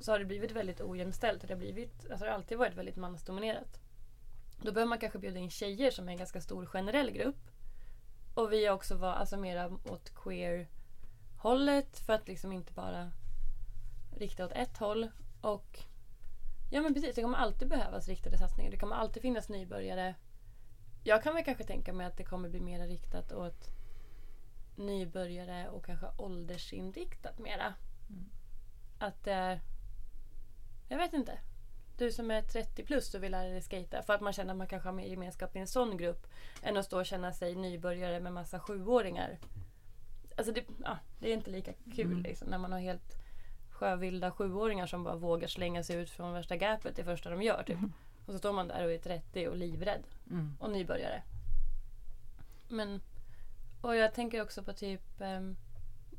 så 0.00 0.12
har 0.12 0.18
det 0.18 0.24
blivit 0.24 0.52
väldigt 0.52 0.80
ojämställt. 0.80 1.42
Det 1.42 1.48
har, 1.54 1.58
blivit, 1.58 2.10
alltså 2.10 2.24
det 2.24 2.30
har 2.30 2.36
alltid 2.38 2.58
varit 2.58 2.74
väldigt 2.74 2.96
mansdominerat. 2.96 3.80
Då 4.62 4.72
behöver 4.72 4.88
man 4.88 4.98
kanske 4.98 5.18
bjuda 5.18 5.38
in 5.38 5.50
tjejer 5.50 5.90
som 5.90 6.08
är 6.08 6.12
en 6.12 6.18
ganska 6.18 6.40
stor 6.40 6.66
generell 6.66 7.10
grupp. 7.10 7.50
Och 8.34 8.52
vi 8.52 8.70
också 8.70 8.94
var 8.96 9.12
alltså 9.12 9.36
mera 9.36 9.66
åt 9.84 10.14
queer-hållet 10.14 11.98
för 11.98 12.12
att 12.12 12.28
liksom 12.28 12.52
inte 12.52 12.72
bara 12.72 13.10
rikta 14.16 14.44
åt 14.44 14.52
ett 14.52 14.78
håll. 14.78 15.10
Och 15.40 15.78
ja 16.70 16.82
men 16.82 16.94
precis, 16.94 17.14
det 17.14 17.22
kommer 17.22 17.38
alltid 17.38 17.68
behövas 17.68 18.08
riktade 18.08 18.38
satsningar. 18.38 18.70
Det 18.70 18.78
kommer 18.78 18.96
alltid 18.96 19.22
finnas 19.22 19.48
nybörjare. 19.48 20.14
Jag 21.04 21.22
kan 21.22 21.34
väl 21.34 21.44
kanske 21.44 21.64
tänka 21.64 21.92
mig 21.92 22.06
att 22.06 22.16
det 22.16 22.24
kommer 22.24 22.48
bli 22.48 22.60
mer 22.60 22.86
riktat 22.86 23.32
åt 23.32 23.70
nybörjare 24.76 25.68
och 25.68 25.84
kanske 25.84 26.06
åldersinriktat 26.16 27.38
mera. 27.38 27.74
Mm. 28.10 28.24
Att 28.98 29.24
det 29.24 29.32
är... 29.32 29.60
Jag 30.88 30.98
vet 30.98 31.12
inte. 31.12 31.38
Du 31.98 32.12
som 32.12 32.30
är 32.30 32.42
30 32.42 32.84
plus 32.84 33.14
och 33.14 33.22
vill 33.22 33.32
lära 33.32 33.48
dig 33.48 33.62
skata 33.62 34.02
för 34.02 34.14
att 34.14 34.20
man 34.20 34.32
känner 34.32 34.50
att 34.50 34.58
man 34.58 34.66
kanske 34.66 34.88
har 34.88 34.94
mer 34.94 35.06
gemenskap 35.06 35.56
i 35.56 35.58
en 35.58 35.66
sån 35.66 35.96
grupp 35.96 36.26
än 36.62 36.76
att 36.76 36.84
stå 36.84 36.98
och 36.98 37.06
känna 37.06 37.32
sig 37.32 37.54
nybörjare 37.54 38.20
med 38.20 38.32
massa 38.32 38.60
sjuåringar. 38.60 39.38
Alltså 40.36 40.52
det, 40.52 40.64
ja, 40.84 40.98
det 41.18 41.30
är 41.30 41.34
inte 41.34 41.50
lika 41.50 41.72
kul 41.72 42.06
Mm. 42.06 42.22
liksom, 42.22 42.48
när 42.48 42.58
man 42.58 42.72
har 42.72 42.80
helt 42.80 43.25
sjövilda 43.76 44.30
sjuåringar 44.30 44.86
som 44.86 45.04
bara 45.04 45.16
vågar 45.16 45.48
slänga 45.48 45.82
sig 45.82 45.96
ut 45.96 46.10
från 46.10 46.32
värsta 46.32 46.56
gapet 46.56 46.96
det 46.96 47.04
första 47.04 47.30
de 47.30 47.42
gör. 47.42 47.62
Typ. 47.62 47.78
Och 48.26 48.32
så 48.32 48.38
står 48.38 48.52
man 48.52 48.68
där 48.68 48.84
och 48.84 48.92
är 48.92 48.98
30 48.98 49.48
och 49.48 49.56
livrädd 49.56 50.02
Mm. 50.30 50.56
och 50.60 50.70
nybörjare. 50.70 51.22
Men, 52.68 53.00
och 53.80 53.96
jag 53.96 54.14
tänker 54.14 54.42
också 54.42 54.62
på 54.62 54.72
typ 54.72 55.02
um, 55.18 55.56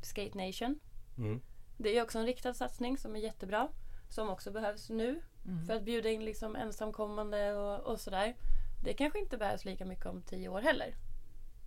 Skate 0.02 0.46
Nation. 0.46 0.78
Mm. 1.18 1.40
Det 1.76 1.88
är 1.88 1.94
ju 1.94 2.02
också 2.02 2.18
en 2.18 2.26
riktad 2.26 2.54
satsning 2.54 2.98
som 2.98 3.16
är 3.16 3.20
jättebra. 3.20 3.68
Som 4.08 4.28
också 4.30 4.50
behövs 4.50 4.90
nu 4.90 5.22
Mm. 5.46 5.66
för 5.66 5.76
att 5.76 5.82
bjuda 5.82 6.08
in 6.10 6.24
liksom 6.24 6.56
ensamkommande 6.56 7.52
och, 7.56 7.80
och 7.92 8.00
sådär. 8.00 8.36
Det 8.84 8.92
kanske 8.94 9.18
inte 9.18 9.38
behövs 9.38 9.64
lika 9.64 9.84
mycket 9.84 10.06
om 10.06 10.22
tio 10.22 10.48
år 10.48 10.60
heller. 10.60 10.94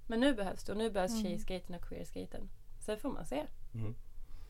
Men 0.07 0.19
nu 0.19 0.33
behövs 0.35 0.63
det 0.63 0.71
och 0.71 0.77
nu 0.77 0.91
behövs 0.91 1.11
Mm. 1.11 1.23
tjejskaten 1.23 1.75
och 1.75 1.81
queerskaten. 1.81 2.49
Sen 2.79 2.99
får 2.99 3.09
man 3.09 3.25
se. 3.25 3.45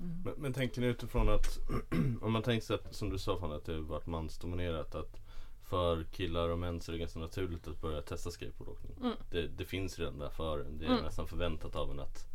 Mm. 0.02 0.12
Mm. 0.12 0.22
Men, 0.24 0.34
men 0.38 0.54
tänker 0.54 0.82
ni 0.82 0.88
utifrån 0.88 1.30
att 1.30 1.60
om 2.22 2.32
man 2.32 2.44
tänker 2.44 2.66
sig 2.66 2.76
att 2.76 2.96
som 2.96 3.10
du 3.10 3.18
sa 3.18 3.40
Fanny 3.40 3.56
att 3.56 3.66
det 3.66 3.74
har 3.74 3.80
varit 3.80 4.06
mansdominerat 4.08 4.96
att 4.96 5.22
för 5.64 6.04
killar 6.04 6.50
och 6.50 6.60
män 6.60 6.82
så 6.82 6.92
är 6.92 6.94
det 6.94 7.00
ganska 7.00 7.20
naturligt 7.20 7.68
att 7.68 7.82
börja 7.82 8.02
testa 8.02 8.32
skateboardåkning. 8.32 8.98
Mm. 9.02 9.14
Det, 9.32 9.48
det 9.48 9.66
finns 9.66 10.00
redan 10.00 10.20
där 10.20 10.30
för 10.30 10.60
en. 10.60 10.78
Det 10.78 10.86
är 10.86 10.90
Mm. 10.90 11.04
nästan 11.04 11.28
förväntat 11.28 11.76
av 11.76 11.92
en 11.92 12.00
att 12.00 12.28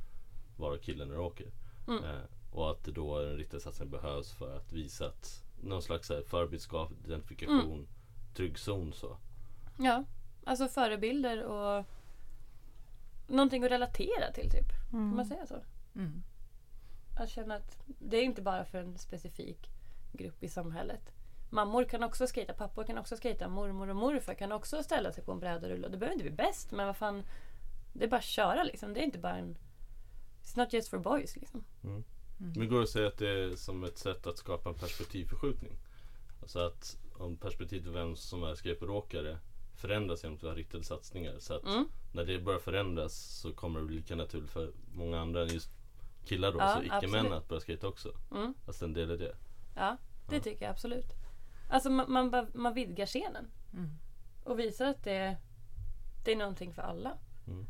vara 0.56 0.78
kille 0.78 1.04
när 1.04 1.14
du 1.14 1.20
åker. 1.20 1.46
Mm. 1.88 2.04
Eh, 2.04 2.20
och 2.52 2.70
att 2.70 2.84
det 2.84 2.92
då 2.92 3.18
är 3.18 3.26
en 3.26 3.36
riktad 3.36 3.60
satsning 3.60 3.90
behövs 3.90 4.32
för 4.32 4.56
att 4.56 4.72
visa 4.72 5.06
att 5.06 5.42
någon 5.62 5.82
slags 5.82 6.08
så 6.08 6.14
här 6.14 6.22
förbildskap, 6.22 6.92
identifikation, 7.04 7.72
Mm. 7.74 7.86
trygg 8.34 8.58
zon 8.58 8.92
så. 8.92 9.16
Ja, 9.78 10.04
alltså 10.44 10.68
förebilder 10.68 11.42
och 11.44 11.84
någonting 13.26 13.64
att 13.64 13.70
relatera 13.70 14.32
till 14.34 14.50
typ. 14.50 14.90
Kan 14.90 15.00
man 15.00 15.12
mm. 15.12 15.24
säga 15.24 15.46
så? 15.46 15.56
Mm. 15.94 16.22
Att 17.16 17.30
känna 17.30 17.54
att 17.54 17.78
det 17.86 18.16
är 18.16 18.22
inte 18.22 18.42
bara 18.42 18.64
för 18.64 18.78
en 18.78 18.98
specifik 18.98 19.70
grupp 20.12 20.42
i 20.42 20.48
samhället. 20.48 21.12
Mammor 21.50 21.84
kan 21.84 22.02
också 22.02 22.26
skata, 22.26 22.52
pappor 22.52 22.84
kan 22.84 22.98
också 22.98 23.16
skata, 23.16 23.48
mormor 23.48 23.88
och 23.88 23.96
morfar 23.96 24.34
kan 24.34 24.52
också 24.52 24.82
ställa 24.82 25.12
sig 25.12 25.24
på 25.24 25.32
en 25.32 25.40
bräda 25.40 25.66
och 25.66 25.72
rulla. 25.72 25.88
Det 25.88 25.96
behöver 25.96 26.12
inte 26.14 26.24
bli 26.30 26.36
bäst, 26.36 26.72
men 26.72 26.86
vad 26.86 26.96
fan. 26.96 27.22
Det 27.92 28.04
är 28.04 28.08
bara 28.08 28.16
att 28.16 28.24
köra 28.24 28.64
liksom. 28.64 28.94
Det 28.94 29.00
är 29.00 29.04
inte 29.04 29.18
bara 29.18 29.36
en... 29.36 29.56
It's 30.42 30.58
not 30.58 30.72
just 30.72 30.88
for 30.88 30.98
boys 30.98 31.36
liksom. 31.36 31.64
Mm. 31.84 32.04
Men 32.38 32.68
går 32.68 32.76
det 32.76 32.82
att 32.82 32.88
säga 32.88 33.08
att 33.08 33.18
det 33.18 33.28
är 33.28 33.56
som 33.56 33.84
ett 33.84 33.98
sätt 33.98 34.26
att 34.26 34.38
skapa 34.38 34.68
en 34.68 34.74
perspektivförskjutning? 34.74 35.72
Alltså 36.42 36.58
att 36.58 36.98
om 37.18 37.36
perspektivet 37.36 37.94
vem 37.94 38.16
som 38.16 38.42
är 38.42 38.54
skateboardåkare 38.54 39.38
förändras 39.76 40.22
genom 40.22 40.36
att 40.36 40.42
vi 40.42 40.48
har 40.48 40.54
riktade 40.54 40.84
satsningar. 40.84 41.38
Så 41.38 41.54
att 41.54 41.64
Mm. 41.64 41.84
när 42.12 42.24
det 42.24 42.38
börjar 42.38 42.60
förändras 42.60 43.14
så 43.40 43.52
kommer 43.52 43.80
det 43.80 43.86
bli 43.86 43.96
lika 43.96 44.16
naturligt 44.16 44.50
för 44.50 44.72
många 44.94 45.20
andra 45.20 45.42
än 45.42 45.48
just 45.48 45.70
killar 46.26 46.52
då, 46.52 46.58
Ja, 46.58 46.74
så 46.76 46.82
icke-män 46.82 47.02
absolut. 47.20 47.32
att 47.32 47.48
börja 47.48 47.60
skata 47.60 47.88
också. 47.88 48.12
Mm. 48.30 48.54
Alltså 48.66 48.84
en 48.84 48.92
del 48.92 49.10
i 49.10 49.16
det. 49.16 49.34
Ja, 49.74 49.96
det 50.28 50.36
Ja. 50.36 50.42
tycker 50.42 50.64
jag 50.64 50.70
absolut. 50.72 51.12
Alltså 51.70 51.90
man, 51.90 52.12
man, 52.12 52.46
man 52.54 52.74
vidgar 52.74 53.06
scenen 53.06 53.50
Mm. 53.72 53.90
och 54.44 54.58
visar 54.58 54.86
att 54.86 55.04
det, 55.04 55.36
det 56.24 56.32
är 56.32 56.36
någonting 56.36 56.72
för 56.74 56.82
alla. 56.82 57.18
Mm. 57.46 57.66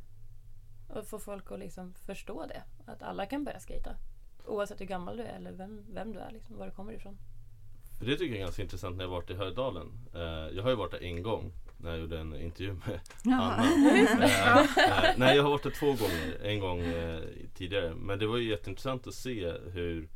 Och 0.88 1.06
få 1.06 1.18
folk 1.18 1.52
att 1.52 1.58
liksom 1.58 1.94
förstå 1.94 2.46
det. 2.46 2.62
Att 2.86 3.02
alla 3.02 3.26
kan 3.26 3.44
börja 3.44 3.60
skata. 3.60 3.96
Oavsett 4.46 4.80
hur 4.80 4.86
gammal 4.86 5.16
du 5.16 5.22
är 5.22 5.36
eller 5.36 5.52
vem, 5.52 5.84
vem 5.94 6.12
du 6.12 6.18
är, 6.18 6.30
liksom, 6.30 6.56
var 6.58 6.66
du 6.66 6.72
kommer 6.72 6.92
ifrån. 6.92 7.18
För 7.98 8.06
det 8.06 8.12
tycker 8.12 8.26
jag 8.26 8.36
är 8.36 8.44
ganska 8.44 8.62
intressant 8.62 8.96
när 8.96 9.04
jag 9.04 9.10
varit 9.10 9.30
i 9.30 9.34
Höjdalen. 9.34 9.92
Eh, 10.14 10.20
jag 10.56 10.62
har 10.62 10.70
ju 10.70 10.76
varit 10.76 10.90
där 10.90 11.02
en 11.02 11.22
gång 11.22 11.52
när 11.86 11.92
jag 11.92 12.00
gjorde 12.00 12.18
en 12.18 12.40
intervju 12.40 12.74
med 12.74 13.00
Anna. 13.24 13.64
Eh, 14.26 14.58
eh, 14.58 15.14
nej 15.16 15.36
jag 15.36 15.42
har 15.42 15.50
varit 15.50 15.62
där 15.62 15.70
två 15.70 15.86
gånger. 15.86 16.38
En 16.42 16.60
gång 16.60 16.80
eh, 16.80 17.22
tidigare. 17.54 17.94
Men 17.94 18.18
det 18.18 18.26
var 18.26 18.36
ju 18.36 18.50
jätteintressant 18.50 19.06
att 19.06 19.14
se 19.14 19.52
hur 19.52 20.08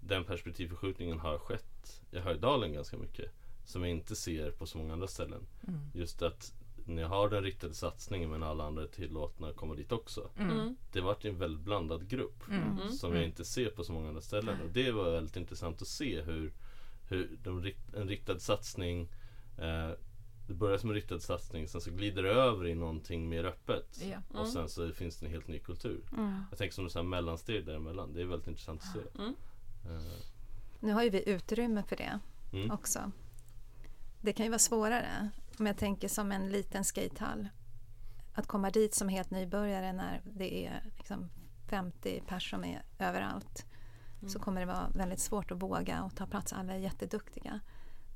den 0.00 0.24
perspektivförskjutningen 0.24 1.18
har 1.18 1.38
skett 1.38 2.02
i 2.10 2.18
Höjdalen 2.18 2.72
ganska 2.72 2.96
mycket. 2.96 3.30
Som 3.64 3.82
jag 3.82 3.90
inte 3.90 4.16
ser 4.16 4.50
på 4.50 4.66
så 4.66 4.78
många 4.78 4.92
andra 4.92 5.06
ställen. 5.06 5.46
Mm. 5.68 5.80
Just 5.94 6.22
att 6.22 6.52
ni 6.84 7.02
har 7.02 7.28
den 7.28 7.42
riktade 7.42 7.74
satsningen 7.74 8.30
men 8.30 8.42
alla 8.42 8.64
andra 8.64 8.82
är 8.82 8.86
tillåtna 8.86 9.48
att 9.48 9.56
komma 9.56 9.74
dit 9.74 9.92
också. 9.92 10.30
Mm. 10.38 10.50
Mm. 10.50 10.76
Det 10.92 11.00
vart 11.00 11.24
en 11.24 11.38
väldigt 11.38 11.64
blandad 11.64 12.08
grupp. 12.08 12.48
Mm. 12.48 12.62
Mm. 12.62 12.92
Som 12.92 13.14
jag 13.14 13.24
inte 13.24 13.44
ser 13.44 13.70
på 13.70 13.84
så 13.84 13.92
många 13.92 14.08
andra 14.08 14.22
ställen. 14.22 14.60
Och 14.60 14.70
det 14.70 14.90
var 14.90 15.10
väldigt 15.10 15.36
intressant 15.36 15.82
att 15.82 15.88
se 15.88 16.20
hur, 16.20 16.52
hur 17.08 17.38
de, 17.42 17.72
en 17.96 18.08
riktad 18.08 18.38
satsning 18.38 19.08
eh, 19.58 19.90
Det 20.50 20.54
börjar 20.54 20.78
som 20.78 20.90
en 20.90 20.94
riktad 20.94 21.20
satsning 21.20 21.68
sen 21.68 21.80
så 21.80 21.90
glider 21.90 22.22
det 22.22 22.30
över 22.30 22.66
i 22.66 22.74
någonting 22.74 23.28
mer 23.28 23.44
öppet. 23.44 24.02
Och 24.28 24.34
Mm. 24.38 24.46
sen 24.50 24.68
så 24.68 24.92
finns 24.92 25.16
det 25.16 25.26
en 25.26 25.32
helt 25.32 25.48
ny 25.48 25.58
kultur. 25.58 26.02
Mm. 26.12 26.42
Jag 26.50 26.58
tänker 26.58 26.74
som 26.74 26.86
ett 26.86 27.06
mellansteg 27.06 27.66
däremellan. 27.66 28.12
Det 28.14 28.20
är 28.22 28.24
väldigt 28.26 28.48
intressant 28.48 28.80
att 28.82 28.92
se. 28.92 28.98
Mm. 29.22 29.34
Eh, 29.84 30.12
Nu 30.80 30.92
har 30.92 31.02
ju 31.02 31.10
vi 31.10 31.28
utrymme 31.30 31.82
för 31.82 31.96
det 31.96 32.18
Mm. 32.52 32.70
också. 32.70 33.12
Det 34.20 34.32
kan 34.32 34.46
ju 34.46 34.50
vara 34.50 34.58
svårare 34.58 35.28
om 35.58 35.66
jag 35.66 35.76
tänker 35.76 36.08
som 36.08 36.32
en 36.32 36.48
liten 36.52 36.84
skatehall. 36.84 37.48
Att 38.34 38.46
komma 38.46 38.70
dit 38.70 38.94
som 38.94 39.08
helt 39.08 39.30
nybörjare 39.30 39.92
när 39.92 40.20
det 40.24 40.66
är 40.66 40.84
liksom 40.96 41.28
50 41.68 42.22
personer 42.26 42.62
som 42.62 42.64
är 42.64 42.82
överallt. 43.08 43.66
Så 44.28 44.38
kommer 44.38 44.60
det 44.60 44.66
vara 44.66 44.88
väldigt 44.94 45.20
svårt 45.20 45.50
att 45.50 45.62
våga 45.62 46.02
och 46.02 46.16
ta 46.16 46.26
plats. 46.26 46.52
Alla 46.52 46.72
är 46.74 46.78
jätteduktiga. 46.78 47.60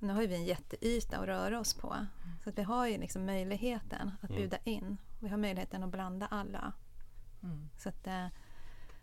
Nu 0.05 0.12
har 0.12 0.22
ju 0.22 0.26
vi 0.28 0.34
en 0.34 0.44
jätteyta 0.44 1.18
att 1.18 1.26
röra 1.26 1.61
oss 1.61 1.74
på. 1.74 2.07
Så 2.44 2.50
att 2.50 2.59
vi 2.59 2.62
har 2.62 2.86
ju 2.88 2.98
liksom 2.98 3.26
möjligheten 3.26 4.11
att 4.20 4.30
Mm. 4.30 4.40
bjuda 4.40 4.59
in. 4.64 4.96
Vi 5.20 5.28
har 5.28 5.36
möjligheten 5.36 5.82
att 5.82 5.90
blanda 5.90 6.26
alla. 6.26 6.72
Mm. 7.42 7.68
Så 7.78 7.88
att, 7.88 8.07
eh, 8.07 8.24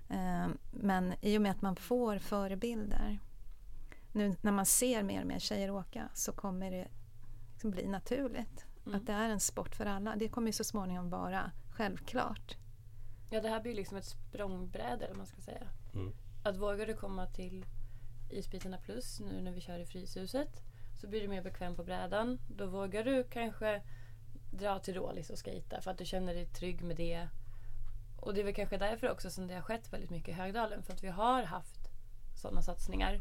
eh, 0.09 0.47
men 0.71 1.13
i 1.21 1.37
och 1.37 1.41
med 1.41 1.51
att 1.51 1.61
man 1.61 1.75
får 1.75 2.17
förebilder. 2.19 3.19
Nu 4.13 4.35
när 4.41 4.51
man 4.51 4.65
ser 4.65 5.03
mer 5.03 5.21
och 5.21 5.27
mer 5.27 5.39
tjejer 5.39 5.69
åka 5.71 6.09
så 6.13 6.31
kommer 6.31 6.71
det 6.71 6.87
liksom 7.51 7.71
bli 7.71 7.87
naturligt. 7.87 8.65
Mm. 8.85 8.95
Att 8.99 9.07
det 9.07 9.13
är 9.13 9.29
en 9.29 9.39
sport 9.39 9.75
för 9.75 9.85
alla. 9.85 10.15
Det 10.15 10.29
kommer 10.29 10.47
ju 10.47 10.53
så 10.53 10.63
småningom 10.63 11.09
vara 11.09 11.51
självklart. 11.71 12.57
Ja, 13.29 13.41
det 13.41 13.49
här 13.49 13.61
blir 13.61 13.75
liksom 13.75 13.97
ett 13.97 14.05
språngbräde, 14.05 15.05
eller 15.05 15.15
man 15.15 15.25
ska 15.27 15.41
säga. 15.41 15.67
Mm. 15.93 16.13
Att 16.43 16.57
vågar 16.57 16.85
du 16.87 16.93
komma 16.93 17.25
till 17.25 17.65
Isbitarna 18.29 18.77
Plus 18.77 19.19
nu 19.19 19.41
när 19.41 19.51
vi 19.51 19.61
kör 19.61 19.79
i 19.79 19.85
Fryshuset 19.85 20.63
så 21.01 21.07
blir 21.07 21.21
du 21.21 21.27
mer 21.27 21.41
bekväm 21.41 21.75
på 21.75 21.83
brädan. 21.83 22.39
Då 22.47 22.65
vågar 22.65 23.03
du 23.03 23.23
kanske 23.23 23.81
dra 24.51 24.79
till 24.79 24.93
Rålis 24.93 25.29
och 25.29 25.45
skejta 25.45 25.81
för 25.81 25.91
att 25.91 25.97
du 25.97 26.05
känner 26.05 26.33
dig 26.33 26.45
trygg 26.45 26.81
med 26.81 26.95
det. 26.95 27.27
Och 28.19 28.33
det 28.33 28.41
är 28.41 28.43
väl 28.43 28.53
kanske 28.53 28.77
därför 28.77 29.09
också 29.09 29.29
som 29.29 29.47
det 29.47 29.53
har 29.53 29.61
skett 29.61 29.93
väldigt 29.93 30.09
mycket 30.09 30.29
i 30.29 30.31
Högdalen. 30.31 30.83
För 30.83 30.93
att 30.93 31.03
vi 31.03 31.07
har 31.07 31.43
haft 31.43 31.89
sådana 32.41 32.61
satsningar. 32.61 33.19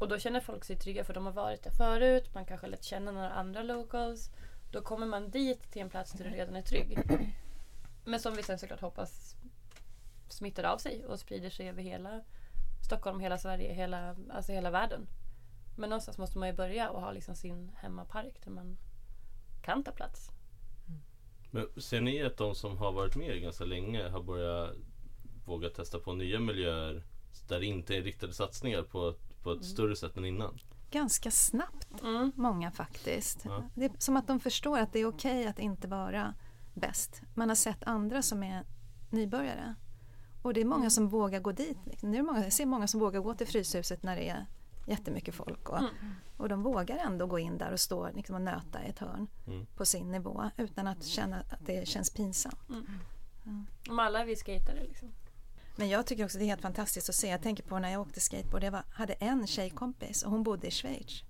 Och 0.00 0.08
då 0.08 0.18
känner 0.18 0.40
folk 0.40 0.64
sig 0.64 0.76
trygga 0.76 1.04
för 1.04 1.14
de 1.14 1.26
har 1.26 1.32
varit 1.32 1.62
där 1.62 1.70
förut. 1.70 2.34
Man 2.34 2.44
kanske 2.44 2.66
lätt 2.66 2.84
känner 2.84 3.06
känna 3.06 3.20
några 3.20 3.30
andra 3.30 3.62
locals. 3.62 4.30
Då 4.70 4.82
kommer 4.82 5.06
man 5.06 5.30
dit 5.30 5.70
till 5.70 5.82
en 5.82 5.90
plats 5.90 6.12
där 6.12 6.24
du 6.24 6.30
redan 6.30 6.56
är 6.56 6.62
trygg. 6.62 6.98
Men 8.04 8.20
som 8.20 8.34
vi 8.34 8.42
sen 8.42 8.58
såklart 8.58 8.80
hoppas 8.80 9.36
smittar 10.28 10.64
av 10.64 10.78
sig 10.78 11.06
och 11.06 11.20
sprider 11.20 11.50
sig 11.50 11.68
över 11.68 11.82
hela 11.82 12.20
Stockholm, 12.86 13.20
hela 13.20 13.38
Sverige, 13.38 13.72
hela, 13.72 14.16
alltså 14.30 14.52
hela 14.52 14.70
världen. 14.70 15.06
Men 15.78 15.90
någonstans 15.90 16.18
måste 16.18 16.38
man 16.38 16.48
ju 16.48 16.54
börja 16.54 16.90
och 16.90 17.00
ha 17.00 17.12
liksom 17.12 17.34
sin 17.36 17.70
hemmapark 17.76 18.44
där 18.44 18.50
man 18.50 18.76
kan 19.62 19.84
ta 19.84 19.90
plats. 19.92 20.30
Men 21.50 21.66
ser 21.76 22.00
ni 22.00 22.22
att 22.22 22.36
de 22.36 22.54
som 22.54 22.78
har 22.78 22.92
varit 22.92 23.16
med 23.16 23.42
ganska 23.42 23.64
länge 23.64 24.08
har 24.08 24.22
börjat 24.22 24.76
våga 25.46 25.68
testa 25.70 25.98
på 25.98 26.12
nya 26.12 26.40
miljöer 26.40 27.04
där 27.48 27.60
det 27.60 27.66
inte 27.66 27.96
är 27.96 28.02
riktade 28.02 28.32
satsningar 28.32 28.82
på, 28.82 29.14
på 29.42 29.52
ett 29.52 29.64
större 29.64 29.96
sätt 29.96 30.16
än 30.16 30.24
innan? 30.24 30.58
Ganska 30.90 31.30
snabbt, 31.30 32.02
Mm. 32.02 32.32
många 32.36 32.70
faktiskt. 32.70 33.44
Ja. 33.44 33.62
Det 33.74 33.84
är 33.84 33.92
som 33.98 34.16
att 34.16 34.26
de 34.26 34.40
förstår 34.40 34.78
att 34.78 34.92
det 34.92 34.98
är 34.98 35.06
okej 35.08 35.46
att 35.46 35.58
inte 35.58 35.88
vara 35.88 36.34
bäst. 36.74 37.22
Man 37.34 37.48
har 37.48 37.56
sett 37.56 37.84
andra 37.84 38.22
som 38.22 38.42
är 38.42 38.64
nybörjare. 39.10 39.74
Och 40.42 40.54
det 40.54 40.60
är 40.60 40.64
många 40.64 40.90
som 40.90 41.08
vågar 41.08 41.40
gå 41.40 41.52
dit. 41.52 41.78
liksom. 41.86 42.10
Nu 42.10 42.16
är 42.16 42.20
det 42.22 42.26
många, 42.26 42.44
jag 42.44 42.52
ser 42.52 42.66
många 42.66 42.86
som 42.88 43.00
vågar 43.00 43.20
gå 43.20 43.34
till 43.34 43.46
Fryshuset 43.46 44.02
när 44.02 44.16
det 44.16 44.28
är 44.28 44.46
jättemycket 44.88 45.34
folk. 45.34 45.68
Och, 45.68 45.78
Mm. 45.78 45.90
och 46.36 46.48
de 46.48 46.62
vågar 46.62 46.96
ändå 46.96 47.26
gå 47.26 47.38
in 47.38 47.58
där 47.58 47.72
och 47.72 47.80
stå 47.80 48.10
liksom, 48.14 48.34
och 48.34 48.42
nöta 48.42 48.84
i 48.84 48.88
ett 48.88 48.98
hörn 48.98 49.26
Mm. 49.46 49.66
på 49.76 49.84
sin 49.86 50.10
nivå 50.12 50.50
utan 50.56 50.86
att 50.86 51.04
känna 51.04 51.40
att 51.40 51.66
det 51.66 51.88
känns 51.88 52.10
pinsamt. 52.10 52.58
Om 53.88 53.98
alla 53.98 54.20
är 54.20 54.24
vi 54.26 54.36
skatare 54.36 54.84
liksom. 54.84 55.08
Men 55.76 55.88
jag 55.88 56.06
tycker 56.06 56.24
också 56.24 56.38
det 56.38 56.44
är 56.44 56.46
helt 56.46 56.60
fantastiskt 56.62 57.08
att 57.08 57.14
se. 57.14 57.28
Jag 57.28 57.42
tänker 57.42 57.62
på 57.62 57.78
när 57.78 57.90
jag 57.90 58.00
åkte 58.00 58.20
skateboard. 58.20 58.64
Jag 58.64 58.70
var, 58.72 58.82
hade 58.92 59.12
en 59.12 59.46
tjejkompis 59.46 60.22
och 60.22 60.30
hon 60.30 60.42
bodde 60.42 60.66
i 60.66 60.70
Schweiz. 60.70 61.22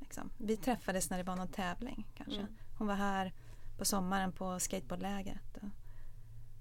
Liksom. 0.00 0.30
Vi 0.38 0.56
träffades 0.56 1.10
när 1.10 1.18
det 1.18 1.24
var 1.24 1.36
någon 1.36 1.48
tävling 1.48 2.06
kanske. 2.16 2.40
Mm. 2.40 2.52
Hon 2.78 2.86
var 2.86 2.94
här 2.94 3.32
på 3.78 3.84
sommaren 3.84 4.32
på 4.32 4.60
skateboardlägret. 4.60 5.58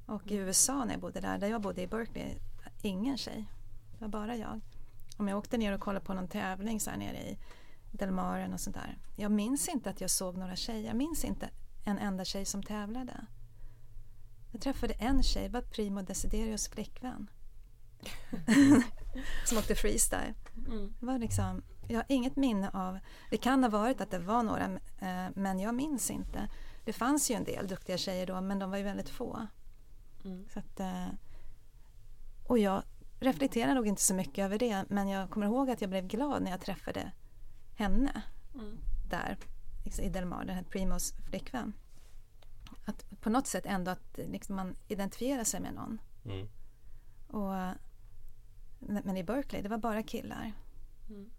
Och, 0.05 0.15
och 0.15 0.31
i 0.31 0.35
USA 0.35 0.85
när 0.85 0.91
jag 0.93 1.01
bodde 1.01 1.19
där, 1.19 1.37
där 1.37 1.47
jag 1.47 1.61
bodde 1.61 1.81
i 1.81 1.87
Berkeley, 1.87 2.35
ingen 2.81 3.17
tjej. 3.17 3.45
Det 3.91 4.01
var 4.01 4.07
bara 4.07 4.35
jag. 4.35 4.61
Om 5.19 5.27
jag 5.27 5.37
åkte 5.37 5.57
ner 5.57 5.73
och 5.73 5.81
kollade 5.81 6.05
på 6.05 6.13
någon 6.13 6.27
tävling 6.27 6.79
så 6.79 6.89
här 6.89 6.97
nere 6.97 7.17
i 7.17 7.37
Delmaren 7.91 8.53
och 8.53 8.59
sånt 8.59 8.75
där. 8.75 8.97
Jag 9.15 9.31
minns 9.31 9.67
inte 9.67 9.89
att 9.89 10.01
jag 10.01 10.09
såg 10.09 10.37
några 10.37 10.55
tjejer. 10.55 10.87
Jag 10.87 10.95
minns 10.95 11.25
inte 11.25 11.49
en 11.85 11.97
enda 11.97 12.25
tjej 12.25 12.45
som 12.45 12.63
tävlade. 12.63 13.25
Jag 14.51 14.61
träffade 14.61 14.93
en 14.93 15.23
tjej, 15.23 15.43
det 15.43 15.53
var 15.53 15.61
Primo 15.61 16.01
Desiderios 16.01 16.67
flickvän. 16.67 17.29
som 19.45 19.57
åkte 19.57 19.75
freestyle. 19.75 20.33
Mm. 20.67 20.93
Det 20.99 21.05
var 21.05 21.19
liksom, 21.19 21.61
jag 21.87 21.97
har 21.97 22.05
inget 22.07 22.35
minne 22.35 22.69
av, 22.73 22.99
det 23.29 23.37
kan 23.37 23.63
ha 23.63 23.69
varit 23.69 24.01
att 24.01 24.11
det 24.11 24.19
var 24.19 24.43
några 24.43 24.65
eh, 24.99 25.31
men 25.35 25.59
jag 25.59 25.75
minns 25.75 26.11
inte. 26.11 26.49
Det 26.85 26.93
fanns 26.93 27.31
ju 27.31 27.35
en 27.35 27.43
del 27.43 27.67
duktiga 27.67 27.97
tjejer 27.97 28.27
då 28.27 28.41
men 28.41 28.59
de 28.59 28.71
var 28.71 28.77
ju 28.77 28.83
väldigt 28.83 29.09
få. 29.09 29.47
Mm. 30.25 30.45
Så 30.53 30.59
att, 30.59 30.79
eh, 30.79 31.07
och 32.47 32.59
jag 32.59 32.83
reflekterar 33.19 33.75
nog 33.75 33.87
inte 33.87 34.01
så 34.01 34.13
mycket 34.13 34.45
över 34.45 34.59
det 34.59 34.85
men 34.89 35.07
jag 35.07 35.29
kommer 35.29 35.45
ihåg 35.45 35.69
att 35.69 35.81
jag 35.81 35.89
blev 35.89 36.07
glad 36.07 36.43
när 36.43 36.51
jag 36.51 36.61
träffade 36.61 37.11
henne 37.75 38.21
Mm. 38.55 38.77
där 39.09 39.37
liksom 39.85 40.05
i 40.05 40.09
Delmar, 40.09 40.45
den 40.45 40.55
här 40.55 40.63
Primos 40.63 41.13
flickvän. 41.29 41.73
Att 42.85 43.21
på 43.21 43.29
något 43.29 43.47
sätt 43.47 43.65
ändå 43.65 43.91
att 43.91 44.17
liksom 44.17 44.55
man 44.55 44.75
identifierar 44.87 45.43
sig 45.43 45.59
med 45.59 45.73
någon. 45.73 46.01
Mm. 46.25 46.47
Och, 47.27 47.75
men 48.79 49.17
i 49.17 49.23
Berkeley, 49.23 49.61
det 49.61 49.69
var 49.69 49.77
bara 49.77 50.03
killar. 50.03 50.53
Mm. 51.09 51.29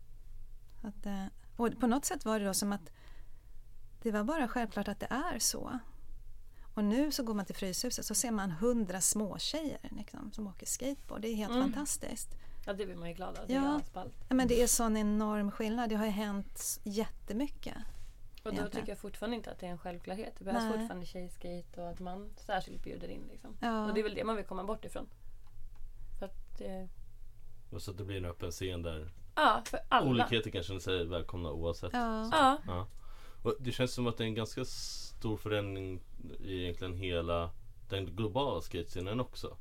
Att, 0.82 1.06
eh, 1.06 1.24
och 1.56 1.80
på 1.80 1.86
något 1.86 2.04
sätt 2.04 2.24
var 2.24 2.38
det 2.40 2.46
då 2.46 2.54
som 2.54 2.72
att 2.72 2.90
det 4.02 4.10
var 4.10 4.24
bara 4.24 4.48
självklart 4.48 4.88
att 4.88 5.00
det 5.00 5.06
är 5.10 5.38
så. 5.38 5.78
Och 6.74 6.84
nu 6.84 7.12
så 7.12 7.22
går 7.22 7.34
man 7.34 7.44
till 7.44 7.54
Fryshuset 7.54 8.04
så 8.06 8.14
ser 8.14 8.30
man 8.30 8.50
hundra 8.50 9.00
småtjejer 9.00 9.78
liksom, 9.96 10.32
som 10.32 10.46
åker 10.46 10.66
skateboard. 10.66 11.20
Det 11.22 11.28
är 11.28 11.34
helt 11.34 11.52
Mm. 11.52 11.62
fantastiskt. 11.62 12.28
Ja, 12.66 12.72
det 12.72 12.86
blir 12.86 12.96
man 12.96 13.08
ju 13.08 13.14
glad 13.14 13.38
av. 13.38 13.50
Ja. 13.50 13.80
Ja, 14.28 14.34
men 14.34 14.48
det 14.48 14.62
är 14.62 14.66
sån 14.66 14.96
enorm 14.96 15.50
skillnad. 15.50 15.88
Det 15.88 15.94
har 15.96 16.04
ju 16.04 16.10
hänt 16.10 16.80
jättemycket. 16.84 17.74
Och 17.76 18.44
då 18.44 18.50
Egentligen. 18.50 18.70
tycker 18.70 18.88
jag 18.92 18.98
fortfarande 18.98 19.36
inte 19.36 19.50
att 19.50 19.58
det 19.58 19.66
är 19.66 19.70
en 19.70 19.78
självklarhet. 19.78 20.34
Det 20.38 20.44
behövs 20.44 20.62
Nej. 20.64 20.78
fortfarande 20.78 21.06
tjejskate 21.06 21.80
och 21.82 21.88
att 21.90 22.00
man 22.00 22.30
särskilt 22.36 22.82
bjuder 22.82 23.08
in. 23.08 23.22
Liksom. 23.30 23.56
Ja. 23.60 23.86
Och 23.86 23.94
det 23.94 24.00
är 24.00 24.04
väl 24.04 24.14
det 24.14 24.24
man 24.24 24.36
vill 24.36 24.44
komma 24.44 24.64
bort 24.64 24.84
ifrån. 24.84 25.08
För 26.18 26.26
att, 26.26 26.60
eh, 26.60 26.86
Och 27.74 27.82
så 27.82 27.90
att 27.90 27.98
det 27.98 28.04
blir 28.04 28.16
en 28.16 28.24
öppen 28.24 28.50
scen 28.50 28.82
där 28.82 29.12
ja, 29.34 29.62
för 29.66 29.80
alla. 29.88 30.10
olikheter 30.10 30.50
kan 30.50 30.62
känna 30.62 30.80
sig 30.80 31.06
välkomna 31.06 31.50
oavsett. 31.50 31.92
Ja. 31.92 32.28
Ja, 32.32 32.58
Ja. 32.66 32.86
Och 33.42 33.56
det 33.60 33.72
känns 33.72 33.92
som 33.94 34.06
att 34.06 34.16
det 34.18 34.24
är 34.24 34.28
en 34.28 34.34
ganska 34.34 34.64
stor 34.64 35.36
förändring 35.36 36.00
i 36.44 36.62
egentligen 36.62 36.94
hela 36.94 37.50
den 37.88 38.06
globala 38.06 38.60
skatescenen 38.60 39.20
också. 39.20 39.56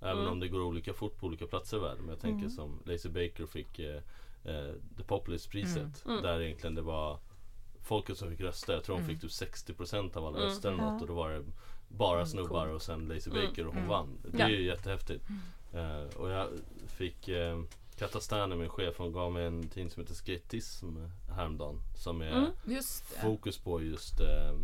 Även 0.00 0.18
Mm. 0.18 0.32
om 0.32 0.40
det 0.40 0.48
går 0.48 0.60
olika 0.62 0.92
fort 0.94 1.18
på 1.18 1.26
olika 1.26 1.46
platser 1.46 1.76
i 1.76 1.80
världen. 1.80 1.98
Men 2.00 2.08
jag 2.08 2.20
tänker 2.20 2.38
Mm. 2.44 2.50
som 2.50 2.78
Lazy 2.84 3.08
Baker 3.08 3.46
fick 3.46 3.78
eh, 3.78 3.96
eh, 4.44 4.72
The 4.96 5.02
Populist-priset. 5.04 6.04
Mm. 6.06 6.22
Där 6.22 6.40
egentligen 6.40 6.74
det 6.74 6.82
var 6.82 7.18
folket 7.82 8.18
som 8.18 8.30
fick 8.30 8.40
rösta. 8.40 8.72
Jag 8.72 8.84
tror 8.84 8.96
hon 8.96 9.04
Mm. 9.04 9.14
fick 9.14 9.22
typ 9.22 9.32
60% 9.32 10.16
av 10.16 10.26
alla 10.26 10.36
Mm. 10.36 10.48
röster 10.48 10.72
eller 10.72 10.82
något. 10.82 11.02
Och 11.02 11.08
då 11.08 11.14
var 11.14 11.30
det 11.30 11.42
bara 11.88 12.14
Mm, 12.18 12.26
snubbar 12.26 12.66
och 12.66 12.82
sen 12.82 13.08
Lazy 13.08 13.30
Mm. 13.30 13.46
Baker 13.46 13.62
och 13.66 13.72
hon 13.72 13.76
Mm. 13.82 13.88
vann. 13.90 14.18
Det 14.32 14.42
är 14.42 14.48
ju 14.48 14.62
jättehäftigt. 14.66 15.24
Eh, 15.72 16.16
och 16.16 16.30
jag 16.30 16.48
fick 16.86 17.28
eh, 17.28 17.62
Katta 17.98 18.20
Sterner, 18.20 18.56
min 18.56 18.68
chef, 18.68 18.94
hon 18.98 19.12
gav 19.12 19.32
mig 19.32 19.44
en 19.46 19.68
tidning 19.68 19.90
som 19.90 20.02
heter 20.02 20.14
Skatism 20.14 20.86
häromdagen. 21.36 21.80
Som 21.96 22.22
är 22.22 22.32
Mm. 22.32 22.82
Fokus 23.22 23.58
på 23.58 23.82
just 23.82 24.20
eh, 24.20 24.48
eh, 24.48 24.54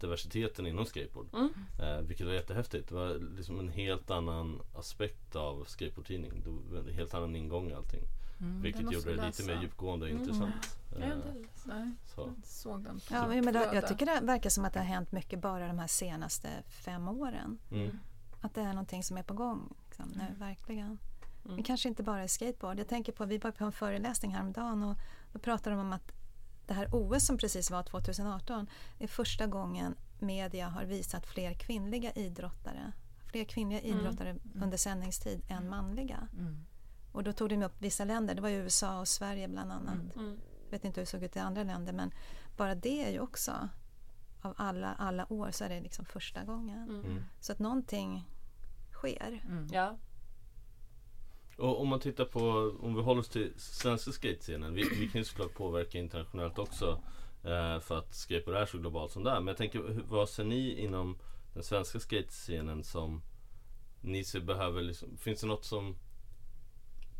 diversiteten 0.00 0.66
inom 0.66 0.86
skateboard. 0.86 1.26
Mm. 1.34 1.50
Eh, 1.80 2.00
vilket 2.00 2.26
var 2.26 2.32
jättehäftigt. 2.34 2.88
Det 2.88 2.94
var 2.94 3.34
liksom 3.36 3.58
en 3.60 3.68
helt 3.68 4.10
annan 4.10 4.60
aspekt 4.76 5.36
av 5.36 5.64
skateboardtidning. 5.64 6.42
Det 6.44 6.74
var 6.74 6.80
en 6.88 6.94
helt 6.94 7.14
annan 7.14 7.36
ingång 7.36 7.70
i 7.70 7.74
allting. 7.74 8.02
Mm, 8.40 8.62
vilket 8.62 8.92
gjorde 8.92 9.14
det 9.16 9.26
lite 9.26 9.42
mer 9.46 9.62
djupgående 9.62 10.04
och 10.06 10.10
Mm. 10.10 10.22
intressant. 10.22 10.78
jag 10.98 11.02
Eh, 11.02 11.88
så. 12.14 12.20
jag 12.20 12.34
såg 12.44 12.84
den. 12.84 13.00
på 13.00 13.14
Ja, 13.14 13.28
ditt 13.28 13.44
men 13.44 13.54
det, 13.54 13.60
flöde. 13.60 13.74
jag 13.76 13.88
tycker 13.88 14.06
det 14.06 14.20
verkar 14.26 14.50
som 14.50 14.64
att 14.64 14.72
det 14.72 14.78
har 14.78 14.86
hänt 14.86 15.12
mycket 15.12 15.40
bara 15.40 15.66
de 15.66 15.78
här 15.78 15.86
senaste 15.86 16.48
fem 16.68 17.08
åren. 17.08 17.58
Mm. 17.70 17.98
Att 18.40 18.54
det 18.54 18.60
är 18.60 18.68
någonting 18.72 19.02
som 19.02 19.16
är 19.16 19.22
på 19.22 19.34
gång 19.34 19.74
liksom, 19.88 20.08
nu, 20.16 20.24
verkligen. 20.38 20.86
Mm. 20.86 20.98
Men 21.54 21.62
kanske 21.62 21.88
inte 21.88 22.02
bara 22.02 22.24
i 22.24 22.28
skateboard. 22.28 22.78
Jag 22.78 22.88
tänker 22.88 23.12
på, 23.12 23.24
vi 23.24 23.38
var 23.38 23.50
på 23.50 23.64
en 23.64 23.72
föreläsning 23.72 24.34
häromdagen 24.34 24.82
och 24.82 24.96
då 25.32 25.38
pratade 25.38 25.76
de 25.76 25.80
om 25.82 25.92
att 25.92 26.12
det 26.70 26.74
här 26.74 26.88
OS 26.92 27.26
som 27.26 27.38
precis 27.38 27.70
var 27.70 27.82
2018 27.82 28.66
är 28.98 29.06
första 29.06 29.46
gången 29.46 29.94
media 30.18 30.68
har 30.68 30.84
visat 30.84 31.26
fler 31.26 31.54
kvinnliga 31.54 32.12
idrottare 32.12 32.92
fler 33.30 33.44
kvinnliga 33.44 33.80
Mm. 33.80 33.98
idrottare 33.98 34.36
under 34.62 34.76
sändningstid 34.76 35.42
än 35.48 35.68
manliga. 35.68 36.28
Mm. 36.38 36.66
Och 37.12 37.24
då 37.24 37.32
tog 37.32 37.48
de 37.48 37.62
upp 37.62 37.72
vissa 37.78 38.04
länder, 38.04 38.34
det 38.34 38.42
var 38.42 38.48
ju 38.48 38.56
USA 38.56 39.00
och 39.00 39.08
Sverige 39.08 39.48
bland 39.48 39.72
annat. 39.72 39.94
Mm. 39.94 40.26
Mm. 40.26 40.40
Jag 40.64 40.70
vet 40.70 40.84
inte 40.84 41.00
hur 41.00 41.06
det 41.06 41.10
såg 41.10 41.22
ut 41.22 41.36
i 41.36 41.38
andra 41.38 41.62
länder 41.62 41.92
men 41.92 42.10
bara 42.56 42.74
det 42.74 43.04
är 43.04 43.10
ju 43.10 43.20
också 43.20 43.68
av 44.42 44.54
alla, 44.56 44.94
alla 44.94 45.32
år 45.32 45.50
så 45.50 45.64
är 45.64 45.68
det 45.68 45.80
liksom 45.80 46.04
första 46.04 46.44
gången. 46.44 46.82
Mm. 46.88 47.04
Mm. 47.04 47.24
Så 47.40 47.52
att 47.52 47.58
någonting 47.58 48.28
sker. 48.92 49.42
Mm. 49.48 49.68
Ja. 49.72 49.96
Och 51.60 51.80
om 51.80 51.88
man 51.88 52.00
tittar 52.00 52.24
på, 52.24 52.74
om 52.80 52.94
vi 52.94 53.02
håller 53.02 53.20
oss 53.20 53.28
till 53.28 53.52
svenska 53.56 54.12
skatescenen. 54.12 54.74
Vi, 54.74 54.82
vi 54.82 55.08
kan 55.08 55.20
ju 55.20 55.24
såklart 55.24 55.54
påverka 55.54 55.98
internationellt 55.98 56.58
också. 56.58 57.02
Eh, 57.44 57.80
för 57.80 57.98
att 57.98 58.14
skateboard 58.14 58.56
är 58.56 58.66
så 58.66 58.78
globalt 58.78 59.12
som 59.12 59.24
det 59.24 59.30
är. 59.30 59.40
Men 59.40 59.46
jag 59.46 59.56
tänker, 59.56 60.02
vad 60.08 60.28
ser 60.28 60.44
ni 60.44 60.80
inom 60.80 61.18
den 61.54 61.62
svenska 61.62 62.00
skatescenen 62.00 62.84
som 62.84 63.22
ni 64.00 64.24
ser 64.24 64.40
behöver 64.40 64.82
liksom, 64.82 65.16
finns 65.16 65.40
det 65.40 65.46
något 65.46 65.64
som 65.64 65.96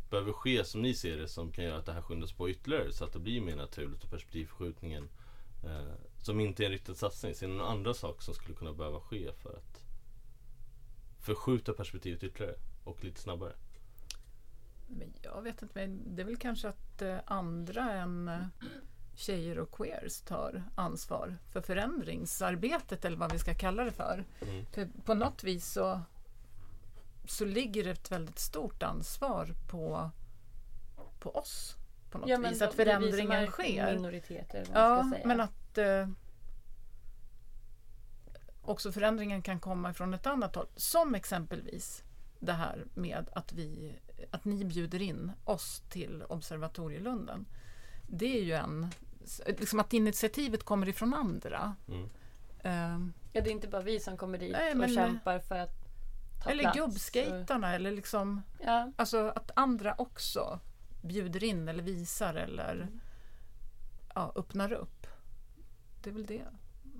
behöver 0.09 0.31
ske 0.33 0.65
som 0.65 0.81
ni 0.81 0.93
ser 0.93 1.17
det 1.17 1.27
som 1.27 1.51
kan 1.51 1.65
göra 1.65 1.77
att 1.77 1.85
det 1.85 1.93
här 1.93 2.01
skyndas 2.01 2.31
på 2.31 2.49
ytterligare 2.49 2.91
så 2.91 3.05
att 3.05 3.13
det 3.13 3.19
blir 3.19 3.41
mer 3.41 3.55
naturligt 3.55 4.03
och 4.03 4.09
perspektivförskjutningen 4.09 5.09
eh, 5.63 5.93
som 6.17 6.39
inte 6.39 6.63
är 6.63 6.65
en 6.65 6.71
riktad 6.71 6.95
satsning. 6.95 7.35
Ser 7.35 7.47
ni 7.47 7.53
några 7.53 7.71
andra 7.71 7.93
saker 7.93 8.21
som 8.21 8.33
skulle 8.33 8.55
kunna 8.55 8.73
behöva 8.73 8.99
ske 8.99 9.31
för 9.33 9.49
att 9.49 9.83
förskjuta 11.19 11.73
perspektivet 11.73 12.23
ytterligare 12.23 12.55
och 12.83 13.03
lite 13.03 13.21
snabbare? 13.21 13.53
Men 14.97 15.13
jag 15.21 15.41
vet 15.41 15.61
inte, 15.61 15.79
men 15.79 16.15
det 16.15 16.21
är 16.21 16.25
väl 16.25 16.37
kanske 16.37 16.69
att 16.69 17.01
eh, 17.01 17.17
andra 17.25 17.91
än 17.91 18.27
eh, 18.27 18.45
tjejer 19.15 19.59
och 19.59 19.71
queers 19.71 20.21
tar 20.21 20.63
ansvar 20.75 21.37
för 21.47 21.61
förändringsarbetet 21.61 23.05
eller 23.05 23.17
vad 23.17 23.31
vi 23.31 23.39
ska 23.39 23.53
kalla 23.53 23.83
det 23.83 23.91
för. 23.91 24.25
Mm. 24.41 24.65
För 24.65 24.89
på 25.05 25.13
något 25.13 25.43
vis 25.43 25.71
så, 25.71 26.01
så 27.27 27.45
ligger 27.45 27.83
det 27.83 27.91
ett 27.91 28.11
väldigt 28.11 28.39
stort 28.39 28.83
ansvar 28.83 29.55
på, 29.69 30.11
på 31.19 31.35
oss. 31.35 31.75
På 32.11 32.17
något 32.17 32.51
vis, 32.51 32.61
att 32.61 32.73
förändringen 32.73 33.47
sker. 33.47 33.95
Minoriteter, 33.95 34.65
Ja, 34.73 34.99
ska 35.03 35.09
säga. 35.15 35.27
men 35.27 35.41
att 35.41 35.77
eh, 35.77 36.07
också 38.61 38.91
förändringen 38.91 39.41
kan 39.41 39.59
komma 39.59 39.91
ifrån 39.91 40.13
ett 40.13 40.27
annat 40.27 40.55
håll. 40.55 40.67
Som 40.75 41.15
exempelvis 41.15 42.03
det 42.39 42.53
här 42.53 42.85
med 42.93 43.29
att, 43.33 43.53
vi, 43.53 43.95
att 44.31 44.45
ni 44.45 44.65
bjuder 44.65 45.01
in 45.01 45.31
oss 45.45 45.83
till 45.89 46.23
Observatorielunden. 46.29 47.45
Det 48.07 48.39
är 48.39 48.43
ju 48.43 48.53
en... 48.53 48.87
Liksom 49.47 49.79
att 49.79 49.93
initiativet 49.93 50.63
kommer 50.63 50.89
ifrån 50.89 51.13
andra. 51.13 51.75
Mm. 51.87 52.09
Eh, 52.59 53.07
Ja, 53.33 53.41
det 53.41 53.49
är 53.49 53.51
inte 53.51 53.67
bara 53.67 53.81
vi 53.81 53.99
som 53.99 54.17
kommer 54.17 54.37
dit 54.37 54.51
Nej, 54.51 54.75
och 54.75 54.89
kämpar 54.89 55.39
för 55.39 55.55
att 55.55 55.81
ta 56.43 56.49
eller 56.49 56.63
plats. 56.63 56.77
gubbskejtarna 56.77 57.75
eller 57.75 57.91
liksom... 57.91 58.41
Ja, 58.59 58.91
Alltså 58.95 59.27
att 59.35 59.51
andra 59.55 59.95
också 59.97 60.59
bjuder 61.01 61.43
in 61.43 61.67
eller 61.67 61.83
visar 61.83 62.33
eller 62.33 62.87
ja, 64.15 64.33
öppnar 64.35 64.73
upp. 64.73 65.07
Det 66.03 66.09
är 66.09 66.13
väl 66.13 66.25
det 66.25 66.45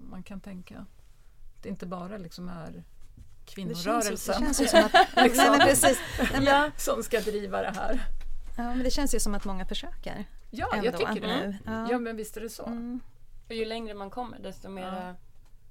man 0.09 0.24
kan 0.24 0.41
tänka. 0.41 0.86
Att 1.57 1.63
det 1.63 1.69
inte 1.69 1.86
bara 1.86 2.17
liksom 2.17 2.49
är 2.49 2.84
Det 3.46 3.52
känns, 3.52 3.68
ju, 3.68 3.74
det 3.74 3.84
kvinnorörelsen 3.84 4.39
känns 4.39 4.62
ju 4.62 4.68
som 4.68 4.80
att... 4.80 4.94
nej, 5.16 5.32
men 5.36 5.60
precis. 5.60 6.00
Nej, 6.20 6.30
men, 6.32 6.44
ja. 6.44 6.72
som 6.78 7.04
ska 7.04 7.20
driva 7.20 7.62
det 7.62 7.72
här. 7.76 8.06
ja, 8.58 8.64
men 8.64 8.84
det 8.84 8.92
känns 8.92 9.16
ju 9.16 9.20
som 9.20 9.36
att 9.36 9.46
många 9.46 9.66
försöker. 9.66 10.26
Ja, 10.50 10.70
ändå, 10.74 10.86
jag 10.86 10.98
tycker 10.98 11.28
det. 11.28 11.58
Ja. 11.66 11.92
Ja, 11.92 12.00
men 12.00 12.16
visst 12.16 12.38
är 12.38 12.42
det 12.42 12.50
så. 12.50 12.66
Mm. 12.66 13.00
Och 13.48 13.56
ju 13.56 13.66
längre 13.66 13.94
man 13.94 14.10
kommer 14.10 14.39
desto 14.39 14.70
mer 14.70 14.82
Ja. 14.82 15.16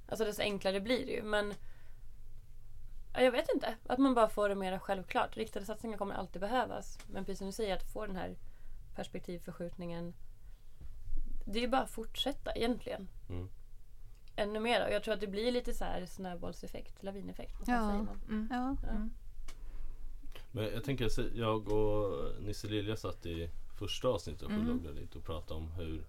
Alltså 0.09 0.25
desto 0.25 0.43
enklare 0.43 0.81
blir 0.81 1.07
det 1.07 1.13
ju. 1.13 1.23
Men 1.23 1.55
ja, 3.15 3.21
jag 3.21 3.33
vet 3.33 3.55
inte. 3.55 3.75
Att 3.87 3.99
man 3.99 4.15
bara 4.15 4.29
får 4.29 4.49
det 4.49 4.55
mer 4.55 4.79
självklart. 4.79 5.37
Riktade 5.37 5.67
satsningar 5.67 5.99
kommer 5.99 6.15
alltid 6.15 6.41
behövas. 6.41 6.99
Men 7.07 7.25
precis 7.25 7.39
som 7.39 7.47
du 7.47 7.53
säger, 7.53 7.77
att 7.77 7.93
få 7.93 8.07
den 8.07 8.17
här 8.17 8.37
perspektivförskjutningen. 8.95 10.15
Det 11.47 11.59
är 11.59 11.63
ju 11.63 11.69
bara 11.69 11.83
att 11.83 11.91
fortsätta 11.91 12.53
egentligen. 12.53 13.09
Mm. 13.29 13.49
Ännu 14.41 14.61
mer. 14.61 14.87
Och 14.87 14.93
jag 14.93 15.03
tror 15.03 15.15
att 15.15 15.21
det 15.21 15.27
blir 15.27 15.53
lite 15.53 15.75
så 15.75 15.85
här 15.85 16.07
snöbollseffekt, 16.07 17.03
lavineffekt. 17.03 17.57
Ja. 17.59 17.65
säger 17.67 18.03
man? 18.03 18.21
Mm. 18.29 18.49
Ja. 18.51 18.77
Ja. 18.83 19.09
Men 20.53 20.65
jag 20.65 20.85
tänker, 20.85 21.11
jag 21.39 21.69
och 21.69 22.33
Nisse 22.41 22.69
Lilja 22.69 22.97
satt 22.97 23.27
i 23.27 23.51
första 23.79 24.09
avsnittet 24.09 24.43
av 24.43 24.51
Mm. 24.51 24.95
Lite 24.95 25.19
och 25.19 25.25
pratade 25.25 25.61
om 25.61 25.73
hur 25.73 26.05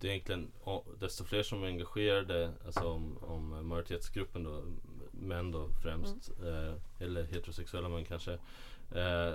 det 0.00 0.08
egentligen, 0.08 0.52
ja, 0.64 0.84
desto 0.98 1.24
fler 1.24 1.42
som 1.42 1.62
är 1.62 1.66
engagerade, 1.66 2.52
alltså 2.66 2.84
om, 2.84 3.18
om 3.20 3.68
majoritetsgruppen 3.68 4.44
då, 4.44 4.62
män 5.10 5.52
då 5.52 5.68
främst, 5.82 6.30
eh, 6.44 6.74
eller 7.06 7.24
heterosexuella 7.24 7.88
män 7.88 8.04
kanske, 8.04 8.32
eh, 8.94 9.34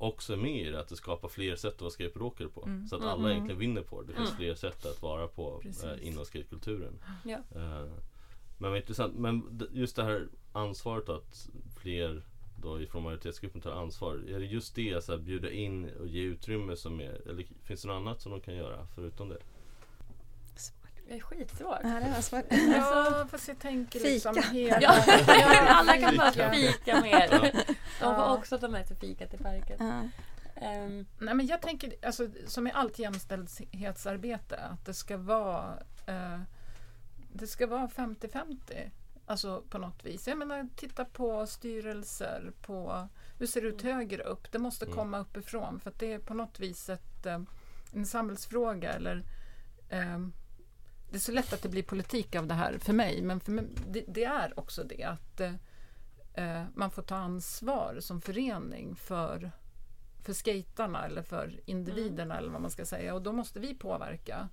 också 0.00 0.36
med 0.36 0.66
i 0.66 0.70
det, 0.70 0.80
att 0.80 0.88
det 0.88 0.96
skapar 0.96 1.28
fler 1.28 1.56
sätt 1.56 1.74
att 1.74 1.80
vara 1.80 1.90
skateboardåkare 1.90 2.48
på. 2.48 2.62
Mm. 2.64 2.86
Så 2.86 2.96
att 2.96 3.02
alla 3.02 3.14
Mm. 3.20 3.30
egentligen 3.30 3.58
vinner 3.60 3.82
på 3.82 4.00
det. 4.02 4.06
Det 4.08 4.12
finns 4.14 4.28
Mm. 4.30 4.38
fler 4.38 4.54
sätt 4.54 4.86
att 4.86 5.02
vara 5.02 5.28
på 5.28 5.62
eh, 5.84 6.06
inom 6.08 6.24
skatekulturen. 6.24 6.98
Ja. 7.24 7.38
Eh, 7.54 7.92
men 8.58 8.76
intressant, 8.76 9.14
men 9.18 9.60
just 9.72 9.96
det 9.96 10.04
här 10.04 10.28
ansvaret 10.52 11.08
att 11.08 11.48
fler 11.82 12.22
då 12.62 12.80
ifrån 12.80 13.02
majoritetsgruppen 13.02 13.60
tar 13.60 13.70
ansvar. 13.72 14.14
Är 14.28 14.38
det 14.40 14.46
just 14.46 14.74
det, 14.74 15.04
så 15.04 15.12
här, 15.12 15.18
bjuda 15.18 15.50
in 15.50 15.90
och 16.00 16.08
ge 16.08 16.22
utrymme 16.22 16.76
som 16.76 17.00
är, 17.00 17.28
eller 17.28 17.46
finns 17.64 17.82
det 17.82 17.88
något 17.88 17.94
annat 17.96 18.20
som 18.20 18.32
de 18.32 18.40
kan 18.40 18.56
göra 18.56 18.86
förutom 18.94 19.28
det? 19.28 19.38
Det 21.10 21.16
är 21.16 21.20
skitsvårt. 21.20 21.78
Ja, 21.82 21.88
det 21.88 22.12
var 22.14 22.20
svårt. 22.20 22.44
Ja, 22.50 23.26
fast 23.30 23.48
jag 23.48 23.58
tänker 23.58 24.00
liksom 24.00 24.34
Fika. 24.34 24.48
hela... 24.48 24.80
Ja, 24.80 24.94
alla 25.68 25.96
kan 25.96 26.16
bara 26.16 26.30
Fika. 26.32 26.50
fika 26.50 27.00
mer. 27.00 27.28
Ja. 28.00 28.06
De 28.08 28.14
får 28.16 28.32
också 28.38 28.58
ta 28.58 28.68
med 28.68 28.86
sig 28.88 28.96
fika 28.96 29.26
till 29.26 29.38
parken. 29.38 29.76
Ja. 29.78 30.08
Ehm, 30.66 31.06
Nej, 31.18 31.34
men 31.34 31.46
jag 31.46 31.62
tänker, 31.62 31.94
alltså, 32.02 32.28
som 32.46 32.66
i 32.66 32.72
allt 32.72 32.98
jämställdhetsarbete, 32.98 34.56
att 34.56 34.84
det 34.86 34.94
ska 34.94 35.16
vara 35.16 35.78
eh, 36.06 36.40
det 37.32 37.46
ska 37.46 37.66
vara 37.66 37.86
50-50. 37.88 38.90
Alltså 39.26 39.62
på 39.70 39.78
något 39.78 40.04
vis. 40.04 40.28
Jag 40.28 40.38
menar, 40.38 40.68
titta 40.76 41.04
på 41.04 41.46
styrelser, 41.46 42.52
på 42.62 43.08
hur 43.38 43.46
ser 43.46 43.60
det 43.62 43.68
ut 43.68 43.82
högre 43.82 44.22
upp? 44.22 44.52
Det 44.52 44.58
måste 44.58 44.84
Mm. 44.84 44.96
komma 44.96 45.18
uppifrån 45.18 45.80
för 45.80 45.90
att 45.90 45.98
det 45.98 46.12
är 46.12 46.18
på 46.18 46.34
något 46.34 46.60
vis 46.60 46.88
ett, 46.88 47.26
eh, 47.26 47.40
en 47.94 48.06
samhällsfråga. 48.06 48.92
Eller, 48.92 49.24
eh, 49.88 50.18
det 51.10 51.16
är 51.16 51.20
så 51.20 51.32
lätt 51.32 51.52
att 51.52 51.62
det 51.62 51.68
blir 51.68 51.82
politik 51.82 52.36
av 52.36 52.46
det 52.46 52.54
här 52.54 52.78
för 52.78 52.92
mig, 52.92 53.22
men 53.22 53.40
för 53.40 53.52
mig, 53.52 53.64
det, 53.88 54.04
det 54.08 54.24
är 54.24 54.58
också 54.58 54.84
det 54.84 55.02
att 55.02 55.40
eh, 55.40 55.54
eh, 56.34 56.64
man 56.74 56.90
får 56.90 57.02
ta 57.02 57.16
ansvar 57.16 57.96
som 58.00 58.20
förening 58.20 58.96
för 58.96 59.50
för 60.22 60.32
skaterna 60.32 61.06
eller 61.06 61.22
för 61.22 61.60
individerna 61.66 62.38
eller 62.38 62.50
vad 62.50 62.60
man 62.60 62.70
ska 62.70 62.84
säga 62.84 63.14
och 63.14 63.22
då 63.22 63.32
måste 63.32 63.60
vi 63.60 63.74
påverka 63.74 64.48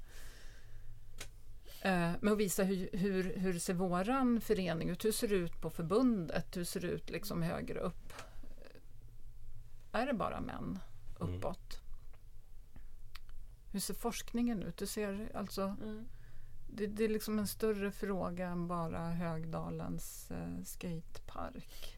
eh, 1.82 2.12
med 2.22 2.34
att 2.34 2.38
visa 2.38 2.64
hur, 2.64 2.90
hur, 2.94 3.38
hur 3.38 3.60
ser 3.60 3.74
våran 3.74 4.42
förening 4.42 4.90
ut, 4.90 5.06
hur 5.06 5.12
ser 5.12 5.28
det 5.28 5.36
ut 5.36 5.62
på 5.62 5.70
förbundet, 5.70 6.58
hur 6.58 6.64
ser 6.64 6.82
det 6.82 6.88
ut 6.88 7.10
liksom 7.10 7.42
högre 7.42 7.80
upp. 7.80 8.14
Är 9.92 10.06
det 10.06 10.14
bara 10.14 10.42
män 10.42 10.80
Mm. 11.22 11.36
uppåt? 11.36 11.82
Hur 13.72 13.80
ser 13.80 13.94
forskningen 13.94 14.64
ut? 14.64 14.78
Du 14.78 14.86
ser 14.86 15.32
alltså 15.36 15.62
mm. 15.62 16.06
Det, 16.68 16.88
det 16.88 17.04
är 17.06 17.10
liksom 17.10 17.40
en 17.40 17.48
större 17.48 17.92
fråga 17.92 18.48
än 18.48 18.68
bara 18.68 19.00
Högdalens 19.10 20.32
eh, 20.32 20.64
skatepark. 20.66 21.98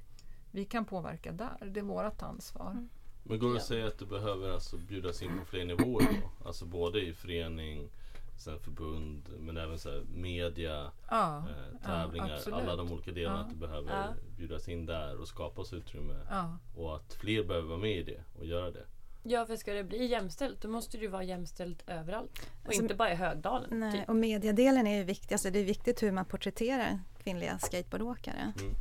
Vi 0.51 0.65
kan 0.65 0.85
påverka 0.85 1.31
där, 1.31 1.57
det 1.71 1.79
är 1.79 1.83
vårt 1.83 2.21
ansvar. 2.21 2.71
Mm. 2.71 2.89
Men 3.23 3.39
går 3.39 3.47
det 3.47 3.53
Ja. 3.53 3.59
att 3.59 3.65
säga 3.67 3.87
att 3.87 3.99
det 3.99 4.05
behöver 4.05 4.51
alltså 4.51 4.77
bjudas 4.77 5.21
in 5.21 5.39
på 5.39 5.45
fler 5.45 5.65
nivåer 5.65 6.07
då? 6.21 6.47
Alltså 6.47 6.65
både 6.65 7.01
i 7.01 7.13
förening, 7.13 7.89
sen 8.37 8.59
förbund, 8.59 9.29
men 9.39 9.57
även 9.57 9.79
så 9.79 9.89
här 9.89 10.01
media, 10.13 10.91
Ja, 11.09 11.37
eh, 11.37 11.85
tävlingar, 11.85 12.35
absolut. 12.35 12.59
alla 12.59 12.75
de 12.75 12.91
olika 12.91 13.11
delarna. 13.11 13.37
Ja. 13.37 13.43
Att 13.43 13.49
det 13.49 13.55
behöver 13.55 13.91
Ja. 13.91 14.13
bjudas 14.37 14.69
in 14.69 14.85
där 14.85 15.17
och 15.21 15.27
skapas 15.27 15.73
utrymme. 15.73 16.15
ja. 16.29 16.57
Och 16.75 16.95
att 16.95 17.13
fler 17.13 17.43
behöver 17.43 17.67
vara 17.67 17.79
med 17.79 17.97
i 17.97 18.03
det 18.03 18.23
och 18.39 18.45
göra 18.45 18.71
det. 18.71 18.85
Ja, 19.29 19.45
för 19.45 19.55
ska 19.55 19.73
det 19.73 19.83
bli 19.83 20.05
jämställt 20.05 20.61
då 20.61 20.67
måste 20.67 20.97
det 20.97 21.01
ju 21.03 21.09
vara 21.09 21.23
jämställt 21.23 21.89
överallt. 21.89 22.31
Och 22.61 22.67
Alltså, 22.67 22.81
inte 22.81 22.95
bara 22.95 23.11
i 23.11 23.15
Högdalen. 23.15 23.79
Nej, 23.79 23.91
Typ. 23.99 24.09
och 24.09 24.15
mediedelen 24.15 24.87
är 24.87 24.97
ju 24.97 25.03
viktig. 25.03 25.35
Alltså 25.35 25.49
det 25.49 25.59
är 25.59 25.65
viktigt 25.65 26.03
hur 26.03 26.11
man 26.11 26.25
porträtterar 26.25 26.99
kvinnliga 27.23 27.59
skateboardåkare. 27.59 28.53
Mm. 28.61 28.73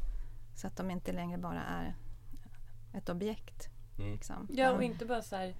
Så 0.56 0.66
att 0.66 0.76
de 0.76 0.90
inte 0.90 1.12
längre 1.12 1.38
bara 1.38 1.62
är 1.62 1.94
ett 2.94 3.08
objekt. 3.08 3.68
Mm. 3.98 4.12
Liksom. 4.12 4.48
Ja, 4.52 4.72
och 4.72 4.82
inte 4.82 5.04
bara 5.06 5.22
så 5.22 5.36
här 5.36 5.54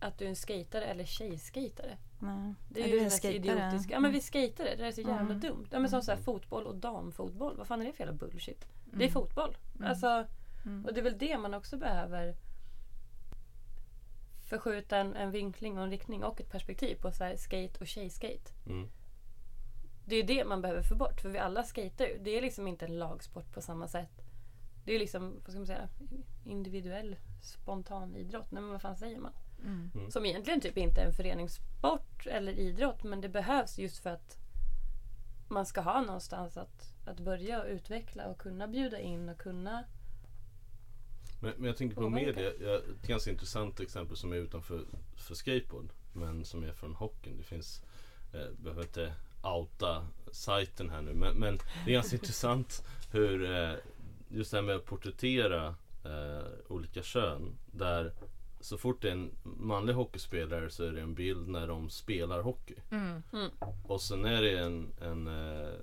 att 0.00 0.18
du 0.18 0.24
är 0.24 0.28
en 0.28 0.36
skatare 0.36 0.84
eller 0.84 1.04
tjejskatare. 1.04 1.96
Nej. 2.18 2.54
Det 2.68 2.80
är 2.80 2.84
du 2.84 2.90
ju 2.92 2.98
en 2.98 3.04
det 3.04 3.10
skatare. 3.10 3.34
idiotiska. 3.36 3.92
Ja 3.94 4.00
men 4.00 4.12
vi 4.12 4.20
skatare, 4.20 4.74
det 4.76 4.86
är 4.86 4.92
så 4.92 5.00
jävla 5.00 5.20
Mm. 5.20 5.40
dumt. 5.40 5.66
Ja 5.70 5.78
men 5.78 5.90
som 5.90 6.02
så 6.02 6.10
här 6.10 6.18
fotboll 6.18 6.66
och 6.66 6.76
damfotboll. 6.76 7.56
Vad 7.56 7.66
fan 7.66 7.80
är 7.82 7.86
det 7.86 7.92
för 7.92 8.04
jävla 8.04 8.18
bullshit? 8.18 8.66
Det 8.84 8.90
är 8.96 9.00
Mm. 9.00 9.12
fotboll. 9.12 9.56
Mm. 9.76 9.88
Alltså, 9.90 10.24
Mm. 10.66 10.84
och 10.84 10.94
det 10.94 11.00
är 11.00 11.04
väl 11.04 11.18
det 11.18 11.38
man 11.38 11.54
också 11.54 11.76
behöver 11.76 12.34
förskjuta 14.46 14.96
en, 14.96 15.16
en 15.16 15.30
vinkling 15.30 15.78
och 15.78 15.84
en 15.84 15.90
riktning 15.90 16.24
och 16.24 16.40
ett 16.40 16.50
perspektiv 16.50 16.96
på 16.96 17.12
så 17.12 17.24
här 17.24 17.36
skate 17.36 17.80
och 17.80 17.86
tjejskate. 17.86 18.52
Mm. 18.66 18.88
Det 20.04 20.16
är 20.16 20.24
det 20.24 20.44
man 20.44 20.62
behöver 20.62 20.82
få 20.82 20.94
bort 20.94 21.20
för 21.20 21.28
vi 21.28 21.38
alla 21.38 21.62
skater 21.62 22.06
ju. 22.06 22.18
Det 22.18 22.38
är 22.38 22.42
liksom 22.42 22.68
inte 22.68 22.84
en 22.84 22.98
lagsport 22.98 23.52
på 23.52 23.60
samma 23.60 23.88
sätt. 23.88 24.22
Det 24.84 24.94
är 24.94 24.98
liksom, 24.98 25.40
vad 25.42 25.50
ska 25.50 25.58
man 25.58 25.66
säga, 25.66 25.88
individuell 26.44 27.16
spontan 27.42 28.16
idrott. 28.16 28.50
Nej 28.50 28.62
men 28.62 28.72
vad 28.72 28.82
fan 28.82 28.96
säger 28.96 29.18
man? 29.18 29.32
Mm. 29.64 30.10
Som 30.10 30.26
egentligen 30.26 30.60
typ 30.60 30.76
inte 30.76 31.00
är 31.00 31.06
en 31.06 31.12
föreningssport 31.12 32.26
eller 32.26 32.52
idrott 32.52 33.02
men 33.02 33.20
det 33.20 33.28
behövs 33.28 33.78
just 33.78 33.98
för 33.98 34.10
att 34.10 34.38
man 35.48 35.66
ska 35.66 35.80
ha 35.80 36.00
någonstans 36.00 36.56
att, 36.56 36.94
att 37.06 37.20
börja 37.20 37.62
och 37.62 37.68
utveckla 37.68 38.26
och 38.26 38.38
kunna 38.38 38.68
bjuda 38.68 39.00
in 39.00 39.28
och 39.28 39.38
kunna 39.38 39.84
Men, 41.40 41.52
men 41.56 41.66
jag 41.66 41.76
tänker 41.76 41.96
på 41.96 42.08
media. 42.08 42.52
Jag, 42.60 42.74
ett 42.74 43.06
ganska 43.06 43.30
intressant 43.30 43.80
exempel 43.80 44.16
som 44.16 44.32
är 44.32 44.36
utanför 44.36 44.84
för 45.16 45.34
skateboard. 45.34 45.88
Men 46.12 46.44
som 46.44 46.64
är 46.64 46.72
från 46.72 46.94
hockeyn. 46.94 47.36
Det 47.36 47.44
finns, 47.44 47.82
eh, 48.32 48.50
behöver 48.58 48.82
inte 48.82 49.12
outa 49.42 50.06
sajten 50.32 50.90
här 50.90 51.02
nu. 51.02 51.14
Men, 51.14 51.36
men 51.36 51.58
det 51.84 51.90
är 51.90 51.94
ganska 51.94 52.16
intressant 52.20 52.84
hur 53.10 53.50
eh, 53.50 53.74
just 54.28 54.50
det 54.50 54.56
här 54.56 54.62
med 54.62 54.76
att 54.76 54.84
porträttera 54.84 55.74
eh, 56.04 56.46
olika 56.68 57.02
kön. 57.02 57.58
Där 57.72 58.12
så 58.60 58.78
fort 58.78 59.02
det 59.02 59.08
är 59.08 59.12
en 59.12 59.30
manlig 59.42 59.94
hockeyspelare 59.94 60.70
så 60.70 60.84
är 60.84 60.92
det 60.92 61.00
en 61.00 61.14
bild 61.14 61.48
när 61.48 61.66
de 61.66 61.90
spelar 61.90 62.42
hockey. 62.42 62.74
Mm. 62.90 63.22
Och 63.82 64.02
sen 64.02 64.24
är 64.24 64.42
det 64.42 64.58
en, 64.58 64.92
en, 65.00 65.26
eh, 65.26 65.74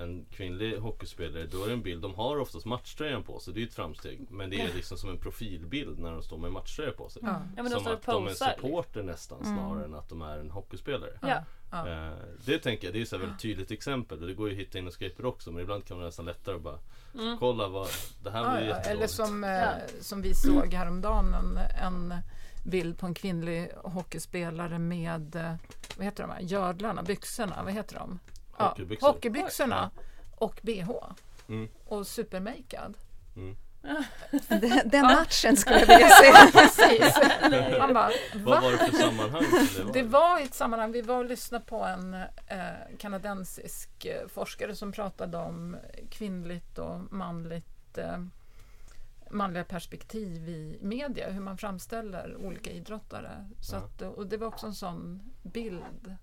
en 0.00 0.26
kvinnlig 0.30 0.78
hockeyspelare 0.78 1.46
då 1.46 1.62
är 1.62 1.66
det 1.66 1.72
en 1.72 1.82
bild, 1.82 2.02
de 2.02 2.14
har 2.14 2.38
oftast 2.38 2.66
matchtröjan 2.66 3.22
på 3.22 3.38
sig, 3.40 3.54
det 3.54 3.62
är 3.62 3.66
ett 3.66 3.74
framsteg. 3.74 4.26
Men 4.30 4.50
det 4.50 4.60
är 4.60 4.74
liksom 4.74 4.98
som 4.98 5.10
en 5.10 5.18
profilbild 5.18 5.98
när 5.98 6.12
de 6.12 6.22
står 6.22 6.38
med 6.38 6.52
matchtröja 6.52 6.92
på 6.92 7.08
sig. 7.08 7.22
Ja. 7.24 7.42
Ja, 7.56 7.68
som 7.68 7.86
att 7.86 8.02
de 8.02 8.24
är 8.26 8.28
posar. 8.30 8.54
supporter 8.56 9.02
nästan 9.02 9.44
snarare 9.44 9.84
än 9.84 9.94
att 9.94 10.08
de 10.08 10.22
är 10.22 10.38
en 10.38 10.50
hockeyspelare. 10.50 11.18
Ja. 11.22 11.44
Ja. 11.70 11.88
Eh, 11.88 12.12
det 12.44 12.58
tänker 12.58 12.86
jag, 12.86 12.94
det 12.94 12.98
är 12.98 13.02
ett 13.02 13.12
väldigt 13.12 13.40
tydligt 13.40 13.70
exempel 13.70 14.26
det 14.26 14.34
går 14.34 14.48
ju 14.48 14.54
att 14.54 14.60
hitta 14.60 14.78
inom 14.78 14.92
skateboard 14.92 15.26
också 15.34 15.50
men 15.50 15.62
ibland 15.62 15.84
kan 15.84 15.96
vara 15.96 16.06
nästan 16.06 16.24
lättare 16.24 16.56
att 16.56 16.62
bara 16.62 16.78
Mm. 17.14 17.38
kolla 17.38 17.68
vad, 17.68 17.88
det 18.22 18.30
här 18.30 18.42
var 18.44 18.60
ju 18.60 18.66
ja. 18.66 18.76
Eller 18.76 19.06
som, 19.06 19.44
eh, 19.44 19.68
som 20.00 20.22
vi 20.22 20.34
såg 20.34 20.74
häromdagen, 20.74 21.34
en, 21.34 21.58
en 21.82 22.14
bild 22.64 22.98
på 22.98 23.06
en 23.06 23.14
kvinnlig 23.14 23.70
hockeyspelare 23.84 24.78
med, 24.78 25.36
eh, 25.36 25.52
vad 25.96 26.04
heter 26.04 26.22
de 26.22 26.30
här, 26.32 26.40
gördlarna, 26.40 27.02
byxorna, 27.02 27.62
vad 27.64 27.72
heter 27.72 27.94
de? 27.94 28.18
Hockeybyxor. 28.58 29.06
Ja, 29.08 29.12
hockeybyxorna 29.12 29.90
och 30.34 30.60
bh. 30.62 30.90
Mm. 31.48 31.68
Och 31.84 32.06
supermakead. 32.06 32.94
Den, 34.48 34.88
den 34.88 35.02
matchen 35.02 35.56
skulle 35.56 35.78
jag 35.78 35.86
vilja 35.86 36.08
se. 36.08 36.32
Precis. 36.52 37.18
Man 37.78 37.94
bara, 37.94 38.10
Vad 38.34 38.44
va? 38.44 38.60
var 38.60 38.72
det 38.72 38.78
för 38.78 38.92
sammanhang 38.92 39.44
det 39.76 39.84
var? 39.84 39.92
Det 39.92 40.02
var 40.02 40.40
i 40.40 40.42
ett 40.42 40.54
sammanhang, 40.54 40.92
vi 40.92 41.02
var 41.02 41.16
och 41.18 41.24
lyssnade 41.24 41.64
på 41.64 41.84
en 41.84 42.14
eh, 42.14 42.96
kanadensisk 42.98 44.04
eh, 44.04 44.28
forskare 44.28 44.74
som 44.74 44.92
pratade 44.92 45.38
om 45.38 45.76
kvinnligt 46.10 46.78
och 46.78 47.12
manligt 47.12 47.98
eh, 47.98 48.18
manliga 49.30 49.64
perspektiv 49.64 50.48
i 50.48 50.78
media, 50.80 51.30
hur 51.30 51.40
man 51.40 51.58
framställer 51.58 52.36
olika 52.36 52.70
idrottare. 52.70 53.48
Så 53.60 53.76
att, 53.76 54.02
och 54.02 54.26
det 54.26 54.36
var 54.36 54.46
också 54.46 54.66
en 54.66 54.74
sån 54.74 55.22
bild 55.42 56.16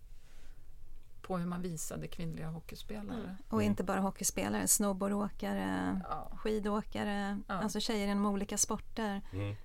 på 1.28 1.38
hur 1.38 1.46
man 1.46 1.62
visade 1.62 2.08
kvinnliga 2.08 2.48
hockeyspelare. 2.48 3.18
Mm. 3.20 3.36
Och 3.50 3.64
inte 3.64 3.84
bara 3.84 4.00
hockeyspelare, 4.00 4.68
snowboardåkare, 4.68 6.02
Ja. 6.10 6.32
skidåkare, 6.38 7.40
Ja. 7.48 7.54
alltså 7.54 7.80
tjejer 7.80 8.08
inom 8.08 8.26
olika 8.26 8.58
sporter 8.58 9.22
Mm. 9.34 9.56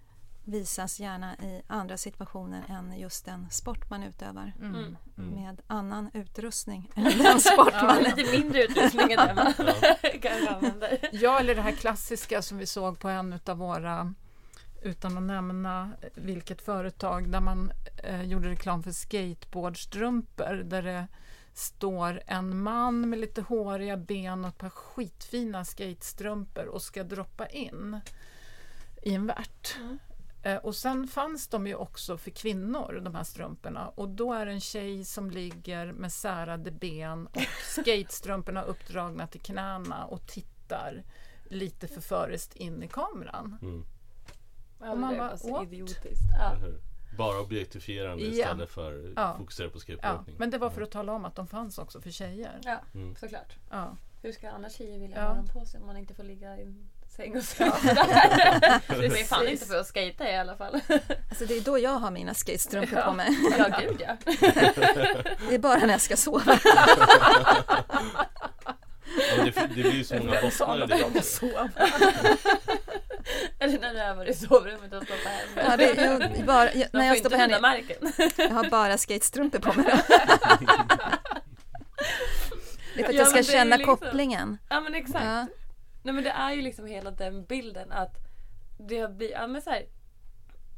visas 0.45 1.01
gärna 1.01 1.35
i 1.37 1.63
andra 1.67 1.97
situationer 1.97 2.63
än 2.69 2.99
just 2.99 3.25
den 3.25 3.51
sport 3.51 3.91
man 3.91 4.03
utövar. 4.03 4.53
Mm. 4.61 4.75
Mm. 4.75 4.97
Mm. 5.19 5.31
Med 5.45 5.61
annan 5.67 6.11
utrustning 6.15 6.91
än 6.97 7.05
den 7.19 7.41
sport 7.41 7.73
Ja. 7.73 7.83
man 7.85 8.03
Lite 8.03 8.39
mindre 8.39 8.63
utrustning 8.65 9.13
än 9.13 9.27
den 9.27 9.37
man 9.37 9.55
Ja. 9.59 9.95
kanske 10.23 10.49
använder. 10.51 10.99
Ja, 11.13 11.41
eller 11.41 11.55
det 11.55 11.63
här 11.63 11.73
klassiska 11.73 12.43
som 12.43 12.59
vi 12.59 12.67
såg 12.67 12.99
på 12.99 13.09
en 13.09 13.41
av 13.47 13.57
våra, 13.59 14.15
utan 14.83 15.17
att 15.17 15.23
nämna 15.23 15.91
vilket 16.15 16.63
företag, 16.63 17.31
där 17.31 17.41
man 17.41 17.73
eh, 18.05 18.23
gjorde 18.23 18.49
reklam 18.49 18.83
för 18.83 18.91
skateboardstrumpor. 18.93 20.63
Där 20.65 20.83
det 20.83 21.07
står 21.61 22.23
en 22.27 22.63
man 22.63 23.11
med 23.11 23.19
lite 23.19 23.43
håriga 23.43 23.97
ben 23.97 24.45
och 24.45 24.49
ett 24.49 24.59
par 24.59 24.71
skitfina 24.71 25.65
skatestrumpor 25.65 26.67
och 26.67 26.83
ska 26.83 27.05
droppa 27.05 27.47
in 27.47 28.01
i 29.03 29.15
en 29.15 29.27
värt. 29.27 29.77
Mm. 29.79 29.99
Eh, 30.43 30.57
Och 30.57 30.77
sen 30.77 31.09
fanns 31.09 31.49
de 31.49 31.67
ju 31.67 31.75
också 31.75 32.19
för 32.19 32.31
kvinnor, 32.31 33.01
de 33.05 33.15
här 33.15 33.25
strumporna. 33.25 33.89
Och 33.89 34.09
då 34.09 34.33
är 34.33 34.47
det 34.47 34.53
en 34.53 34.61
tjej 34.61 35.05
som 35.05 35.31
ligger 35.31 35.93
med 35.93 36.13
särade 36.13 36.71
ben 36.71 37.27
och 37.27 37.43
skatestrumporna 37.67 38.63
uppdragna 38.63 39.27
till 39.27 39.41
knäna 39.41 40.05
och 40.05 40.27
tittar 40.27 41.05
lite 41.45 41.89
förföriskt 41.89 42.57
in 42.57 42.83
i 42.83 42.89
kameran. 42.89 43.59
Mm. 43.63 43.85
Och 44.79 44.99
man 44.99 45.13
det 45.13 45.19
bara, 45.19 45.37
what? 45.53 45.63
idiotiskt. 45.67 46.25
Ja. 46.39 46.57
Bara 47.21 47.41
objektifierande 47.41 48.25
Ja. 48.25 48.31
istället 48.31 48.71
för 48.71 49.13
Ja. 49.17 49.35
fokusera 49.39 49.69
på 49.71 49.77
Ja, 49.77 49.81
skateboardåkning. 49.81 50.37
men 50.39 50.51
det 50.51 50.59
var 50.59 50.71
för 50.71 50.83
att 50.83 50.91
tala 50.91 51.13
om 51.13 51.25
att 51.25 51.35
de 51.37 51.47
fanns 51.47 51.79
också 51.79 52.01
för 52.01 52.11
tjejer. 52.11 52.59
ja, 52.65 52.81
Mm. 52.95 53.17
såklart. 53.17 53.53
Ja. 53.71 53.97
Hur 54.23 54.33
ska 54.33 54.51
annars 54.51 54.73
tjejer 54.77 54.99
vilja 54.99 55.17
Ja. 55.17 55.23
ha 55.29 55.35
dem 55.35 55.47
på 55.49 55.65
sig 55.65 55.81
om 55.81 55.87
man 55.87 55.97
inte 55.97 56.15
får 56.15 56.23
ligga 56.23 56.57
i 56.59 56.63
en 56.63 56.89
säng 57.17 57.37
och 57.37 57.43
skata 57.43 57.95
där? 57.95 59.01
Det 59.01 59.21
är 59.21 59.25
fan 59.25 59.49
inte 59.49 59.67
för 59.67 59.77
att 59.81 59.87
skata 59.87 60.31
i 60.31 60.37
alla 60.37 60.57
fall. 60.57 60.81
Alltså 61.29 61.47
det 61.47 61.57
är 61.57 61.61
då 61.61 61.79
jag 61.79 61.91
har 61.99 62.11
mina 62.11 62.35
skatestrumpor 62.35 62.99
Ja. 62.99 63.05
på 63.05 63.13
mig. 63.13 63.29
Ja, 63.59 63.79
gud 63.81 64.01
ja. 64.01 64.17
Det 65.49 65.55
är 65.55 65.59
bara 65.59 65.79
när 65.79 65.89
jag 65.93 66.01
ska 66.01 66.17
sova. 66.17 66.59
Ja, 69.37 69.45
det, 69.45 69.51
det 69.51 69.69
blir 69.69 69.91
ju 69.93 70.05
så 70.05 70.15
många 70.17 70.41
bottnar 70.43 70.85
i 70.85 70.87
det 70.87 71.05
också. 71.19 71.47
Eller 73.59 73.79
när 73.79 73.95
du 73.95 74.01
har 74.01 74.15
varit 74.15 74.31
i 74.31 74.35
sovrummet 74.47 74.93
och 74.93 75.03
stått 75.03 75.17
här. 75.25 75.43
Ja, 75.71 75.77
det 75.77 75.99
är 75.99 76.37
ju 76.39 76.45
bara, 76.45 76.73
jag, 76.75 76.89
när 76.93 77.07
jag 77.07 77.17
inte 77.17 77.29
står 77.29 77.37
på 77.39 77.43
nudda 77.43 77.55
henne, 77.55 77.61
marken. 77.61 78.31
jag 78.37 78.51
har 78.55 78.71
bara 78.71 78.99
skatestrumpor 78.99 79.59
på 79.59 79.73
mig. 79.73 79.87
Det 82.95 83.01
är 83.01 83.05
för 83.05 83.09
att 83.11 83.15
Ja, 83.15 83.19
jag 83.21 83.29
ska 83.29 83.39
är 83.39 83.43
känna 83.43 83.77
liksom- 83.77 83.97
kopplingen. 83.97 84.59
Ja 84.69 84.81
men 84.81 84.95
exakt. 84.95 85.25
Ja. 85.25 85.47
Nej 86.03 86.15
men 86.15 86.25
det 86.25 86.31
är 86.31 86.53
ju 86.53 86.63
liksom 86.63 86.87
hela 86.87 87.11
den 87.11 87.45
bilden 87.45 87.93
att 87.93 88.15
det 88.79 88.99
har 88.99 89.09
blivit, 89.09 89.35
ja 89.37 89.47
men 89.47 89.63
så 89.63 89.71
här, 89.71 89.87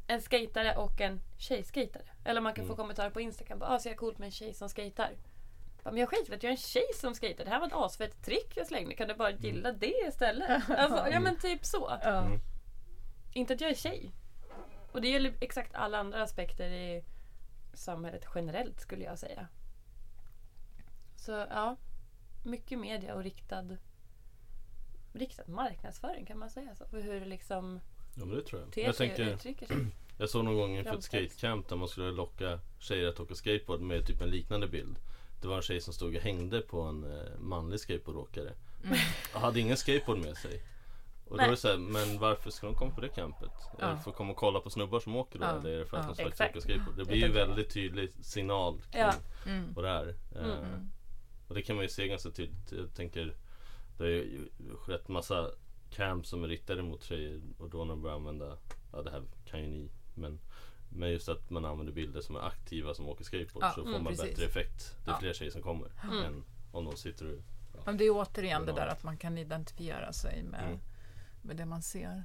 en 0.07 0.21
skatare 0.21 0.75
och 0.75 1.01
en 1.01 1.21
tjejskatare. 1.37 2.03
Eller 2.25 2.41
man 2.41 2.53
kan 2.53 2.65
få 2.65 2.73
Mm. 2.73 2.77
kommentarer 2.77 3.09
på 3.09 3.21
Instagram. 3.21 3.59
Bara, 3.59 3.69
ah, 3.69 3.79
så 3.79 3.89
jag 3.89 3.97
coolt 3.97 4.17
med 4.17 4.25
en 4.25 4.31
tjej 4.31 4.53
som 4.53 4.69
skatar. 4.69 5.11
Men 5.83 5.97
jag 5.97 6.09
skiter 6.09 6.35
att 6.35 6.43
jag 6.43 6.49
är 6.49 6.53
en 6.53 6.57
tjej 6.57 6.87
som 6.95 7.15
skater. 7.15 7.45
Det 7.45 7.49
här 7.49 7.59
var 7.59 7.67
ett 7.67 7.73
asfett 7.73 8.21
trick 8.25 8.53
jag 8.55 8.67
slängde. 8.67 8.95
Kan 8.95 9.07
du 9.07 9.13
bara 9.13 9.31
gilla 9.31 9.71
det 9.71 10.07
istället? 10.07 10.69
Alltså, 10.69 11.07
ja 11.11 11.19
men 11.19 11.37
typ 11.37 11.65
så. 11.65 11.89
Mm. 11.89 12.39
Inte 13.33 13.53
att 13.53 13.61
jag 13.61 13.69
är 13.69 13.75
tjej. 13.75 14.11
Och 14.91 15.01
det 15.01 15.07
gäller 15.07 15.33
exakt 15.39 15.75
alla 15.75 15.97
andra 15.97 16.23
aspekter 16.23 16.69
i 16.69 17.03
samhället 17.73 18.25
generellt 18.35 18.81
skulle 18.81 19.03
jag 19.03 19.19
säga. 19.19 19.47
Så 21.15 21.31
ja, 21.31 21.77
mycket 22.45 22.79
media 22.79 23.15
och 23.15 23.23
riktad, 23.23 23.77
riktad 25.13 25.43
marknadsföring 25.47 26.25
kan 26.25 26.39
man 26.39 26.49
säga 26.49 26.75
så. 26.75 26.83
Och 26.83 27.01
hur 27.01 27.19
det 27.19 27.25
liksom 27.25 27.79
Ja 28.15 28.25
men 28.25 28.35
det 28.35 28.41
tror 28.41 28.61
jag. 28.61 28.85
Jag, 28.85 28.95
tänker, 28.95 29.33
uttrycker 29.33 29.65
sig. 29.65 29.77
jag 30.17 30.29
såg 30.29 30.45
någon 30.45 30.55
gång 30.55 30.77
inför 30.77 30.97
ett 30.97 31.03
skatecamp 31.03 31.69
där 31.69 31.75
man 31.75 31.87
skulle 31.87 32.11
locka 32.11 32.59
tjejer 32.79 33.07
att 33.07 33.19
åka 33.19 33.35
skateboard 33.35 33.81
med 33.81 34.07
typ 34.07 34.21
en 34.21 34.29
liknande 34.29 34.67
bild. 34.67 34.99
Det 35.43 35.49
var 35.49 35.55
en 35.55 35.61
tjej 35.61 35.81
som 35.81 35.93
stod 35.93 36.15
och 36.15 36.21
hängde 36.21 36.61
på 36.61 36.81
en 36.81 37.03
eh, 37.03 37.39
manlig 37.39 37.79
skateboardåkare. 37.79 38.51
Och 39.35 39.41
hade 39.41 39.59
ingen 39.59 39.77
skateboard 39.77 40.19
med 40.19 40.37
sig. 40.37 40.61
Och 41.25 41.37
då 41.37 41.43
var 41.43 41.51
det 41.51 41.57
så 41.57 41.67
här, 41.67 41.77
men 41.77 42.19
varför 42.19 42.49
ska 42.51 42.67
de 42.67 42.75
komma 42.75 42.91
på 42.95 43.01
det 43.01 43.09
campet? 43.09 43.49
Är 43.79 43.85
det 43.85 43.91
Ja. 43.91 43.97
för 43.97 44.11
att 44.11 44.17
komma 44.17 44.31
och 44.31 44.37
kolla 44.37 44.59
på 44.59 44.69
snubbar 44.69 44.99
som 44.99 45.15
åker 45.15 45.39
då? 45.39 45.45
Ja. 45.45 45.57
Eller 45.59 45.69
är 45.69 45.79
det 45.79 45.85
för 45.85 45.97
att 45.97 46.03
Ja. 46.05 46.09
de 46.25 46.31
faktiskt 46.31 46.41
åker 46.41 46.59
skateboard? 46.59 46.97
Det 46.97 47.05
blir 47.05 47.17
ju 47.17 47.31
väldigt 47.31 47.73
tydlig 47.73 48.11
signal 48.21 48.81
kring 48.91 49.01
Ja. 49.01 49.13
Mm. 49.45 49.73
vad 49.73 49.85
det 49.85 49.89
är. 49.89 50.07
Eh, 50.35 50.57
Mm. 50.59 50.89
Och 51.47 51.55
det 51.55 51.61
kan 51.61 51.75
man 51.75 51.85
ju 51.85 51.89
se 51.89 52.07
ganska 52.07 52.29
tydligt. 52.29 52.71
Jag 52.71 52.93
tänker 52.95 53.35
Det 53.97 54.03
har 54.03 54.09
ju 54.11 54.47
skett 54.75 55.07
massa 55.07 55.49
camps 55.91 56.29
som 56.29 56.43
är 56.43 56.47
riktade 56.47 56.81
mot 56.81 57.03
tjejer 57.03 57.41
och 57.59 57.69
då 57.69 57.77
när 57.77 57.93
de 57.93 58.01
börjar 58.01 58.15
använda 58.15 58.57
Ja 58.91 59.01
det 59.01 59.11
här 59.11 59.23
kan 59.45 59.59
ju 59.59 59.67
ni 59.67 59.89
men 60.15 60.39
Men 60.95 61.09
just 61.11 61.29
att 61.29 61.49
man 61.49 61.65
använder 61.65 61.93
bilder 61.93 62.21
som 62.21 62.35
är 62.35 62.39
aktiva 62.39 62.93
som 62.93 63.07
åker 63.07 63.23
skateboard 63.23 63.63
Ja, 63.63 63.69
så 63.71 63.81
får 63.83 63.89
mm, 63.89 64.03
man 64.03 64.13
precis. 64.13 64.29
bättre 64.29 64.45
effekt. 64.45 64.95
Det 65.05 65.11
är 65.11 65.13
Ja. 65.15 65.19
fler 65.19 65.33
tjejer 65.33 65.51
som 65.51 65.61
kommer 65.61 65.91
Mm. 66.03 66.23
än 66.25 66.43
om 66.71 66.85
de 66.85 66.97
sitter 66.97 67.31
och 67.31 67.39
Men 67.85 67.97
det 67.97 68.03
är 68.03 68.09
återigen 68.11 68.65
det 68.65 68.71
där 68.71 68.87
att 68.87 69.03
man 69.03 69.17
kan 69.17 69.37
identifiera 69.37 70.13
sig 70.13 70.43
med, 70.43 70.63
Mm. 70.67 70.79
med 71.41 71.57
det 71.57 71.65
man 71.65 71.81
ser. 71.81 72.23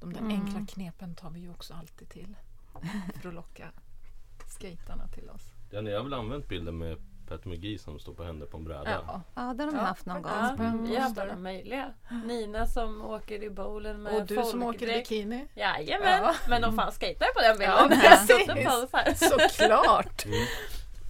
De 0.00 0.12
där 0.12 0.20
Mm. 0.20 0.30
enkla 0.40 0.66
knepen 0.66 1.14
tar 1.14 1.30
vi 1.30 1.40
ju 1.40 1.50
också 1.50 1.74
alltid 1.74 2.08
till 2.08 2.36
för 3.22 3.28
att 3.28 3.34
locka 3.34 3.72
skaterna 4.46 5.08
till 5.08 5.30
oss. 5.30 5.52
Ja, 5.70 5.80
ni 5.80 5.92
har 5.92 6.02
väl 6.04 6.14
använt 6.14 6.48
bilden 6.48 6.78
med 6.78 6.98
Pat 7.28 7.44
McGee 7.44 7.78
som 7.78 7.98
står 7.98 8.14
på 8.14 8.24
händer 8.24 8.46
på 8.46 8.56
en 8.56 8.64
bräda? 8.64 8.90
Ja. 9.06 9.20
Ja, 9.34 9.54
det 9.54 9.62
har 9.64 9.70
de 9.70 9.76
Ja, 9.78 9.82
haft 9.84 10.06
någon 10.06 10.22
gång. 10.22 10.32
Ja, 10.32 10.54
Mm. 10.58 10.84
vi 10.84 10.96
har 10.96 11.20
alla 11.20 11.36
möjliga. 11.36 11.92
Nina 12.24 12.66
som 12.66 13.02
åker 13.04 13.42
i 13.42 13.50
bowlen 13.50 14.02
med 14.02 14.14
Och 14.14 14.26
du 14.26 14.42
som 14.44 14.62
åker 14.62 14.88
i 14.90 14.98
bikini. 14.98 15.46
Jajamän, 15.54 16.22
Ja. 16.22 16.34
men 16.48 16.62
de 16.62 16.76
fan 16.76 16.92
skejtar 16.92 17.26
på 17.34 17.40
den 17.40 17.70
Ja, 17.70 17.88
bilden. 17.88 18.00
precis. 18.00 18.46
Den 18.46 18.64
pausar. 18.64 19.14
Såklart! 19.48 20.24
Mm. 20.24 20.36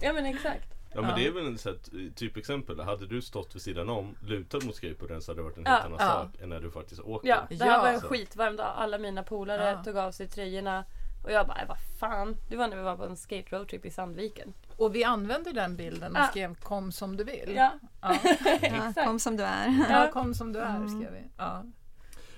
Ja 0.01 0.13
men 0.13 0.25
exakt. 0.25 0.71
Ja 0.93 1.01
men 1.01 1.09
Ja. 1.09 1.15
det 1.15 1.27
är 1.27 1.31
väl 1.31 1.43
här 1.65 2.09
typexempel. 2.15 2.79
Hade 2.79 3.07
du 3.07 3.21
stått 3.21 3.55
vid 3.55 3.61
sidan 3.61 3.89
om, 3.89 4.15
lutad 4.21 4.59
mot 4.65 4.75
skateboarden 4.75 5.21
så 5.21 5.31
hade 5.31 5.39
det 5.39 5.43
varit 5.43 5.57
en 5.57 5.63
Ja. 5.65 5.71
helt 5.71 5.85
annan 5.85 5.97
Ja. 5.99 6.07
sak 6.07 6.41
än 6.41 6.49
när 6.49 6.59
du 6.61 6.71
faktiskt 6.71 7.01
åker. 7.01 7.27
Ja, 7.29 7.37
det 7.49 7.63
här 7.63 7.71
Ja. 7.71 7.81
var 7.81 7.87
en 7.89 8.01
skitvarm 8.01 8.55
dag. 8.55 8.73
Alla 8.75 8.97
mina 8.97 9.23
polare 9.23 9.69
Ja. 9.69 9.83
tog 9.83 9.97
av 9.97 10.11
sig 10.11 10.27
tröjorna. 10.27 10.85
Och 11.23 11.31
jag 11.31 11.47
bara, 11.47 11.65
vad 11.67 11.77
fan. 11.99 12.37
Det 12.49 12.55
var 12.55 12.67
när 12.67 12.77
vi 12.77 12.83
var 12.83 12.95
på 12.97 13.05
en 13.05 13.17
skate 13.17 13.55
roadtrip 13.55 13.85
i 13.85 13.91
Sandviken. 13.91 14.53
Och 14.77 14.95
vi 14.95 15.03
använde 15.03 15.51
den 15.51 15.75
bilden 15.75 16.11
och 16.15 16.21
Ja. 16.21 16.27
skrev 16.27 16.55
kom 16.55 16.91
som 16.91 17.17
du 17.17 17.23
vill. 17.23 17.53
Ja, 17.55 17.71
Ja, 18.01 18.17
Ja, 18.95 19.03
kom 19.05 19.19
som 19.19 19.37
du 19.37 19.43
är. 19.43 19.85
ja 19.89 20.09
kom 20.13 20.33
som 20.33 20.53
du 20.53 20.59
är 20.59 20.75
Mm. 20.75 20.89
skrev 20.89 21.13
vi. 21.13 21.23
Ja. 21.37 21.63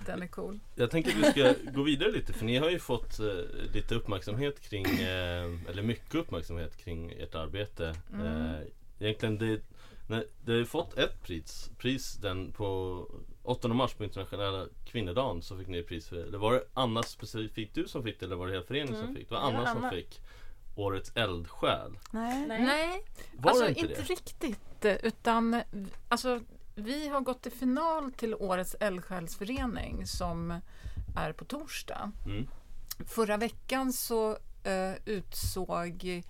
Den 0.05 0.21
är 0.21 0.27
cool. 0.27 0.59
Jag 0.75 0.91
tänker 0.91 1.09
att 1.11 1.17
vi 1.17 1.23
ska 1.31 1.53
gå 1.71 1.83
vidare 1.83 2.11
lite 2.11 2.33
för 2.33 2.45
ni 2.45 2.57
har 2.57 2.69
ju 2.69 2.79
fått 2.79 3.19
eh, 3.19 3.25
lite 3.73 3.95
uppmärksamhet 3.95 4.59
kring, 4.69 4.85
eh, 4.85 5.69
eller 5.69 5.81
mycket 5.83 6.15
uppmärksamhet 6.15 6.77
kring 6.77 7.11
ert 7.11 7.35
arbete. 7.35 7.95
Eh, 8.13 8.59
egentligen 8.99 9.37
det, 9.37 9.61
när, 10.07 10.25
det 10.45 10.51
har 10.51 10.59
ju 10.59 10.65
fått 10.65 10.97
ett 10.97 11.23
pris, 11.23 11.71
pris 11.77 12.13
den 12.13 12.51
på 12.51 13.05
8 13.43 13.67
mars 13.67 13.93
på 13.93 14.03
internationella 14.03 14.65
kvinnodagen 14.85 15.41
så 15.41 15.57
fick 15.57 15.67
ni 15.67 15.83
pris 15.83 16.07
för 16.07 16.15
det. 16.15 16.23
Eller 16.23 16.37
var 16.37 16.53
det 16.53 16.63
Anna 16.73 17.03
specifikt 17.03 17.75
du 17.75 17.87
som 17.87 18.03
fick 18.03 18.19
det 18.19 18.25
eller 18.25 18.35
var 18.35 18.47
det 18.47 18.53
hela 18.53 18.65
föreningen 18.65 18.95
som 18.95 19.03
Mm. 19.03 19.15
fick 19.15 19.29
det? 19.29 19.35
var 19.35 19.41
Det 19.41 19.53
var 19.53 19.59
Anna 19.61 19.69
som 19.73 19.77
Anna. 19.77 19.91
fick 19.91 20.21
Årets 20.77 21.11
eldsjäl. 21.15 21.99
Nej. 22.11 22.47
nej. 22.47 23.03
Var 23.33 23.51
alltså 23.51 23.63
det 23.63 23.69
inte 23.69 23.81
inte 23.81 24.01
det? 24.01 24.09
riktigt. 24.09 24.85
utan 25.03 25.61
alltså, 26.09 26.41
vi 26.75 27.07
har 27.07 27.21
gått 27.21 27.41
till 27.41 27.51
final 27.51 28.11
till 28.11 28.35
årets 28.35 28.75
eldsjälsförening 28.79 30.07
som 30.07 30.61
är 31.15 31.33
på 31.33 31.45
torsdag. 31.45 32.11
Mm. 32.25 32.47
Förra 33.07 33.37
veckan 33.37 33.93
så 33.93 34.37
eh, 34.63 34.93
utsåg 35.05 36.23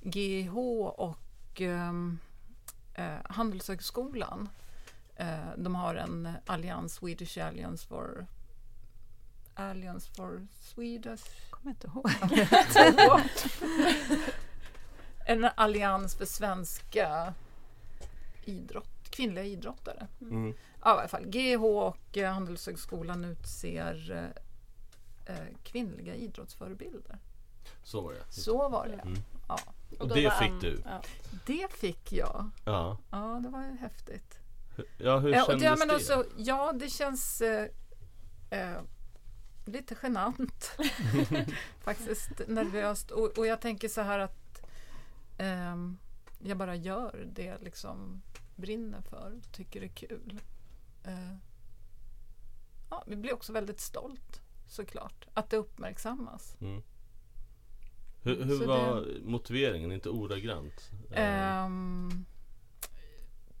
GH 0.00 0.56
och 0.96 1.60
ehm, 1.60 2.18
eh, 2.94 3.14
Handelshögskolan 3.24 4.48
eh, 5.16 5.50
de 5.56 5.74
har 5.74 5.94
en 5.94 6.28
allians, 6.46 6.94
Swedish 6.94 7.38
Alliance 7.38 7.86
for 7.86 8.26
Alliance 9.54 10.10
for 10.16 10.46
Swedish 10.60 11.50
kommer 11.50 11.70
inte 11.70 11.86
ihåg. 11.86 12.10
en 15.30 15.48
allians 15.54 16.14
för 16.14 16.24
svenska 16.24 17.34
idrott, 18.44 19.10
kvinnliga 19.10 19.44
idrottare. 19.44 20.06
Mm. 20.20 20.54
Ja, 20.82 20.96
i 20.96 20.98
alla 20.98 21.08
fall. 21.08 21.26
GH 21.26 21.64
och 21.64 22.18
eh, 22.18 22.32
Handelshögskolan 22.32 23.24
utser 23.24 24.12
eh, 25.26 25.34
eh, 25.34 25.44
kvinnliga 25.64 26.14
idrottsförebilder. 26.14 27.18
Så 27.82 28.00
var 28.00 28.12
det. 28.12 28.32
Så 28.32 28.68
var 28.68 28.86
det. 28.86 29.08
Mm. 29.08 29.18
Ja. 29.48 29.58
Och 29.98 30.08
då 30.08 30.14
det 30.14 30.24
var 30.24 30.30
fick 30.30 30.60
du? 30.60 30.82
Ja. 30.84 31.02
Det 31.46 31.72
fick 31.72 32.12
jag. 32.12 32.50
Ja. 32.64 32.98
Ja, 33.10 33.40
det 33.42 33.48
var 33.48 33.62
ju 33.62 33.76
häftigt. 33.76 34.38
Ja, 34.98 35.18
hur 35.18 35.34
Eh, 35.34 35.40
och 35.42 35.46
kändes 35.46 35.64
ja, 35.64 35.76
men 35.78 35.88
det? 35.88 35.94
Alltså, 35.94 36.24
ja, 36.36 36.72
det 36.72 36.88
känns 36.88 37.40
eh, 37.40 37.66
eh, 38.50 38.80
lite 39.64 39.96
genant. 40.02 40.70
Faktiskt 41.80 42.30
nervöst. 42.46 43.10
Och, 43.10 43.38
och 43.38 43.46
jag 43.46 43.60
tänker 43.60 43.88
så 43.88 44.00
här 44.00 44.18
att 44.18 44.39
ehm, 45.40 45.98
jag 46.38 46.58
bara 46.58 46.76
gör 46.76 47.28
det 47.32 47.44
jag 47.44 47.62
liksom 47.62 48.22
brinner 48.56 49.00
för 49.02 49.32
och 49.36 49.52
tycker 49.52 49.82
är 49.82 49.88
kul. 49.88 50.40
Eh, 51.04 51.36
ja, 52.90 53.04
vi 53.06 53.16
blir 53.16 53.34
också 53.34 53.52
väldigt 53.52 53.80
stolt 53.80 54.40
såklart 54.66 55.26
att 55.34 55.50
det 55.50 55.56
uppmärksammas. 55.56 56.56
Mm. 56.60 56.82
Hur, 58.22 58.44
hur 58.44 58.66
var 58.66 59.06
motiveringen? 59.22 59.92
Inte 59.92 60.08
ordagrant? 60.08 60.90
Ehm, 61.10 62.24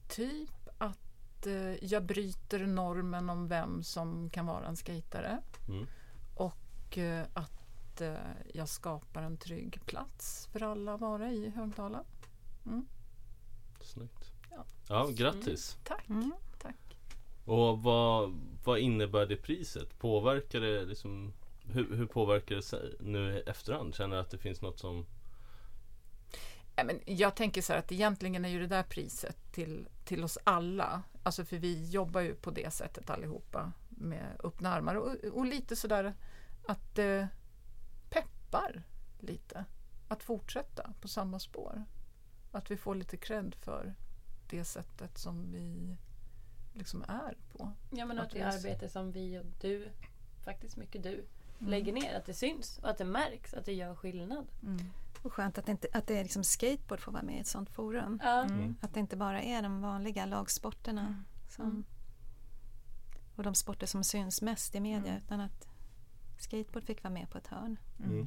typ 0.08 0.68
att 0.78 1.46
eh, 1.46 1.84
jag 1.84 2.04
bryter 2.04 2.66
normen 2.66 3.30
om 3.30 3.48
vem 3.48 3.82
som 3.82 4.30
kan 4.30 4.46
vara 4.46 4.66
en 4.66 4.76
skejtare. 4.76 5.42
Mm. 5.68 5.86
Och 6.34 6.98
eh, 6.98 7.26
att 7.34 7.59
eh, 8.00 8.14
jag 8.54 8.68
skapar 8.68 9.22
en 9.22 9.36
trygg 9.36 9.80
plats 9.86 10.48
för 10.52 10.62
alla 10.62 10.94
att 10.94 11.00
vara 11.00 11.30
i 11.30 11.50
Högdalen. 11.50 12.04
Snyggt. 13.80 14.32
Ja. 14.50 14.64
Ja, 14.88 15.08
grattis. 15.12 15.78
Tack. 15.84 16.08
Mm. 16.08 16.32
Tack. 16.58 16.96
Och 17.44 17.82
vad, 17.82 18.40
vad 18.64 18.78
innebär 18.78 19.26
det 19.26 19.36
priset? 19.36 19.98
Påverkar 19.98 20.60
det 20.60 20.84
liksom 20.84 21.32
hur, 21.64 21.96
hur 21.96 22.06
påverkar 22.06 22.56
det 22.56 22.62
sig 22.62 22.96
nu 23.00 23.38
i 23.38 23.40
efterhand? 23.40 23.94
Känner 23.94 24.16
du 24.16 24.22
att 24.22 24.30
det 24.30 24.38
finns 24.38 24.62
något 24.62 24.78
som 24.78 25.06
Ja, 26.76 26.84
men 26.84 27.00
jag 27.04 27.34
tänker 27.34 27.62
så 27.62 27.72
här 27.72 27.80
att 27.80 27.92
egentligen 27.92 28.44
är 28.44 28.48
ju 28.48 28.60
det 28.60 28.66
där 28.66 28.82
priset 28.82 29.52
till, 29.52 29.88
till 30.04 30.24
oss 30.24 30.38
alla. 30.44 31.02
Alltså 31.22 31.44
för 31.44 31.56
vi 31.56 31.90
jobbar 31.90 32.20
ju 32.20 32.34
på 32.34 32.50
det 32.50 32.72
sättet 32.72 33.10
allihopa 33.10 33.72
med 33.88 34.40
öppna 34.44 34.72
armar 34.72 34.94
och, 34.94 35.24
och 35.32 35.46
lite 35.46 35.76
sådär 35.76 36.14
att 36.66 36.94
det 36.94 37.28
peppar 38.50 38.82
lite. 39.18 39.64
Att 40.08 40.22
fortsätta 40.22 40.92
på 41.00 41.08
samma 41.08 41.38
spår. 41.38 41.84
Att 42.52 42.70
vi 42.70 42.76
får 42.76 42.94
lite 42.94 43.16
cred 43.16 43.54
för 43.54 43.94
det 44.48 44.64
sättet 44.64 45.18
som 45.18 45.52
vi 45.52 45.96
liksom 46.74 47.02
är 47.08 47.36
på. 47.52 47.72
ja 47.90 48.06
men 48.06 48.18
Att 48.18 48.26
att 48.26 48.32
det 48.32 48.42
arbete 48.42 48.88
som 48.88 49.12
vi 49.12 49.38
och 49.38 49.44
du, 49.60 49.88
faktiskt 50.44 50.76
mycket 50.76 51.02
du, 51.02 51.24
Mm. 51.60 51.70
lägger 51.70 51.92
ner. 51.92 52.14
Att 52.18 52.26
det 52.26 52.34
syns 52.34 52.78
och 52.78 52.90
att 52.90 52.98
det 52.98 53.04
märks, 53.04 53.54
att 53.54 53.64
det 53.64 53.72
gör 53.72 53.94
skillnad. 53.94 54.46
Mm. 54.62 54.78
Och 55.22 55.32
skönt 55.32 55.58
att, 55.58 55.66
det 55.66 55.72
inte, 55.72 55.88
att 55.92 56.06
det 56.06 56.18
är 56.18 56.22
liksom 56.22 56.44
skateboard 56.44 57.00
får 57.00 57.12
vara 57.12 57.22
med 57.22 57.36
i 57.36 57.40
ett 57.40 57.46
sånt 57.46 57.70
forum. 57.70 58.20
Ja. 58.24 58.42
Mm. 58.44 58.76
Att 58.80 58.94
det 58.94 59.00
inte 59.00 59.16
bara 59.16 59.42
är 59.42 59.62
de 59.62 59.80
vanliga 59.82 60.26
lagsporterna 60.26 61.24
som, 61.48 61.64
Mm. 61.64 61.84
och 63.36 63.42
de 63.42 63.54
sporter 63.54 63.86
som 63.86 64.04
syns 64.04 64.42
mest 64.42 64.74
i 64.74 64.80
media 64.80 65.12
Mm. 65.12 65.22
utan 65.24 65.40
att 65.40 65.68
skateboard 66.42 66.84
fick 66.84 67.02
vara 67.02 67.14
med 67.14 67.30
på 67.30 67.38
ett 67.38 67.46
hörn. 67.46 67.76
Mm. 68.04 68.26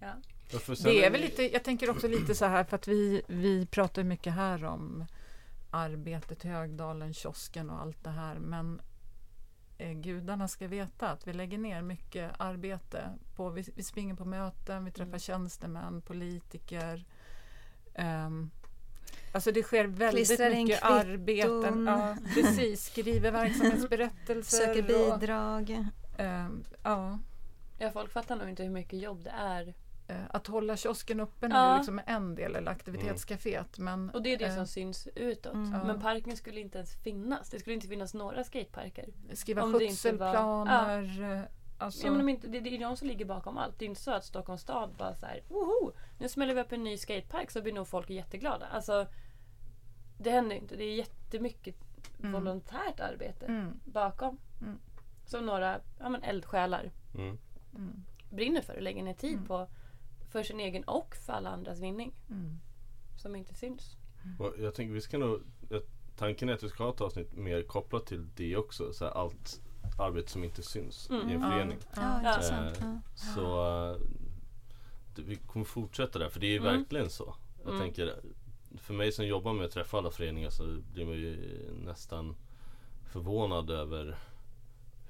Ja. 0.00 0.12
Ja, 0.52 0.58
Det 0.84 1.04
är 1.04 1.10
väl 1.10 1.20
lite, 1.20 1.52
jag 1.52 1.64
tänker 1.64 1.90
också 1.90 2.08
lite 2.08 2.34
så 2.34 2.44
här 2.44 2.64
för 2.64 2.76
att 2.76 2.88
vi, 2.88 3.22
vi 3.26 3.66
pratar 3.66 4.02
mycket 4.02 4.32
här 4.32 4.64
om 4.64 5.04
arbetet 5.70 6.44
i 6.44 6.48
Högdalen, 6.48 7.14
kiosken 7.14 7.70
och 7.70 7.80
allt 7.80 8.04
det 8.04 8.10
här 8.10 8.34
men 8.38 8.80
eh, 9.78 9.92
gudarna 9.92 10.48
ska 10.48 10.66
veta 10.66 11.10
att 11.10 11.26
vi 11.26 11.32
lägger 11.32 11.58
ner 11.58 11.82
mycket 11.82 12.32
arbete 12.38 13.10
på, 13.36 13.48
vi, 13.50 13.64
vi 13.76 13.82
springer 13.82 14.14
på 14.14 14.24
möten, 14.24 14.84
vi 14.84 14.90
träffar 14.90 15.08
Mm. 15.08 15.18
tjänstemän, 15.18 16.02
politiker 16.02 17.04
ehm, 17.94 18.50
Alltså 19.32 19.52
det 19.52 19.62
sker 19.62 19.84
väldigt 19.84 20.26
Klistrar 20.28 20.50
mycket 20.50 20.82
arbeten. 20.82 21.86
Ja, 21.86 22.16
precis, 22.34 22.84
skriver 22.84 23.30
verksamhetsberättelser. 23.32 24.58
Söker 24.66 24.82
och, 25.12 25.18
bidrag. 25.20 25.86
ehm, 26.18 26.64
ja. 26.82 27.18
Ja, 27.82 27.90
folk 27.90 28.12
fattar 28.12 28.36
nog 28.36 28.48
inte 28.48 28.62
hur 28.62 28.70
mycket 28.70 28.98
jobb 28.98 29.24
det 29.24 29.30
är. 29.30 29.74
Eh, 30.08 30.16
Att 30.30 30.46
hålla 30.46 30.76
kiosken 30.76 31.20
öppen 31.20 31.50
Ja. 31.50 31.56
är 31.58 31.72
ju 31.72 31.76
liksom 31.78 32.00
en 32.06 32.34
del, 32.34 32.56
eller 32.56 32.70
aktivitetscaféet. 32.72 33.78
Men, 33.78 34.10
Och 34.10 34.22
det 34.22 34.32
är 34.34 34.38
det 34.38 34.44
eh, 34.44 34.54
som 34.54 34.66
syns 34.66 35.08
utåt. 35.14 35.54
Mm. 35.54 35.72
Ja. 35.72 35.84
Men 35.84 36.00
parken 36.00 36.36
skulle 36.36 36.60
inte 36.60 36.78
ens 36.78 36.94
finnas. 37.02 37.50
Det 37.50 37.58
skulle 37.60 37.74
inte 37.74 37.88
finnas 37.88 38.14
några 38.14 38.44
skateparker. 38.44 39.08
skriva 39.32 39.62
skötselplaner. 39.72 41.22
eh, 41.36 41.42
Alltså, 41.78 42.06
Ja, 42.06 42.10
men 42.12 42.18
de 42.26 42.28
inte, 42.28 42.46
det, 42.46 42.60
det 42.60 42.76
är 42.76 42.80
de 42.80 42.96
som 42.96 43.08
ligger 43.08 43.24
bakom 43.24 43.58
allt. 43.58 43.78
Det 43.78 43.84
är 43.84 43.88
inte 43.88 44.00
så 44.00 44.10
att 44.10 44.24
Stockholms 44.24 44.60
stad 44.62 44.90
bara 44.98 45.14
så 45.14 45.26
här, 45.26 45.42
woho! 45.48 45.92
Nu 46.18 46.28
smäller 46.28 46.54
vi 46.54 46.60
upp 46.60 46.72
en 46.72 46.84
ny 46.84 46.96
skatepark 46.96 47.50
så 47.50 47.62
blir 47.62 47.72
nog 47.72 47.88
folk 47.88 48.10
jätteglada. 48.10 48.66
Alltså, 48.66 49.06
det 50.18 50.30
händer 50.30 50.56
inte. 50.56 50.76
Det 50.76 50.84
är 50.84 50.94
jättemycket 50.94 51.74
Mm. 52.20 52.32
volontärt 52.32 53.00
arbete 53.00 53.46
mm, 53.46 53.80
bakom. 53.84 54.38
Mm. 54.60 54.78
Som 55.26 55.46
några 55.46 55.80
ja, 56.00 56.08
men 56.08 56.22
eldsjälar 56.22 56.90
Mm. 57.14 57.38
Mm, 57.74 58.04
brinner 58.30 58.62
för 58.62 58.76
och 58.76 58.82
lägger 58.82 59.02
ner 59.02 59.14
tid 59.14 59.32
Mm. 59.34 59.46
på. 59.46 59.68
För 60.28 60.42
sin 60.42 60.60
egen 60.60 60.84
och 60.84 61.16
för 61.16 61.32
alla 61.32 61.50
andras 61.50 61.80
vinning. 61.80 62.12
mm. 62.30 62.58
Som 63.16 63.36
inte 63.36 63.54
syns. 63.54 63.96
Och 64.38 64.54
jag 64.58 64.74
tänker 64.74 64.94
vi 64.94 65.00
ska 65.00 65.18
nog 65.18 65.40
Tanken 66.16 66.48
är 66.48 66.52
att 66.54 66.62
vi 66.62 66.68
ska 66.68 66.84
ha 66.84 66.90
ett 66.94 67.00
avsnitt 67.00 67.32
mer 67.36 67.62
kopplat 67.62 68.06
till 68.06 68.26
det 68.36 68.56
också. 68.56 68.92
Så 68.92 69.04
här, 69.04 69.12
allt 69.12 69.60
arbete 69.98 70.30
som 70.30 70.44
inte 70.44 70.62
syns 70.62 71.10
Mm. 71.10 71.28
i 71.28 71.32
en 71.34 71.40
Ja, 71.40 71.50
förening. 71.50 71.78
Ja, 71.96 72.20
ja. 72.24 72.30
intressant. 72.30 72.78
Eh, 72.80 72.84
Ja. 72.84 73.00
Så 73.34 73.66
eh, 73.90 74.00
det- 75.14 75.22
vi 75.22 75.36
kommer 75.36 75.64
fortsätta 75.64 76.18
där 76.18 76.28
för 76.28 76.40
det 76.40 76.46
är 76.46 76.60
Mm. 76.60 76.76
verkligen 76.78 77.10
så. 77.10 77.34
Jag 77.64 77.68
Mm. 77.74 77.80
tänker 77.82 78.20
för 78.78 78.94
mig 78.94 79.12
som 79.12 79.26
jobbar 79.26 79.52
med 79.52 79.64
att 79.64 79.70
träffa 79.72 79.98
alla 79.98 80.10
föreningar 80.10 80.50
så 80.50 80.78
blir 80.92 81.06
man 81.06 81.14
ju 81.14 81.58
nästan 81.84 82.36
förvånad 83.12 83.70
över 83.70 84.18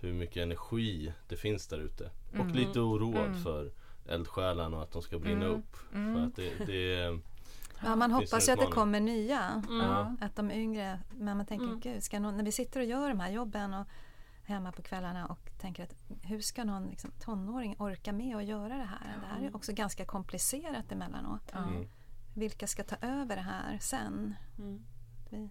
hur 0.03 0.13
mycket 0.13 0.37
energi 0.43 1.13
det 1.29 1.37
finns 1.37 1.67
där 1.69 1.79
ute. 1.79 2.11
Och 2.31 2.35
Mm. 2.35 2.53
lite 2.53 2.81
oroad 2.81 3.27
Mm. 3.27 3.43
för 3.43 3.73
eldsjälarna 4.09 4.77
och 4.77 4.83
att 4.83 4.93
de 4.93 5.03
ska 5.03 5.19
brinna 5.19 5.45
Mm. 5.47 5.59
upp. 5.59 5.77
Mm. 5.95 6.15
För 6.15 6.27
att 6.27 6.37
det, 6.37 6.65
det 6.67 6.95
är 6.95 7.21
Ja, 7.85 7.97
man 7.97 8.11
hoppas 8.11 8.49
ju 8.49 8.53
att 8.53 8.59
det 8.61 8.67
kommer 8.67 9.01
nya. 9.01 9.63
Mm. 9.69 9.81
Ja. 9.81 10.17
Att 10.21 10.37
de 10.37 10.51
yngre, 10.51 11.01
men 11.19 11.37
man 11.37 11.47
tänker 11.47 11.67
Mm. 11.67 11.81
gud, 11.81 12.03
ska 12.03 12.21
någon, 12.21 12.37
när 12.37 12.45
vi 12.45 12.53
sitter 12.53 12.81
och 12.81 12.87
gör 12.87 13.09
de 13.09 13.21
här 13.21 13.31
jobben 13.31 13.75
och 13.75 13.87
hemma 14.45 14.73
på 14.73 14.83
kvällarna 14.83 15.27
och 15.27 15.51
tänker 15.61 15.83
att 15.83 15.95
hur 16.23 16.41
ska 16.41 16.65
någon 16.65 16.87
liksom, 16.87 17.11
tonåring 17.21 17.77
orka 17.79 18.13
med 18.13 18.37
att 18.37 18.45
göra 18.45 18.69
det 18.77 18.89
här? 18.91 19.19
Det 19.21 19.27
här 19.27 19.47
är 19.49 19.57
också 19.57 19.73
ganska 19.73 20.05
komplicerat 20.05 20.93
emellanåt. 20.93 21.53
Mm. 21.55 21.89
Vilka 22.35 22.67
ska 22.67 22.83
ta 22.85 22.97
över 22.97 23.37
det 23.37 23.43
här 23.43 23.79
sen? 23.81 24.35
Mm. 24.59 24.85
Vi, 25.31 25.51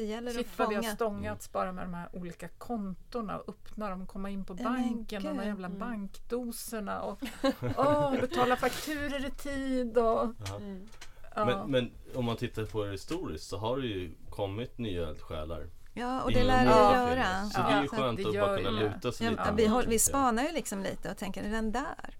det 0.00 0.06
gäller 0.06 0.30
Shit 0.30 0.46
att 0.52 0.58
vad 0.58 0.68
vi 0.68 0.74
har 0.74 0.82
fånga... 0.82 0.94
stångats 0.94 1.52
bara 1.52 1.72
med 1.72 1.84
de 1.84 1.94
här 1.94 2.08
olika 2.12 2.48
kontona 2.48 3.38
och 3.38 3.48
öppna 3.48 3.90
dem, 3.90 4.06
komma 4.06 4.30
in 4.30 4.44
på 4.44 4.56
Ja, 4.58 4.64
banken 4.64 5.22
och 5.26 5.28
de 5.34 5.38
gud. 5.38 5.46
jävla 5.46 5.66
Mm. 5.66 5.78
bankdoserna 5.78 7.00
och 7.00 7.18
åh, 7.76 8.10
betala 8.20 8.56
fakturer 8.56 9.26
i 9.26 9.30
tid 9.30 9.98
och 9.98 10.04
ja. 10.48 10.56
Mm. 10.56 10.86
ja. 11.34 11.44
Men, 11.44 11.70
men 11.70 11.90
om 12.14 12.24
man 12.24 12.36
tittar 12.36 12.64
på 12.64 12.84
det 12.84 12.90
historiskt 12.92 13.48
så 13.48 13.58
har 13.58 13.76
det 13.78 13.86
ju 13.86 14.12
kommit 14.30 14.78
nya 14.78 15.08
eldsjälar. 15.08 15.66
Ja, 15.94 16.20
och 16.22 16.32
det 16.32 16.44
lär 16.44 16.64
det 16.64 16.70
Ja. 16.70 17.08
göra. 17.10 17.24
Så 17.44 17.60
Ja, 17.60 17.66
det 17.68 17.72
är 17.74 17.82
ju 17.82 17.88
skönt 17.88 18.26
att 18.26 18.34
gör 18.34 18.46
bara 18.46 18.56
kunna 18.56 18.80
ju 18.80 18.88
luta 18.88 19.12
sig 19.12 19.24
Ja, 19.26 19.30
lite 19.30 19.52
vi, 19.56 19.62
mot 19.68 19.72
håll, 19.72 19.84
vi 19.88 19.98
spanar 19.98 20.42
ju 20.42 20.52
liksom 20.52 20.82
lite 20.82 21.10
och 21.10 21.16
tänker, 21.16 21.42
är 21.44 21.50
den 21.50 21.72
där? 21.72 22.14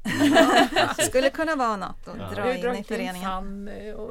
Skulle 1.09 1.31
kunna 1.31 1.57
vara 1.57 1.77
något 1.77 2.09
att 2.09 2.17
Ja. 2.19 2.31
dra 2.35 2.45
vi 2.45 2.59
in 2.69 2.75
i 2.75 2.85
föreningen. 2.85 3.65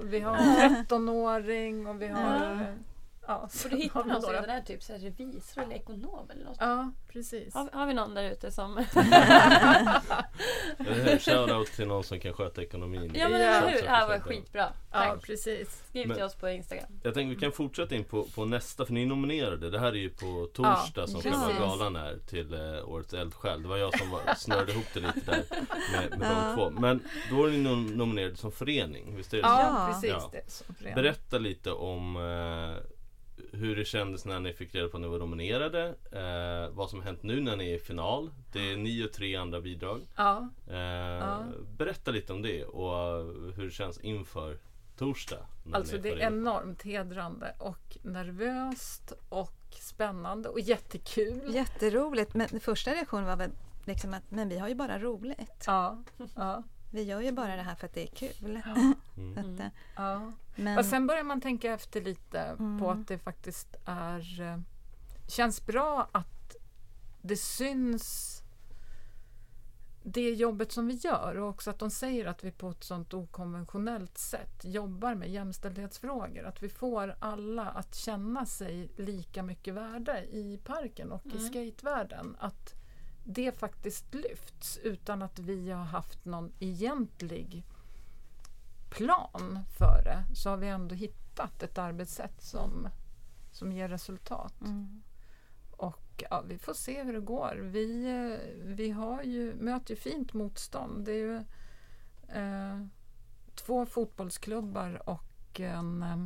Vi 0.04 0.20
har 0.20 0.36
en 0.38 0.86
13-åring 0.86 1.88
och 1.88 2.02
vi 2.02 2.08
har 2.08 2.66
Ja. 3.30 3.36
Ja, 3.36 3.40
Borde 3.42 3.54
sen 3.54 3.78
hitta 3.82 3.94
har 4.00 4.04
vi 4.04 4.10
någon 4.12 4.22
som 4.22 4.32
några- 4.32 4.42
redan 4.44 4.56
är 4.56 4.62
typ 4.62 4.84
så 4.84 4.94
här 4.94 5.00
revisor 5.00 5.64
eller 5.64 5.76
ekonom 5.76 6.30
eller 6.32 6.46
något. 6.46 6.58
Ja, 6.60 6.92
precis. 7.14 7.54
Har, 7.54 7.70
har 7.74 7.86
vi 7.88 7.94
någon 7.94 8.14
där 8.16 8.24
ute 8.32 8.52
som... 8.52 8.86
Shoutout 11.20 11.68
till 11.68 11.88
någon 11.88 12.04
som 12.04 12.20
kan 12.20 12.34
sköta 12.34 12.62
ekonomin. 12.62 13.12
ja 13.16 13.30
men 13.30 13.42
Ja. 13.42 13.48
eller 13.48 13.70
hur, 13.70 13.78
Så 13.78 13.84
det 13.84 13.90
här 13.90 14.08
var 14.08 14.20
skitbra. 14.20 14.74
Ja, 14.92 15.00
Tack. 15.00 15.22
precis. 15.22 15.84
Skriv 15.90 16.08
Men- 16.08 16.16
till 16.18 16.26
oss 16.26 16.36
på 16.36 16.50
Instagram. 16.50 17.00
Jag 17.04 17.14
tänker 17.14 17.36
vi 17.36 17.42
kan 17.42 17.52
fortsätta 17.52 17.96
in 17.96 18.04
på, 18.04 18.24
på 18.36 18.46
nästa, 18.46 18.86
för 18.86 18.94
ni 18.94 19.02
är 19.02 19.06
nominerade. 19.08 19.70
Det 19.70 19.80
här 19.80 19.88
är 19.88 19.94
ju 19.94 20.10
på 20.10 20.48
torsdag 20.54 21.08
som 21.08 21.22
precis. 21.22 21.40
själva 21.42 21.60
galan 21.60 21.96
är 21.96 22.18
till 22.28 22.54
eh, 22.54 22.90
Årets 22.90 23.14
eldsjäl. 23.14 23.62
Det 23.64 23.68
var 23.70 23.78
jag 23.78 24.00
som 24.00 24.10
var, 24.12 24.22
snörde 24.38 24.72
ihop 24.72 24.86
det 24.94 25.00
lite 25.00 25.20
där 25.26 25.44
med, 25.92 26.20
med 26.20 26.30
de 26.30 26.38
Ja. 26.38 26.56
två. 26.56 26.70
Men 26.70 27.04
då 27.30 27.46
är 27.46 27.52
ni 27.52 27.58
nom- 27.58 27.96
nominerade 27.98 28.36
som 28.36 28.52
förening, 28.52 29.16
visst 29.18 29.34
är 29.34 29.38
det 29.38 29.44
så? 29.44 29.50
Ja, 29.50 29.62
Ja. 29.62 29.94
precis. 29.94 30.10
Ja. 30.34 30.40
Så 30.48 30.74
förening. 30.74 30.96
Berätta 30.96 31.38
lite 31.38 31.72
om 31.72 32.16
eh, 32.16 32.84
hur 33.52 33.76
det 33.76 33.86
kändes 33.86 34.26
när 34.26 34.40
ni 34.40 34.54
fick 34.54 34.76
reda 34.76 34.88
på 34.90 34.98
att 34.98 35.02
ni 35.02 35.08
var 35.08 35.20
nominerade. 35.20 35.86
Eh, 36.12 36.76
vad 36.76 36.90
som 36.90 37.00
har 37.00 37.06
hänt 37.06 37.24
nu 37.24 37.42
när 37.42 37.56
ni 37.56 37.72
är 37.72 37.76
i 37.76 37.80
final. 37.80 38.32
Det 38.54 38.72
är 38.72 38.78
ni 38.78 39.06
och 39.06 39.12
tre 39.14 39.36
andra 39.36 39.62
bidrag. 39.62 40.02
Ja, 40.16 40.50
Eh, 40.68 41.44
Berätta 41.78 42.12
lite 42.12 42.34
om 42.34 42.42
det 42.42 42.66
och 42.66 43.26
hur 43.56 43.66
det 43.66 43.72
känns 43.72 44.00
inför 44.00 44.58
torsdag. 44.98 45.46
alltså 45.72 45.98
det 45.98 46.10
är 46.10 46.16
in. 46.16 46.22
enormt 46.22 46.82
hedrande 46.82 47.56
och 47.60 47.98
nervöst 48.04 49.14
och 49.30 49.54
spännande 49.72 50.50
och 50.50 50.60
jättekul. 50.60 51.56
Jätteroligt. 51.56 52.34
Men 52.34 52.48
den 52.52 52.60
första 52.60 52.92
reaktionen 52.92 53.26
var 53.26 53.36
väl 53.36 53.52
liksom 53.86 54.14
att 54.14 54.32
men 54.32 54.50
vi 54.50 54.58
har 54.60 54.68
ju 54.68 54.76
bara 54.76 55.00
roligt. 55.00 55.64
Ja, 55.68 55.98
ja, 56.36 56.64
Vi 56.92 57.04
gör 57.04 57.22
ju 57.22 57.32
bara 57.32 57.56
det 57.56 57.62
här 57.62 57.76
för 57.76 57.86
att 57.86 57.94
det 57.94 58.04
är 58.04 58.08
kul. 58.16 58.62
Mm. 59.18 59.38
Att, 59.38 59.60
eh, 59.60 59.66
ja. 59.96 60.32
Men, 60.60 60.78
Och 60.78 60.86
sen 60.86 61.08
börjar 61.08 61.24
man 61.24 61.42
tänka 61.42 61.74
efter 61.74 62.02
lite 62.02 62.40
Mm. 62.40 62.80
på 62.80 62.92
att 62.92 63.08
det 63.08 63.18
faktiskt 63.20 63.76
är 63.86 64.42
eh, 64.42 64.60
känns 65.28 65.66
bra 65.66 66.10
att 66.12 66.56
det 67.22 67.36
syns 67.38 68.36
det 70.04 70.30
jobbet 70.34 70.72
som 70.72 70.88
vi 70.88 70.94
gör 70.94 71.38
och 71.38 71.50
också 71.50 71.70
att 71.70 71.80
de 71.80 71.90
säger 71.92 72.26
att 72.26 72.44
vi 72.44 72.52
på 72.52 72.70
ett 72.70 72.84
sånt 72.84 73.14
okonventionellt 73.14 74.18
sätt 74.18 74.66
jobbar 74.66 75.16
med 75.16 75.30
jämställdhetsfrågor. 75.30 76.44
Att 76.44 76.64
vi 76.64 76.70
får 76.70 77.16
alla 77.20 77.66
att 77.66 77.96
känna 77.96 78.46
sig 78.46 78.90
lika 78.98 79.44
mycket 79.44 79.74
värda 79.74 80.24
i 80.24 80.60
parken 80.66 81.12
och 81.12 81.26
i 81.26 81.30
Mm. 81.38 81.48
skatevärlden. 81.50 82.36
Att 82.40 82.74
det 83.26 83.58
faktiskt 83.60 84.14
lyfts 84.14 84.78
utan 84.84 85.22
att 85.22 85.40
vi 85.40 85.72
har 85.72 85.84
haft 85.84 86.26
någon 86.26 86.52
egentlig 86.60 87.64
plan 88.90 89.60
för 89.78 90.04
det 90.04 90.36
så 90.36 90.50
har 90.50 90.58
vi 90.58 90.68
ändå 90.68 90.96
hittat 90.96 91.64
ett 91.64 91.78
arbetssätt 91.78 92.42
som, 92.44 92.90
som 93.52 93.72
ger 93.72 93.90
resultat. 93.90 94.62
mm, 94.62 95.02
Och 95.72 96.24
ja, 96.30 96.42
vi 96.48 96.58
får 96.58 96.74
se 96.74 97.04
hur 97.04 97.14
det 97.14 97.20
går. 97.22 97.56
Vi, 97.56 98.06
eh, 98.06 98.64
vi 98.66 98.90
har 98.92 99.24
ju, 99.24 99.54
möter 99.56 99.90
ju 99.94 99.96
fint 100.00 100.34
motstånd. 100.34 101.06
Det 101.06 101.12
är 101.12 101.16
ju 101.18 101.36
eh, 102.42 102.86
två 103.56 103.86
fotbollsklubbar 103.86 105.10
och 105.10 105.60
en 105.60 106.04
eh, 106.04 106.26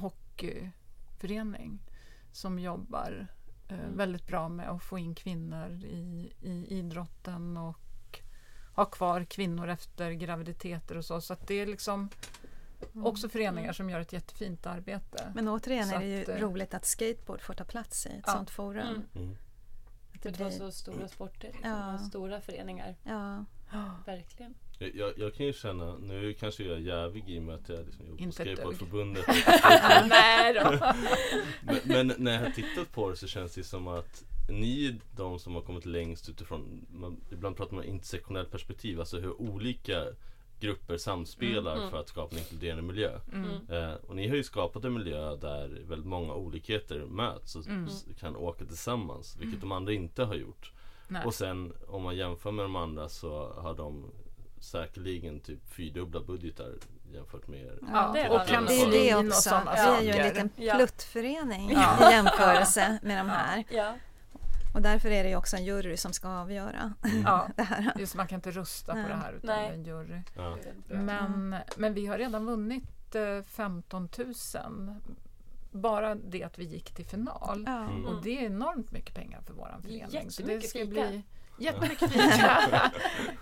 hockeyförening 0.00 1.78
som 2.32 2.58
jobbar 2.58 3.26
eh, 3.68 3.78
Mm. 3.78 3.96
väldigt 3.96 4.26
bra 4.26 4.48
med 4.48 4.70
att 4.70 4.82
få 4.82 4.98
in 4.98 5.14
kvinnor 5.14 5.70
i, 5.84 6.32
i 6.40 6.66
idrotten 6.78 7.56
och 7.56 7.76
ha 8.74 8.84
kvar 8.84 9.24
kvinnor 9.24 9.68
efter 9.68 10.10
graviditeter 10.12 10.96
och 10.96 11.04
så. 11.04 11.20
Så 11.20 11.32
att 11.32 11.46
det 11.46 11.54
är 11.54 11.66
liksom 11.66 12.08
också 12.94 13.28
föreningar 13.28 13.72
som 13.72 13.90
gör 13.90 14.00
ett 14.00 14.12
jättefint 14.12 14.66
arbete. 14.66 15.32
men 15.34 15.48
återigen 15.48 15.88
Så 15.88 15.94
är 15.94 16.00
det 16.00 16.06
ju 16.06 16.22
att, 16.22 16.28
eh, 16.28 16.36
roligt 16.36 16.74
att 16.74 16.84
skateboard 16.84 17.40
får 17.40 17.54
ta 17.54 17.64
plats 17.64 18.06
i 18.06 18.08
ett 18.08 18.24
Ja. 18.26 18.32
sånt 18.32 18.50
forum. 18.50 18.86
Mm. 18.86 19.02
Mm. 19.14 19.36
Att 20.14 20.22
det 20.22 20.30
det 20.30 20.44
var 20.44 20.50
så 20.50 20.70
stora 20.72 21.08
sporter 21.08 21.48
liksom, 21.52 21.70
Ja. 21.70 21.98
stora 21.98 22.40
föreningar. 22.40 22.96
ja, 23.04 23.44
Verkligen. 24.06 24.54
Jag, 24.94 25.12
jag, 25.18 25.34
kan 25.34 25.46
ju 25.46 25.52
känna, 25.52 25.96
nu 25.98 26.34
kanske 26.34 26.62
jag 26.64 26.76
är 26.76 26.80
jävig 26.80 27.28
i 27.30 27.38
och 27.38 27.42
med 27.42 27.54
att 27.54 27.68
jag 27.68 27.86
liksom 27.86 28.06
jobbar 28.06 28.26
på. 28.26 28.32
Skateboardförbundet. 28.32 29.24
Nej 30.08 30.54
då! 30.54 30.70
men, 31.62 31.78
men 31.84 32.12
när 32.18 32.32
jag 32.32 32.40
har 32.40 32.50
tittat 32.50 32.92
på 32.92 33.10
det 33.10 33.16
så 33.16 33.26
känns 33.26 33.54
det 33.54 33.64
som 33.64 33.88
att 33.88 34.24
ni 34.50 34.86
är 34.86 34.96
de 35.16 35.38
som 35.38 35.54
har 35.54 35.62
kommit 35.62 35.86
längst 35.86 36.28
utifrån, 36.28 36.86
man, 36.92 37.20
ibland 37.32 37.56
pratar 37.56 37.74
man 37.74 37.84
om 37.84 37.90
intersektionellt 37.90 38.50
perspektiv, 38.50 39.00
alltså 39.00 39.18
hur 39.18 39.40
olika 39.40 40.04
grupper 40.60 40.96
samspelar 40.96 41.70
Mm, 41.72 41.78
mm. 41.78 41.90
för 41.90 42.00
att 42.00 42.08
skapa 42.08 42.32
en 42.36 42.38
inkluderande 42.38 42.82
miljö. 42.82 43.20
Mm. 43.32 43.50
Eh, 43.68 43.94
och 43.94 44.16
ni 44.16 44.28
har 44.28 44.36
ju 44.36 44.42
skapat 44.42 44.84
en 44.84 44.92
miljö 44.94 45.36
där 45.36 45.68
väldigt 45.88 46.06
många 46.08 46.34
olikheter 46.34 46.98
möts 46.98 47.56
och 47.56 47.66
Mm. 47.66 47.88
kan 48.20 48.36
åka 48.36 48.64
tillsammans, 48.64 49.36
vilket 49.40 49.60
de 49.60 49.72
andra 49.72 49.92
inte 49.92 50.24
har 50.24 50.34
gjort. 50.34 50.72
Nej. 51.08 51.24
Och 51.24 51.34
sen 51.34 51.72
om 51.88 52.02
man 52.02 52.16
jämför 52.16 52.50
med 52.50 52.64
de 52.64 52.76
andra 52.76 53.08
så 53.08 53.52
har 53.52 53.74
de 53.74 54.10
säkerligen 54.60 55.40
typ 55.40 55.68
fyrdubbla 55.72 56.20
budgetar 56.20 56.72
jämfört 57.12 57.48
med 57.48 57.60
er. 57.60 57.78
ja. 57.92 58.10
det 58.14 58.28
och 58.28 58.38
var 58.38 58.46
Det 58.46 58.54
är 58.54 58.86
ju 58.86 58.90
det 58.90 59.08
kansli 59.08 59.14
och 59.14 59.18
också. 59.26 59.40
sådana 59.48 59.72
Vi 59.74 59.80
är 59.80 60.02
ju 60.02 60.08
en 60.10 60.14
saker. 60.24 60.42
liten 60.44 60.76
pluttförening 60.78 61.70
Ja. 61.72 62.10
i 62.10 62.12
jämförelse 62.14 62.98
med 63.02 63.18
de 63.18 63.28
här. 63.30 63.64
Ja. 63.70 63.94
Och 64.74 64.82
därför 64.82 65.10
är 65.10 65.22
det 65.22 65.28
ju 65.30 65.36
också 65.36 65.56
en 65.56 65.64
jury 65.64 65.96
som 65.96 66.12
ska 66.12 66.28
avgöra 66.28 66.92
Ja, 67.24 67.48
det 67.56 67.62
här. 67.62 67.92
just 67.98 68.14
man 68.14 68.26
kan 68.28 68.36
inte 68.36 68.50
rösta 68.50 68.94
Nej. 68.94 69.02
på 69.02 69.08
det 69.08 69.14
här 69.16 69.32
utan 69.32 69.56
Nej. 69.56 69.70
en 69.74 69.84
jury. 69.84 70.22
Ja. 70.36 70.56
Men, 70.88 71.56
men 71.76 71.94
vi 71.94 72.06
har 72.06 72.18
redan 72.18 72.46
vunnit 72.46 73.14
eh, 73.14 73.42
15 73.46 74.08
000. 74.18 74.96
Bara 75.72 76.14
det 76.14 76.44
att 76.44 76.58
vi 76.58 76.64
gick 76.64 76.94
till 76.94 77.06
final. 77.06 77.64
Ja. 77.66 77.78
Mm. 77.78 78.04
Och 78.06 78.22
det 78.22 78.38
är 78.38 78.46
enormt 78.46 78.90
mycket 78.92 79.14
pengar 79.14 79.40
för 79.46 79.52
vår 79.54 79.74
förening. 79.82 80.30
Så 80.30 80.42
det 80.42 80.60
ska 80.60 80.78
fika. 80.78 80.90
bli 80.90 81.22
jättemycket 81.58 82.10
fika. 82.12 82.90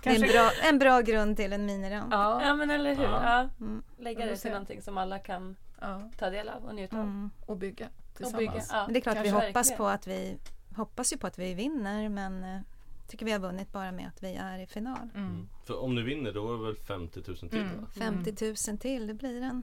En 0.02 0.20
bra, 0.20 0.50
en 0.62 0.78
bra 0.78 1.00
grund 1.00 1.36
till 1.36 1.52
en 1.52 1.66
miniramp. 1.66 2.08
Ja, 2.10 2.42
ja 2.42 2.54
men 2.54 2.70
eller 2.70 2.94
hur. 2.94 3.04
Ja. 3.04 3.20
Ja. 3.24 3.64
Mm. 3.66 3.82
Lägga 3.98 4.24
det 4.26 4.30
vi 4.32 4.38
till 4.38 4.50
någonting 4.50 4.82
som 4.82 4.98
alla 4.98 5.18
kan 5.18 5.56
ja, 5.80 6.10
ta 6.18 6.30
del 6.30 6.48
av 6.48 6.64
och 6.64 6.74
njuta 6.74 6.96
av. 6.96 7.02
Mm. 7.02 7.30
och 7.46 7.56
bygga 7.56 7.86
Och 7.86 8.16
tillsammans. 8.16 8.38
bygga. 8.38 8.62
Ja. 8.70 8.84
Men 8.84 8.92
det 8.92 8.98
är 8.98 9.00
klart 9.00 9.14
vi 9.16 9.30
kanske 9.30 9.46
hoppas 9.46 9.54
verkligen. 9.70 9.76
på 9.78 9.86
att 9.88 10.06
vi 10.06 10.38
hoppas 10.78 11.12
ju 11.12 11.16
på 11.16 11.26
att 11.26 11.38
vi 11.38 11.54
vinner 11.54 12.08
men 12.08 12.44
eh, 12.44 12.60
tycker 13.08 13.26
vi 13.26 13.32
har 13.32 13.38
vunnit 13.38 13.72
bara 13.72 13.92
med 13.92 14.08
att 14.08 14.22
vi 14.22 14.34
är 14.34 14.58
i 14.58 14.66
final. 14.66 15.08
Mm. 15.14 15.48
För 15.64 15.78
om 15.82 15.94
ni 15.94 16.02
vinner 16.02 16.32
då 16.32 16.54
är 16.54 16.58
det 16.58 16.64
väl 16.64 16.76
50 16.76 17.22
000 17.26 17.36
till 17.36 17.58
Mm. 17.58 17.80
va? 17.80 17.86
50 17.92 18.44
000 18.70 18.78
till, 18.78 19.06
det 19.06 19.14
blir 19.14 19.42
en... 19.42 19.62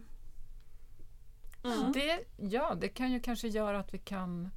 Mm. 1.63 1.91
Det, 1.91 2.24
ja, 2.38 2.76
det 2.76 2.89
kan 2.89 3.11
ju 3.11 3.20
kanske 3.20 3.47
göra 3.47 3.80
att 3.80 3.93
vi 3.93 3.97
kan 3.97 4.49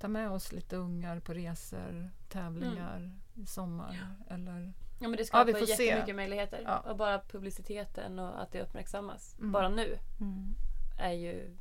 ta 0.00 0.08
med 0.08 0.30
oss 0.30 0.52
lite 0.52 0.76
ungar 0.76 1.20
på 1.20 1.32
resor, 1.34 2.10
tävlingar 2.28 3.10
i 3.34 3.46
sommar. 3.46 4.16
Eller, 4.30 4.72
Ja 5.00 5.08
men 5.08 5.12
det 5.16 5.18
Ja, 5.22 5.24
skapar 5.26 5.44
vi 5.46 5.54
får 5.54 5.66
se. 5.66 5.84
jättemycket 5.84 6.16
möjligheter. 6.16 6.62
Ja. 6.64 6.78
Och 6.78 6.96
bara 6.96 7.18
publiciteten 7.18 8.18
och 8.18 8.42
att 8.42 8.52
det 8.52 8.62
uppmärksammas. 8.62 9.36
Mm. 9.38 9.52
Bara 9.52 9.68
nu 9.68 9.98
Mm. 10.20 10.54
är 10.98 11.12
ju 11.12 11.56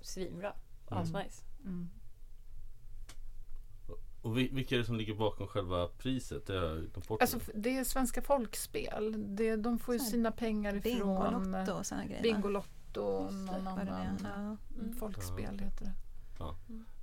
svinbra. 0.00 0.52
Mm. 0.90 1.02
Asnice. 1.02 1.44
mm. 1.64 1.90
Och 4.24 4.38
vi- 4.38 4.48
vilka 4.52 4.74
är 4.74 4.78
det 4.78 4.84
som 4.84 4.96
ligger 4.96 5.14
bakom 5.14 5.46
själva 5.46 5.88
priset? 5.98 6.46
Det 6.46 6.52
glömt 6.92 7.08
bort. 7.08 7.20
Alltså, 7.22 7.38
det 7.54 7.76
är 7.78 7.84
Svenska 7.84 8.22
Folkspel. 8.22 9.14
Det, 9.36 9.56
de 9.56 9.78
får 9.78 9.94
ju 9.94 10.00
sina 10.00 10.30
pengar 10.32 10.74
ifrån 10.76 10.82
Bingolotto 10.92 11.72
och 11.72 11.86
sådana 11.86 12.06
grejer. 12.06 12.22
Bingolotto 12.22 13.00
och 13.00 13.32
någon 13.34 13.66
är. 13.78 13.90
annan. 13.92 14.18
Ja. 14.74 14.80
Mm. 14.82 14.96
Folkspel 14.98 15.58
heter 15.58 15.84
det. 15.84 15.92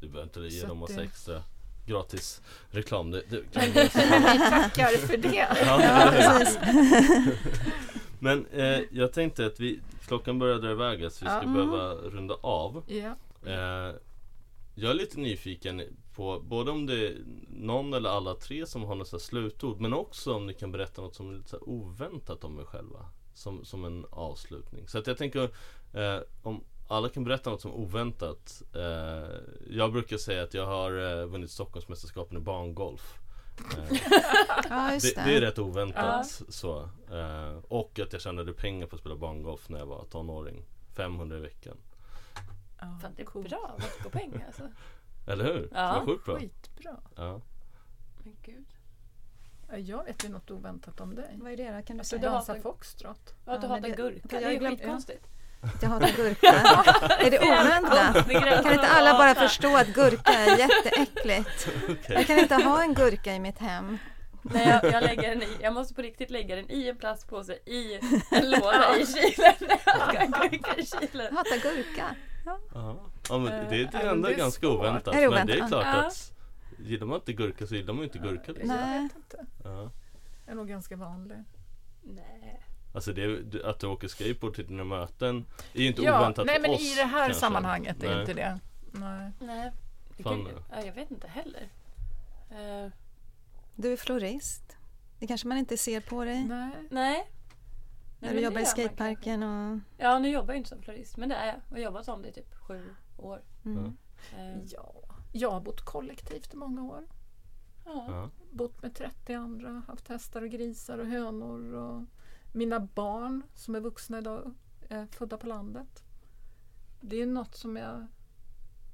Du 0.01 0.07
behöver 0.07 0.23
inte 0.23 0.39
ge 0.39 0.61
Så 0.61 0.67
dem 0.67 0.77
massa 0.77 0.93
det- 0.93 1.03
extra 1.03 1.43
gratis 1.87 2.41
reklam. 2.69 3.11
Det, 3.11 3.21
det 3.29 3.41
vi 3.53 3.89
tackar 4.49 4.97
för 5.07 5.17
det. 5.17 5.47
Ja, 5.65 6.07
precis. 6.11 6.59
Men 8.19 8.45
eh, 8.45 8.79
jag 8.91 9.13
tänkte 9.13 9.45
att 9.45 9.59
vi, 9.59 9.79
klockan 10.07 10.39
börjar 10.39 10.57
dra 10.59 10.71
iväg 10.71 10.99
så 11.11 11.25
vi 11.25 11.29
ska 11.29 11.41
Ja. 11.43 11.53
behöva 11.53 11.93
runda 11.93 12.33
av. 12.41 12.83
Ja. 12.87 13.15
Eh, 13.51 13.95
jag 14.81 14.91
är 14.91 14.95
lite 14.95 15.19
nyfiken 15.19 15.81
på 16.15 16.39
både 16.39 16.71
om 16.71 16.85
det 16.85 17.07
är 17.07 17.17
någon 17.49 17.93
eller 17.93 18.09
alla 18.09 18.35
tre 18.35 18.65
som 18.65 18.83
har 18.83 18.95
något 18.95 19.07
så 19.07 19.19
slutord 19.19 19.79
men 19.79 19.93
också 19.93 20.33
om 20.33 20.47
ni 20.47 20.53
kan 20.53 20.71
berätta 20.71 21.01
något 21.01 21.15
som 21.15 21.29
är 21.29 21.33
lite 21.33 21.49
så 21.49 21.57
oväntat 21.61 22.43
om 22.43 22.59
er 22.59 22.63
själva. 22.63 23.05
Som, 23.33 23.65
som 23.65 23.85
en 23.85 24.05
avslutning. 24.09 24.87
Så 24.87 24.97
att 24.97 25.07
jag 25.07 25.17
tänker 25.17 25.43
eh, 25.93 26.19
om 26.41 26.63
alla 26.87 27.09
kan 27.09 27.23
berätta 27.23 27.49
något 27.49 27.61
som 27.61 27.73
oväntat. 27.73 28.61
Eh, 28.75 29.39
jag 29.69 29.91
brukar 29.91 30.17
säga 30.17 30.43
att 30.43 30.53
jag 30.53 30.65
har 30.65 31.19
eh, 31.21 31.25
vunnit 31.25 31.51
Stockholmsmästerskapen 31.51 32.37
i 32.37 32.39
bangolf. 32.39 33.19
Eh, 33.77 33.97
ja, 34.69 34.99
det, 35.01 35.15
det. 35.15 35.23
det 35.25 35.37
är 35.37 35.41
rätt 35.41 35.59
oväntat 35.59 36.41
så. 36.49 36.89
Eh, 37.11 37.57
och 37.67 37.99
att 37.99 38.13
jag 38.13 38.21
tjänade 38.21 38.53
pengar 38.53 38.87
på 38.87 38.95
att 38.95 38.99
spela 38.99 39.15
bangolf 39.15 39.69
när 39.69 39.79
jag 39.79 39.85
var 39.85 40.05
tonåring. 40.05 40.65
500 40.95 41.37
i 41.37 41.39
veckan. 41.39 41.77
Ja, 42.81 42.99
Fan 43.01 43.13
det 43.15 43.21
är 43.21 43.25
coolt. 43.25 43.49
bra 43.49 43.75
veckopengar 43.79 44.43
alltså. 44.47 44.69
Eller 45.27 45.43
hur? 45.45 45.69
Ja. 45.73 45.81
Det 45.93 45.99
var 45.99 46.05
sjukt 46.05 46.25
bra. 46.25 46.39
Skitbra. 46.39 46.97
Ja. 47.15 47.41
Men 48.23 48.35
gud. 48.41 48.65
Ja, 49.69 49.77
Jag 49.77 50.03
vet 50.05 50.23
ju 50.25 50.29
något 50.29 50.51
oväntat 50.51 51.01
om 51.01 51.15
dig. 51.15 51.37
Vad 51.41 51.51
är 51.51 51.57
det 51.57 51.63
då? 51.77 51.81
Kan 51.83 51.97
du 51.97 52.01
Alltså, 52.01 52.15
säga? 52.17 52.29
du 52.29 52.35
dansar 52.35 52.53
hatar- 52.53 52.61
foxtrot. 52.63 53.33
Ja, 53.45 53.57
du 53.57 53.67
hatar 53.67 53.81
det- 53.81 53.95
gurka. 53.95 54.27
jag 54.31 54.41
Det 54.41 54.47
är 54.47 54.51
ju 54.51 54.69
skitkonstigt. 54.69 55.27
jag 55.81 55.89
hatar 55.89 56.07
gurka. 56.15 56.47
är 57.19 57.31
det 57.31 57.39
oväntat? 57.39 58.63
Kan 58.63 58.73
inte 58.73 58.87
alla 58.87 59.13
bara 59.17 59.35
förstå 59.35 59.77
att 59.77 59.87
gurka 59.87 60.31
är 60.31 60.57
jätteäckligt? 60.59 61.67
Okej. 61.83 61.99
Jag 62.07 62.27
kan 62.27 62.39
inte 62.39 62.55
ha 62.55 62.83
en 62.83 62.93
gurka 62.93 63.33
i 63.35 63.39
mitt 63.39 63.57
hem. 63.59 63.97
Nej, 64.43 64.67
jag, 64.67 64.91
jag 64.93 65.03
lägger 65.03 65.29
den 65.29 65.41
i, 65.43 65.57
jag 65.61 65.73
måste 65.73 65.93
på 65.93 66.01
riktigt 66.01 66.29
lägga 66.29 66.55
den 66.55 66.71
i 66.71 66.87
en 66.89 66.97
plastpåse 66.97 67.53
i 67.65 67.99
en 68.31 68.49
låda 68.51 68.97
i 68.97 69.05
kylen. 69.05 69.53
Jag 71.13 71.31
hatar 71.31 71.61
gurka. 71.61 72.15
Ja. 72.45 72.59
ja 73.29 73.37
men 73.37 73.45
det, 73.69 73.75
är 73.81 73.89
men 73.93 74.07
ändå 74.07 74.27
det 74.27 74.33
är 74.33 74.37
ganska 74.37 74.61
svårt. 74.67 74.79
oväntat. 74.79 75.15
Är 75.15 75.21
det 75.21 75.29
Men 75.29 75.47
det 75.47 75.53
är 75.53 75.57
oväntat? 75.57 75.69
klart 75.83 75.95
Ja. 75.95 76.07
att 76.07 76.33
gillar 76.79 77.05
man 77.07 77.15
inte 77.19 77.33
gurka 77.33 77.67
så 77.67 77.75
gillar 77.75 77.93
man 77.93 77.97
ju 77.97 78.03
inte 78.03 78.17
gurka. 78.19 78.51
Liksom. 78.51 78.67
Nej. 78.67 78.95
Jag 78.95 79.03
vet 79.03 79.15
inte. 79.15 79.45
Ja. 79.63 79.89
är 80.47 80.55
nog 80.55 80.67
ganska 80.67 80.95
vanlig. 80.95 81.37
Nej. 82.03 82.61
Alltså 82.93 83.13
det 83.13 83.23
är, 83.23 83.65
att 83.69 83.79
du 83.79 83.87
åker 83.87 84.07
skateboard 84.07 84.55
till 84.55 84.67
dina 84.67 84.83
möten 84.83 85.45
är 85.73 85.81
ju 85.81 85.87
inte 85.87 86.01
Ja, 86.01 86.19
oväntat 86.19 86.45
nej 86.45 86.55
för 86.55 86.61
men 86.61 86.71
oss. 86.71 86.81
i 86.81 86.95
det 86.95 87.03
här 87.03 87.25
kanske. 87.25 87.39
sammanhanget 87.39 88.03
är 88.03 88.09
Nej. 88.09 88.19
inte 88.21 88.33
det. 88.33 88.59
Nej. 88.91 89.31
Nej. 89.39 89.71
Det 90.17 90.23
kan, 90.23 90.47
ja, 90.71 90.81
jag 90.85 90.93
vet 90.93 91.11
inte 91.11 91.27
heller. 91.27 91.67
Eh, 92.51 92.91
Du 93.75 93.93
är 93.93 93.97
florist. 93.97 94.77
Det 95.19 95.27
kanske 95.27 95.47
man 95.47 95.57
inte 95.57 95.77
ser 95.77 96.01
på 96.01 96.25
dig 96.25 96.43
Nej. 96.43 96.69
nej. 96.89 97.27
Nej, 98.21 98.33
du 98.33 98.41
jobbar 98.41 98.61
i 98.61 98.65
skateparken. 98.65 99.43
Och. 99.43 99.79
Ja, 99.97 100.19
nu 100.19 100.29
jobbar 100.29 100.53
jag 100.53 100.57
inte 100.57 100.69
som 100.69 100.81
florist, 100.81 101.17
men 101.17 101.29
det 101.29 101.35
är 101.35 101.45
jag. 101.47 101.55
Och 101.69 101.71
har 101.71 101.77
jobbat 101.79 102.05
som 102.05 102.21
det 102.21 102.27
i 102.27 102.33
typ 102.33 102.55
sju 102.55 102.95
år. 103.17 103.41
mm. 103.65 103.97
Eh, 104.37 104.63
Ja, 104.65 104.93
jag 105.31 105.51
har 105.51 105.61
bott 105.61 105.81
kollektivt 105.81 106.53
i 106.53 106.57
många 106.57 106.83
år. 106.83 107.07
ja. 107.85 108.05
Ja. 108.09 108.29
Bott 108.51 108.81
med 108.81 108.95
30 108.95 109.33
andra, 109.33 109.83
haft 109.87 110.07
hästar 110.07 110.41
och 110.41 110.49
grisar 110.49 110.97
och 110.97 111.05
hönor. 111.07 111.73
Och 111.73 112.03
mina 112.53 112.79
barn 112.79 113.43
som 113.55 113.75
är 113.75 113.79
vuxna 113.79 114.17
idag 114.17 114.53
är 114.89 115.05
födda 115.05 115.37
på 115.37 115.47
landet. 115.47 116.03
Det 117.01 117.21
är 117.21 117.25
något 117.25 117.55
som 117.55 117.75
jag 117.77 118.07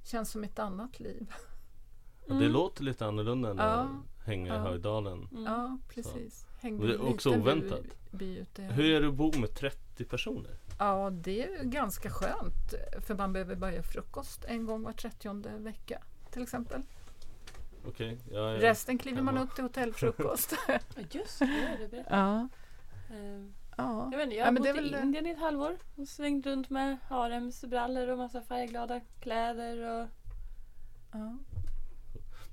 känns 0.04 0.32
som 0.32 0.44
ett 0.44 0.60
annat 0.60 1.00
liv. 1.00 1.34
Och 2.28 2.36
Det 2.36 2.48
låter 2.50 2.84
lite 2.84 3.06
annorlunda 3.06 3.50
än 3.52 3.58
Ja. 3.58 3.64
att 3.64 4.26
hänga 4.26 4.56
i. 4.56 4.58
Höjdalen. 4.60 5.28
Mm. 5.32 5.44
Ja, 5.44 5.78
precis. 5.90 6.46
Hängde 6.60 6.88
det 6.88 6.94
är 6.94 7.10
också 7.10 7.30
oväntat. 7.40 7.86
By 8.12 8.38
ute. 8.38 8.62
Hur 8.64 8.92
är 8.96 9.02
det 9.02 9.08
att 9.08 9.14
bo 9.14 9.38
med 9.40 9.54
30 9.56 10.06
personer? 10.06 10.52
Ja, 10.80 11.10
det 11.10 11.44
är 11.44 11.64
ju 11.64 11.70
ganska 11.70 12.10
skönt. 12.10 12.74
För 13.08 13.16
man 13.16 13.34
behöver 13.34 13.56
bara 13.56 13.72
göra 13.74 13.84
frukost 13.84 14.46
en 14.46 14.66
gång 14.66 14.84
var 14.84 14.92
30 14.94 15.58
vecka. 15.58 16.02
Till 16.32 16.44
exempel. 16.44 16.82
Okej, 17.88 18.18
är... 18.32 18.58
Resten 18.60 18.98
kliver 18.98 19.22
man 19.22 19.38
upp 19.38 19.56
till 19.56 19.64
hotellfrukost. 19.64 20.54
Just 21.12 21.40
det, 21.40 21.88
du 21.92 22.04
ja. 22.10 22.48
Eh, 23.12 23.46
ja. 23.78 24.10
Jag 24.12 24.18
vet 24.18 24.24
inte, 24.24 24.36
jag 24.36 24.42
Ja, 24.42 24.46
har 24.46 24.52
men 24.52 24.56
bott 24.56 24.64
det 24.64 24.70
är 24.70 24.86
i 24.86 24.90
väl- 24.92 25.04
Indien 25.04 25.26
i 25.26 25.30
ett 25.30 25.40
halvår 25.40 25.78
och 25.96 26.08
svängt 26.08 26.46
runt 26.46 26.70
med 26.70 26.98
haremsbrallor 27.10 28.08
och 28.08 28.18
massa 28.18 28.42
färgglada 28.42 29.02
kläder 29.20 30.02
och 30.02 30.08
ja. 31.12 31.38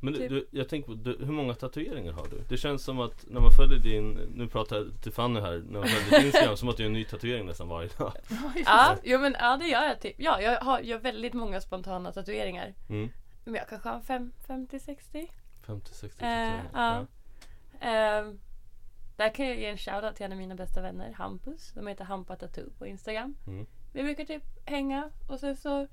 Men 0.04 0.12
du, 0.12 0.18
Typ. 0.18 0.28
du, 0.30 0.46
jag 0.50 0.68
tänker 0.68 0.86
på, 0.88 0.94
du, 0.94 1.16
hur 1.20 1.32
många 1.32 1.54
tatueringar 1.54 2.12
har 2.12 2.26
du? 2.30 2.42
Det 2.48 2.56
känns 2.56 2.84
som 2.84 3.00
att 3.00 3.24
när 3.28 3.40
man 3.40 3.50
följer 3.50 3.78
din, 3.78 4.10
nu 4.34 4.48
pratar 4.48 4.76
jag 4.76 4.86
till 5.02 5.12
Fanny 5.12 5.40
här, 5.40 5.62
när 5.70 5.78
man 5.80 5.88
följer 5.88 6.18
din 6.18 6.26
Instagram 6.26 6.56
som 6.56 6.68
att 6.68 6.76
du 6.76 6.82
gör 6.82 6.88
en 6.90 6.92
ny 6.92 7.04
tatuering 7.04 7.46
nästan 7.46 7.68
varje 7.68 7.88
dag. 7.98 8.12
Ja, 8.66 8.96
jo, 9.04 9.18
men 9.18 9.36
ja 9.40 9.56
det 9.56 9.66
gör 9.66 9.82
jag 9.84 10.00
typ. 10.00 10.14
Ja, 10.18 10.40
jag 10.40 10.60
har 10.60 10.80
gör 10.80 10.98
väldigt 10.98 11.34
många 11.34 11.60
spontana 11.60 12.12
tatueringar. 12.12 12.74
Mm. 12.88 13.08
Men 13.44 13.54
jag 13.54 13.68
kanske 13.68 13.88
har 13.88 14.00
fem- 14.00 14.32
50-60. 14.46 15.28
50-60 15.66 16.04
Eh, 16.04 16.10
tatueringar. 16.10 16.64
ja. 16.74 17.06
Ehm, 17.80 18.38
där 19.16 19.34
kan 19.34 19.46
jag 19.46 19.56
ge 19.58 19.66
en 19.66 19.78
shoutout 19.78 20.16
till 20.16 20.26
en 20.26 20.32
av 20.32 20.38
mina 20.38 20.54
bästa 20.54 20.80
vänner, 20.82 21.12
Hampus. 21.12 21.72
De 21.74 21.86
heter 21.86 22.04
Hampa 22.04 22.36
Tattoo 22.36 22.70
på 22.78 22.86
Instagram. 22.86 23.36
Mm. 23.46 23.66
Vi 23.92 24.02
brukar 24.02 24.24
typ 24.24 24.42
hänga 24.64 25.10
och 25.28 25.40
sen 25.40 25.56
så 25.56 25.86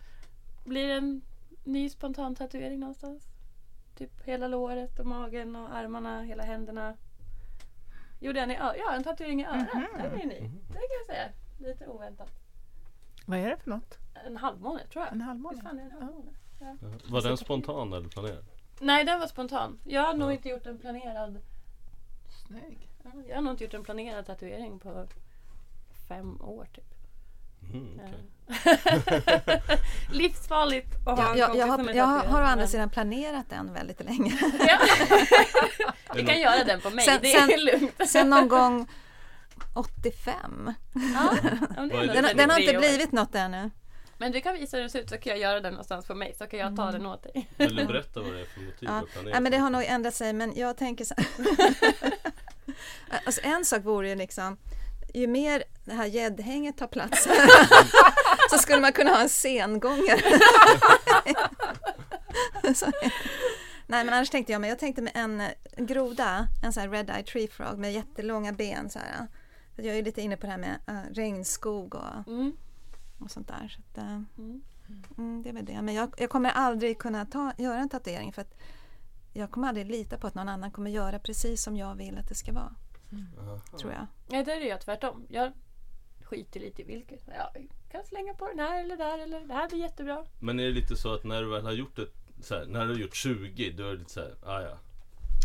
blir 0.66 0.88
det 0.88 0.94
en 0.94 1.22
ny 1.64 1.90
spontan 1.90 2.36
tatuering 2.36 2.80
någonstans. 2.80 3.28
Typ 3.96 4.22
hela 4.24 4.48
låret 4.48 5.00
och 5.00 5.06
magen 5.06 5.56
och 5.56 5.76
armarna, 5.76 6.22
hela 6.22 6.44
händerna. 6.44 6.94
Gjorde 8.20 8.40
en 8.40 8.52
i 8.52 8.56
ö- 8.56 8.74
ja, 8.78 8.94
en 8.96 9.04
tatuering 9.04 9.42
i 9.42 9.46
örat. 9.46 9.68
Den 9.98 10.22
är 10.22 10.26
ny. 10.26 10.36
Det 10.68 10.74
kan 10.74 10.98
jag 11.00 11.08
säga. 11.08 11.30
Lite 11.60 11.88
oväntat. 11.88 12.30
Vad 13.26 13.40
är 13.40 13.50
det 13.50 13.58
för 13.58 13.70
något? 13.70 13.98
En 14.26 14.38
halvmåne 14.38 14.88
tror 14.88 15.06
jag. 15.06 15.14
En 15.14 15.22
halvmåne? 15.22 15.62
Fan 15.62 15.80
är 15.80 15.84
det 15.90 15.96
en 15.96 16.02
halvmåne? 16.02 16.32
Ja. 16.60 16.76
Var 17.10 17.22
den 17.22 17.38
spontan 17.38 17.94
eller 17.94 18.10
planerad? 18.10 18.46
Nej, 18.80 19.06
den 19.06 19.20
var 19.20 19.28
spontan. 19.28 19.80
Jag 19.86 20.02
har 20.02 20.14
nog 20.14 20.32
inte 20.32 20.50
gjort 20.50 20.66
en 20.66 20.78
planerad 20.78 21.40
Snygg. 22.48 22.90
Ja, 23.04 23.10
Jag 23.28 23.36
har 23.36 23.42
nog 23.42 23.54
inte 23.54 23.64
gjort 23.64 23.74
en 23.74 23.84
planerad 23.84 24.26
tatuering 24.26 24.80
på 24.80 25.08
fem 26.08 26.42
år 26.42 26.66
typ. 26.74 26.94
Mm, 27.74 28.00
okej. 28.06 28.24
Livsfarligt 30.12 30.96
att 31.08 31.20
ha 31.20 31.38
Jag, 31.38 31.52
en 31.52 31.58
jag, 31.58 31.70
kompis 31.70 31.96
jag, 31.96 32.06
har, 32.06 32.20
är 32.20 32.24
jag 32.24 32.30
har 32.32 32.42
å 32.42 32.46
andra 32.46 32.68
sidan 32.68 32.90
planerat 32.90 33.50
den 33.50 33.74
väldigt 33.74 34.04
länge. 34.04 34.34
Ja. 34.68 34.78
Vi 36.16 36.26
kan 36.26 36.40
göra 36.40 36.64
den 36.64 36.82
på 36.82 36.90
mig, 36.90 37.06
Sen- 37.06 37.20
det 37.22 37.34
är 37.34 37.48
sen- 37.48 37.60
lugnt. 37.66 38.10
Sen 38.10 38.30
någon 38.30 38.48
gång 38.48 38.88
85. 39.74 40.74
Ja, 40.94 41.36
ja? 41.76 42.14
Den, 42.14 42.38
den 42.38 42.50
har 42.50 42.60
inte 42.60 42.78
blivit 42.78 43.12
något 43.12 43.36
ännu. 43.36 43.70
Men 44.18 44.32
du 44.32 44.42
kan 44.42 44.54
visa 44.54 44.78
hur 44.78 44.82
den 44.82 44.90
ser 44.90 45.00
ut 45.00 45.10
så 45.10 45.18
kan 45.18 45.30
jag 45.30 45.40
göra 45.40 45.60
den 45.60 45.74
någonstans 45.74 46.06
på 46.08 46.16
mig 46.16 46.36
så 46.38 46.48
kan 46.48 46.60
jag 46.60 46.76
ta 46.76 46.92
den 46.92 47.06
åt 47.06 47.24
dig. 47.24 47.50
Vill 47.58 47.76
du 47.76 47.86
berätta 47.86 48.20
vad 48.22 48.34
det 48.34 48.42
är 48.42 48.46
för 48.46 48.60
motiv 48.62 48.90
Ja. 48.90 49.04
du? 49.24 49.30
Ja, 49.30 49.40
men 49.40 49.52
det 49.52 49.58
har 49.58 49.70
nog 49.70 49.84
ändrat 49.86 50.16
sig 50.16 50.34
men 50.34 50.54
jag 50.56 50.78
tänker 50.78 51.06
så 51.06 51.16
alltså, 53.26 53.42
En 53.44 53.66
sak 53.66 53.86
vore 53.86 54.10
ju 54.10 54.16
liksom 54.16 54.58
ju 55.14 55.28
mer 55.28 55.64
det 55.86 55.94
här 55.94 56.06
gäddhänget 56.06 56.78
tar 56.78 56.88
plats 56.88 57.28
så 58.52 58.58
skulle 58.58 58.82
man 58.82 58.94
kunna 58.94 59.12
ha 59.12 59.22
en 59.22 59.30
sengångare. 59.30 60.22
Nej 63.88 64.06
men 64.06 64.14
annars 64.14 64.30
tänkte 64.30 64.52
jag, 64.52 64.62
men 64.62 64.70
jag 64.70 64.80
tänkte 64.80 65.02
med 65.02 65.12
en 65.16 65.42
groda, 65.86 66.48
en 66.64 66.74
sån 66.74 66.82
här 66.82 66.90
red 66.90 67.10
eye 67.10 67.24
tree 67.24 67.48
frog 67.48 67.78
med 67.80 67.94
jättelånga 67.94 68.52
ben 68.54 68.90
så 68.90 69.00
här. 69.00 69.28
Jag 69.76 69.86
är 69.86 69.94
ju 69.94 70.02
lite 70.02 70.22
inne 70.22 70.38
på 70.38 70.46
det 70.46 70.52
här 70.52 70.58
med 70.60 70.80
uh, 70.90 71.14
regnskog 71.14 71.96
och, 71.96 72.28
Mm. 72.28 72.52
och 73.20 73.32
sånt 73.32 73.48
där. 73.48 73.68
Så 73.76 73.80
att, 73.82 73.98
eh, 73.98 74.22
Mm. 74.38 74.62
Mm, 75.18 75.44
det 75.44 75.50
är 75.50 75.54
väl 75.54 75.66
det. 75.66 75.82
Men 75.82 75.96
jag, 75.96 76.14
jag 76.18 76.30
kommer 76.30 76.50
aldrig 76.50 76.98
kunna 77.00 77.26
ta, 77.26 77.52
göra 77.58 77.80
en 77.80 77.90
tatuering 77.90 78.34
för 78.34 78.42
att 78.42 78.54
jag 79.34 79.52
kommer 79.52 79.68
aldrig 79.68 79.92
lita 79.92 80.18
på 80.18 80.28
att 80.28 80.36
någon 80.36 80.50
annan 80.50 80.72
kommer 80.72 80.90
göra 80.92 81.20
precis 81.20 81.64
som 81.64 81.76
jag 81.78 81.96
vill 81.96 82.18
att 82.18 82.30
det 82.30 82.36
ska 82.36 82.54
vara. 82.54 82.76
Aha. 83.40 83.60
Tror 83.80 83.94
jag. 83.94 84.08
Nej, 84.28 84.44
där 84.44 84.62
är 84.62 84.70
jag 84.70 84.82
tvärtom. 84.82 85.26
Jag 85.30 85.52
skiter 86.24 86.60
lite 86.60 86.82
i 86.82 86.86
vilket. 86.86 87.24
Ja, 87.28 87.52
jag 87.54 87.68
kan 87.92 88.04
slänga 88.06 88.34
på 88.34 88.48
den 88.48 88.60
här 88.60 88.84
eller 88.84 88.98
där 88.98 89.20
eller 89.20 89.40
det 89.40 89.54
här 89.54 89.70
blir 89.70 89.80
jättebra. 89.80 90.26
Men 90.40 90.60
är 90.60 90.64
det 90.64 90.72
lite 90.72 90.96
så 90.96 91.14
att 91.14 91.24
när 91.24 91.42
du 91.42 91.50
väl 91.50 91.66
har 91.66 91.72
gjort 91.72 92.00
ett 92.00 92.14
så 92.42 92.56
här, 92.56 92.66
när 92.66 92.86
du 92.86 92.94
har 92.94 93.00
gjort 93.00 93.16
20 93.16 93.72
då 93.72 93.84
är 93.84 93.92
det 93.92 93.98
lite 93.98 94.12
såhär, 94.12 94.36
ah, 94.44 94.62
ja. 94.62 94.78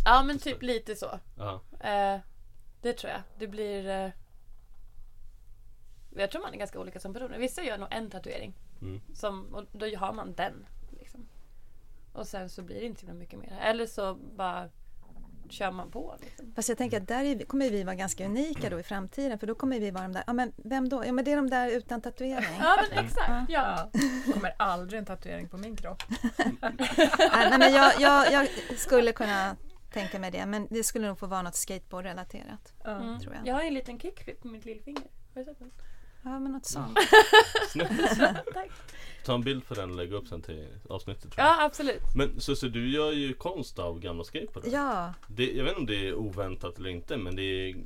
Ja, 0.04 0.22
men 0.22 0.38
typ 0.38 0.62
lite 0.62 0.96
så. 0.96 1.20
ja. 1.36 1.60
Eh, 1.80 2.20
det 2.82 2.92
tror 2.92 3.12
jag. 3.12 3.22
Det 3.38 3.46
blir... 3.46 3.88
Eh, 3.88 4.10
jag 6.16 6.30
tror 6.30 6.42
man 6.42 6.54
är 6.54 6.58
ganska 6.58 6.80
olika 6.80 7.00
som 7.00 7.12
personer. 7.12 7.38
Vissa 7.38 7.62
gör 7.62 7.78
nog 7.78 7.88
en 7.90 8.10
tatuering. 8.10 8.54
Mm. 8.80 9.00
Som, 9.14 9.54
och 9.54 9.64
då 9.72 9.96
har 9.96 10.12
man 10.12 10.34
den. 10.34 10.66
Liksom. 10.98 11.28
Och 12.12 12.26
sen 12.26 12.50
så 12.50 12.62
blir 12.62 12.80
det 12.80 12.86
inte 12.86 13.06
så 13.06 13.12
mycket 13.12 13.38
mer. 13.38 13.58
Eller 13.60 13.86
så 13.86 14.14
bara 14.14 14.68
kör 15.50 15.70
man 15.70 15.90
på. 15.90 16.16
Liksom. 16.20 16.52
Fast 16.54 16.68
jag 16.68 16.78
tänker 16.78 17.00
att 17.00 17.08
där 17.08 17.44
kommer 17.44 17.70
vi 17.70 17.82
vara 17.84 17.94
ganska 17.94 18.24
unika 18.24 18.70
då 18.70 18.80
i 18.80 18.82
framtiden 18.82 19.38
för 19.38 19.46
då 19.46 19.54
kommer 19.54 19.80
vi 19.80 19.90
vara 19.90 20.02
de 20.02 20.12
där, 20.12 20.24
ja 20.26 20.32
men 20.32 20.52
vem 20.56 20.88
då? 20.88 21.04
Ja 21.06 21.12
men 21.12 21.24
det 21.24 21.32
är 21.32 21.36
de 21.36 21.50
där 21.50 21.70
utan 21.70 22.00
tatuering. 22.00 22.58
Ja 22.60 22.76
men 22.90 23.04
exakt. 23.04 23.28
Ja. 23.28 23.44
Ja. 23.48 23.90
kommer 24.32 24.54
aldrig 24.58 24.98
en 24.98 25.06
tatuering 25.06 25.48
på 25.48 25.56
min 25.56 25.76
kropp. 25.76 26.02
Nej, 26.60 27.50
nej, 27.50 27.58
men 27.58 27.72
jag, 27.72 27.92
jag, 28.00 28.32
jag 28.32 28.48
skulle 28.76 29.12
kunna 29.12 29.56
tänka 29.92 30.18
mig 30.18 30.30
det 30.30 30.46
men 30.46 30.66
det 30.70 30.84
skulle 30.84 31.06
nog 31.06 31.18
få 31.18 31.26
vara 31.26 31.42
något 31.42 31.54
skateboardrelaterat. 31.54 32.74
Mm. 32.84 33.20
tror 33.20 33.34
jag. 33.34 33.46
Jag 33.46 33.54
har 33.54 33.62
en 33.62 33.74
liten 33.74 34.00
kickflip 34.00 34.42
på 34.42 34.48
mitt 34.48 34.64
lillfinger. 34.64 35.02
Har 35.34 35.40
du 35.40 35.44
sett 35.44 35.58
den? 35.58 35.70
Ja 36.26 36.38
men 36.38 36.52
något 36.52 36.66
sånt. 36.66 36.98
Snyggt. 37.72 37.90
Tack. 38.54 38.70
Ta 39.24 39.34
en 39.34 39.42
bild 39.42 39.66
på 39.68 39.74
den 39.74 39.90
och 39.90 39.96
lägga 39.96 40.16
upp 40.16 40.28
sen 40.28 40.42
till 40.42 40.68
avsnittet 40.88 41.22
tror 41.32 41.34
jag. 41.46 41.46
Ja 41.46 41.64
absolut. 41.64 42.02
Men 42.14 42.40
så 42.40 42.66
du 42.66 42.90
gör 42.90 43.12
ju 43.12 43.32
konst 43.34 43.78
av 43.78 44.00
gamla 44.00 44.24
skateboardar? 44.24 44.70
Ja, 44.70 45.14
Det, 45.28 45.52
jag 45.52 45.64
vet 45.64 45.70
inte 45.70 45.80
om 45.80 45.86
det 45.86 46.08
är 46.08 46.14
oväntat 46.14 46.78
eller 46.78 46.90
inte 46.90 47.16
men 47.16 47.36
det 47.36 47.42
är 47.42 47.76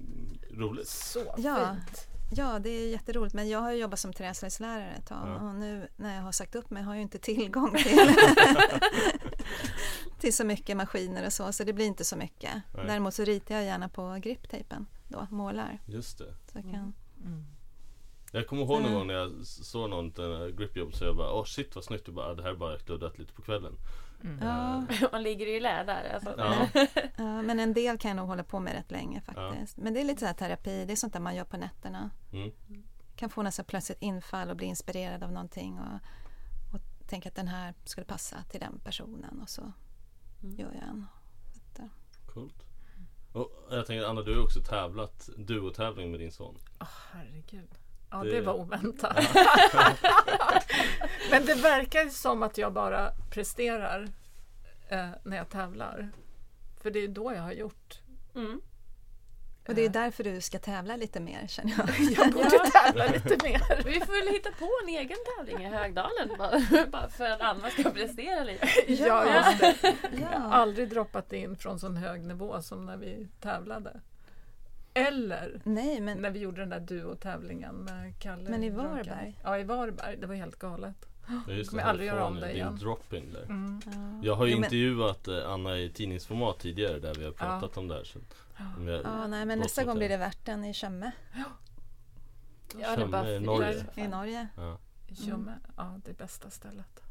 roligt. 0.51 0.89
Så 0.89 1.19
Ja. 1.39 1.75
fint. 1.75 2.07
ja 2.37 2.59
det 2.59 2.71
är 2.71 2.89
jätteroligt 2.89 3.35
men 3.35 3.49
jag 3.49 3.59
har 3.59 3.73
ju 3.73 3.79
jobbat 3.79 3.99
som 4.01 4.13
träslöjdslärare 4.13 4.91
ett 4.99 5.07
tag 5.07 5.29
Ja. 5.29 5.35
och 5.49 5.55
nu 5.55 5.89
när 5.97 6.15
jag 6.17 6.23
har 6.23 6.33
sagt 6.33 6.55
upp 6.55 6.71
mig 6.71 6.83
har 6.83 6.93
jag 6.93 6.97
ju 6.99 7.03
inte 7.03 7.19
tillgång 7.19 7.75
till 7.77 8.15
till 10.19 10.35
så 10.37 10.45
mycket 10.45 10.77
maskiner 10.77 11.27
och 11.27 11.33
så 11.33 11.53
så 11.53 11.65
det 11.65 11.73
blir 11.73 11.87
inte 11.87 12.05
så 12.05 12.17
mycket. 12.17 12.51
Nej. 12.75 12.87
Däremot 12.87 13.15
så 13.15 13.25
ritar 13.25 13.55
jag 13.55 13.65
gärna 13.65 13.89
på 13.89 14.19
griptejpen 14.23 14.87
då, 15.09 15.27
målar. 15.31 15.79
Just 15.87 16.19
det. 16.19 16.35
Så 16.53 16.59
jag 16.59 16.65
kan, 16.71 16.93
Jag 18.33 18.47
kommer 18.47 18.63
ihåg 18.63 18.71
någon 18.83 18.85
Mm. 18.85 18.95
gång 18.95 19.07
när 19.07 19.15
jag 19.15 19.47
såg 19.47 19.91
någon 19.91 20.13
uh, 20.21 20.47
gripjobb 20.49 20.95
så 20.95 21.05
jag 21.05 21.17
bara 21.17 21.33
åh 21.33 21.45
shit 21.45 21.75
vad 21.75 21.85
snyggt. 21.85 22.09
Bara, 22.09 22.27
"Ah, 22.27 22.35
det 22.35 22.43
här 22.43 22.51
är 22.51 22.55
bara 22.55 22.79
kluddat 22.79 23.19
lite 23.19 23.33
på 23.33 23.43
kvällen. 23.43 23.77
ja, 24.41 24.85
Man 25.13 25.23
ligger 25.23 25.47
i 25.47 25.61
lä 25.61 25.85
där. 25.85 26.15
Alltså. 26.15 26.35
Ja. 26.39 26.69
ja, 27.17 27.43
men 27.43 27.61
en 27.61 27.73
del 27.75 27.99
kan 27.99 28.09
jag 28.09 28.17
nog 28.17 28.27
hålla 28.29 28.45
på 28.45 28.61
med 28.61 28.73
rätt 28.73 28.91
länge 28.91 29.21
faktiskt. 29.21 29.77
Men 29.77 29.95
det 29.95 30.01
är 30.01 30.05
lite 30.05 30.21
så 30.21 30.27
här 30.27 30.35
terapi, 30.35 30.85
det 30.85 30.93
är 30.93 30.97
sånt 30.97 31.13
där 31.13 31.21
man 31.21 31.35
gör 31.37 31.45
på 31.45 31.57
nätterna. 31.57 32.11
Mm. 32.33 32.51
kan 33.17 33.31
få 33.31 33.43
nästan 33.43 33.65
plötsligt 33.65 34.03
infall 34.03 34.51
och 34.51 34.57
bli 34.57 34.67
inspirerad 34.67 35.23
av 35.23 35.33
någonting 35.33 35.79
och, 35.79 35.95
och 36.75 37.09
tänka 37.09 37.29
att 37.29 37.35
den 37.35 37.49
här 37.49 37.75
skulle 37.85 38.07
passa 38.07 38.37
till 38.51 38.61
den 38.61 38.81
personen 38.85 39.41
och 39.43 39.49
så 39.49 39.73
Mm. 40.43 40.57
gör 40.57 40.73
jag 40.75 40.83
en. 40.89 41.07
Eh, 41.79 41.85
Coolt. 42.35 42.65
Och 43.33 43.51
jag 43.71 43.87
tänker 43.87 44.07
Anna, 44.07 44.23
du 44.23 44.35
har 44.37 44.43
också 44.45 44.61
tävlat 44.63 45.29
duotävling 45.37 46.11
med 46.11 46.21
din 46.21 46.33
son. 46.33 46.59
Åh, 46.81 46.87
herregud. 47.13 47.69
Ja, 48.11 48.23
Det- 48.25 48.31
det 48.31 48.41
var 48.41 48.55
oväntat. 48.55 49.17
Men 51.31 51.45
det 51.47 51.55
verkar 51.55 52.05
ju 52.05 52.11
som 52.11 52.43
att 52.43 52.59
jag 52.59 52.73
bara 52.73 53.11
presterar 53.31 54.09
eh, 54.89 55.09
när 55.25 55.37
jag 55.37 55.49
tävlar. 55.51 56.09
För 56.83 56.91
det 56.91 56.99
är 56.99 57.01
ju 57.01 57.09
då 57.09 57.33
jag 57.35 57.43
har 57.43 57.53
gjort. 57.53 57.99
Mm. 58.35 58.61
Och 59.69 59.75
det 59.75 59.85
är 59.85 59.89
därför 59.89 60.25
du 60.25 60.41
ska 60.41 60.59
tävla 60.59 60.97
lite 60.97 61.21
mer 61.21 61.47
känner 61.47 61.73
jag. 61.79 61.89
Jag 62.17 62.33
borde 62.33 62.51
tävla 62.51 63.07
lite 63.07 63.37
mer. 63.45 63.83
Vi 63.85 64.01
får 64.01 64.25
väl 64.25 64.35
hitta 64.35 64.51
på 64.59 64.69
en 64.83 64.89
egen 64.89 65.17
tävling 65.37 65.67
i 65.67 65.69
Högdalen 65.69 66.29
bara, 66.39 66.87
bara 66.91 67.09
för 67.09 67.25
att 67.31 67.41
Anna 67.41 67.71
ska 67.71 67.91
prestera 67.91 68.45
lite. 68.45 68.67
Ja, 68.93 69.25
just 69.35 69.61
det. 69.83 69.95
Jag 70.33 70.39
har 70.41 70.51
aldrig 70.53 70.89
droppat 70.91 71.33
in 71.33 71.57
från 71.57 71.79
sån 71.81 71.97
hög 71.97 72.21
nivå 72.25 72.63
som 72.63 72.87
när 72.87 72.97
vi 72.97 73.29
tävlade. 73.41 74.01
Eller 75.07 75.61
Nej, 75.65 76.01
men 76.01 76.19
när 76.19 76.31
vi 76.31 76.39
gjorde 76.39 76.61
den 76.61 76.69
där 76.69 76.81
duotävlingen 76.81 77.75
med 77.77 78.19
Kalle. 78.19 78.51
Men 78.51 78.65
i 78.65 78.71
Draken. 78.71 78.89
Varberg? 78.97 79.41
Ja, 79.45 79.59
i 79.59 79.65
Varberg. 79.65 80.17
Det 80.17 80.27
var 80.27 80.35
helt 80.35 80.57
galet. 80.59 81.07
Ja, 81.47 81.53
just 81.53 81.71
Kommer 81.71 81.83
aldrig 81.83 82.09
göra 82.09 82.25
om 82.27 82.41
det 82.41 82.53
igen. 82.53 82.77
drop-in 82.77 83.33
där. 83.33 83.43
Mm. 83.45 83.81
ja. 83.87 83.91
Jag 84.23 84.35
har 84.37 84.47
ju 84.47 84.53
Jo, 84.53 84.57
men- 84.59 84.65
intervjuat 84.65 85.29
eh, 85.29 85.51
Anna 85.51 85.79
i 85.79 85.91
tidningsformat 85.91 86.59
tidigare 86.59 86.99
där 86.99 87.15
vi 87.15 87.25
har 87.25 87.33
pratat 87.33 87.77
om 87.77 87.89
det 87.89 87.95
här. 87.95 88.05
Så 88.05 88.19
jag, 88.87 89.01
Ja, 89.05 89.27
nej, 89.27 89.47
men 89.47 89.59
nästa 89.59 89.85
gång 89.85 89.97
blir 89.99 90.09
det 90.09 90.17
Värten 90.17 90.65
i 90.65 90.75
Tjömme 90.75 91.11
Ja, 91.37 91.45
det 92.77 92.83
är 92.83 92.97
Tjömme, 92.97 93.13
bara 93.13 93.41
Norge. 93.41 93.85
i 93.97 94.09
Norge. 94.09 94.49
ja. 94.57 94.79
Tjomme, 95.27 95.55
ja 95.77 96.01
det 96.05 96.19
bästa 96.19 96.51
stället. 96.51 97.03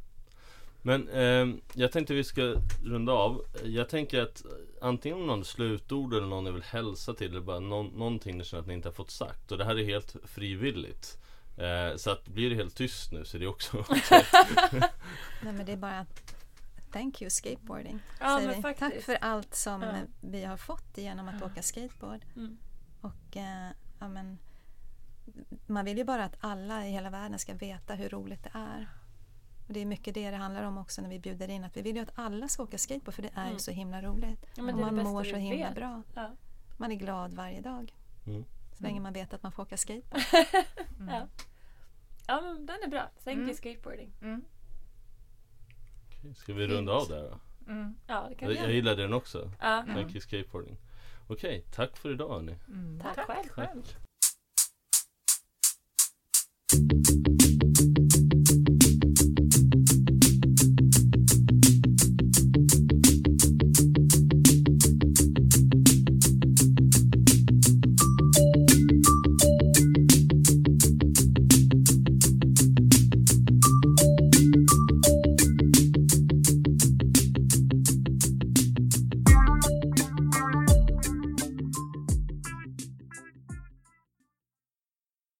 Men 0.82 1.08
eh, 1.08 1.60
jag 1.74 1.92
tänkte 1.92 2.14
vi 2.14 2.24
ska 2.24 2.56
runda 2.84 3.14
av. 3.14 3.46
Jag 3.64 3.90
tänker 3.90 4.22
att 4.22 4.44
antingen 4.82 5.28
någon 5.28 5.46
slutord 5.46 6.14
eller 6.14 6.28
någon 6.28 6.44
ni 6.44 6.52
vill 6.52 6.64
hälsa 6.64 7.14
till 7.14 7.30
eller 7.32 7.42
bara 7.42 7.60
någon, 7.60 7.88
någonting 7.88 8.38
ni 8.38 8.44
känner 8.44 8.62
att 8.62 8.68
ni 8.68 8.74
inte 8.74 8.88
har 8.88 8.94
fått 8.94 9.12
sagt. 9.12 9.52
Och 9.52 9.58
det 9.58 9.66
här 9.66 9.80
är 9.80 9.84
helt 9.84 10.16
frivilligt. 10.24 11.18
Eh, 11.58 11.96
så 11.98 12.12
att 12.12 12.28
blir 12.28 12.50
det 12.50 12.56
helt 12.56 12.76
tyst 12.76 13.12
nu 13.12 13.26
så 13.26 13.38
är 13.38 13.42
det 13.42 13.48
också 13.48 13.78
okej. 13.90 14.26
Nej, 15.44 15.54
men 15.54 15.66
det 15.66 15.72
är 15.72 15.78
bara 15.78 16.06
Thank 16.92 17.22
you 17.22 17.30
skateboarding. 17.30 18.00
Ja. 18.20 18.42
Tack 18.62 19.02
för 19.02 19.16
allt 19.22 19.56
som 19.56 19.82
Ja. 19.82 19.96
vi 20.22 20.44
har 20.44 20.58
fått 20.58 20.98
genom 20.98 21.28
att 21.28 21.42
åka 21.42 21.62
skateboard. 21.62 22.26
Mm. 22.36 22.58
Och 23.02 23.38
eh, 23.38 23.70
ja, 24.00 24.08
men, 24.08 24.38
man 25.68 25.86
vill 25.86 25.98
ju 25.98 26.04
bara 26.04 26.24
att 26.26 26.36
alla 26.40 26.88
i 26.88 26.92
hela 26.92 27.10
världen 27.10 27.40
ska 27.40 27.54
veta 27.54 27.96
hur 27.96 28.10
roligt 28.10 28.44
det 28.44 28.52
är. 28.54 28.88
Och 29.70 29.74
det 29.74 29.80
är 29.82 29.86
mycket 29.86 30.14
det 30.14 30.32
det 30.32 30.38
handlar 30.38 30.64
om 30.64 30.78
också 30.78 31.02
när 31.02 31.10
vi 31.10 31.20
bjuder 31.20 31.48
in. 31.50 31.64
Att 31.64 31.78
vi 31.78 31.82
vill 31.82 31.96
ju 31.96 32.02
att 32.02 32.12
alla 32.16 32.48
ska 32.48 32.64
åka 32.64 32.78
skateboard 32.78 33.14
för 33.16 33.22
det 33.22 33.30
är 33.36 33.44
ju 33.44 33.48
Mm. 33.50 33.60
så 33.60 33.72
himla 33.72 34.02
roligt. 34.02 34.46
Ja, 34.56 34.64
men 34.64 34.76
och 34.76 34.82
man 34.82 34.96
mår 35.04 35.24
så 35.24 35.36
himla 35.36 35.66
vet. 35.68 35.76
bra. 35.76 36.04
Ja. 36.16 36.32
Man 36.78 36.92
är 36.92 36.96
glad 36.96 37.34
varje 37.34 37.62
dag. 37.62 37.94
Mm. 38.28 38.46
Så 38.78 38.84
länge 38.84 39.00
man 39.00 39.14
vet 39.14 39.34
att 39.34 39.44
man 39.44 39.52
får 39.52 39.64
åka 39.64 39.78
skateboard. 39.78 40.24
Ja. 41.10 41.28
ja, 42.28 42.42
men 42.42 42.66
den 42.66 42.78
är 42.84 42.88
bra. 42.88 43.10
Thank 43.24 43.36
you 43.38 43.44
Mm. 43.44 43.56
skateboarding. 43.56 44.12
Mm. 44.22 44.42
Ska 46.36 46.54
vi 46.54 46.68
runda 46.68 46.94
av 46.94 47.08
där 47.08 47.30
då? 47.30 47.40
Mm. 47.72 47.96
Ja, 48.08 48.26
det 48.30 48.36
kan 48.36 48.48
Jag, 48.50 48.56
vi 48.56 48.62
jag 48.62 48.72
gillade 48.74 49.02
den 49.02 49.14
också. 49.14 49.52
Ja. 49.62 49.84
Thank 49.94 50.12
you 50.12 50.22
skateboarding. 50.22 50.78
Okej, 51.28 51.66
tack 51.72 51.98
för 51.98 52.12
idag 52.12 52.30
hörni. 52.30 52.56
Mm. 52.68 53.00
Tack 53.00 53.16
själv. 53.28 53.50
själv. 53.50 53.84
Tack. 53.84 53.96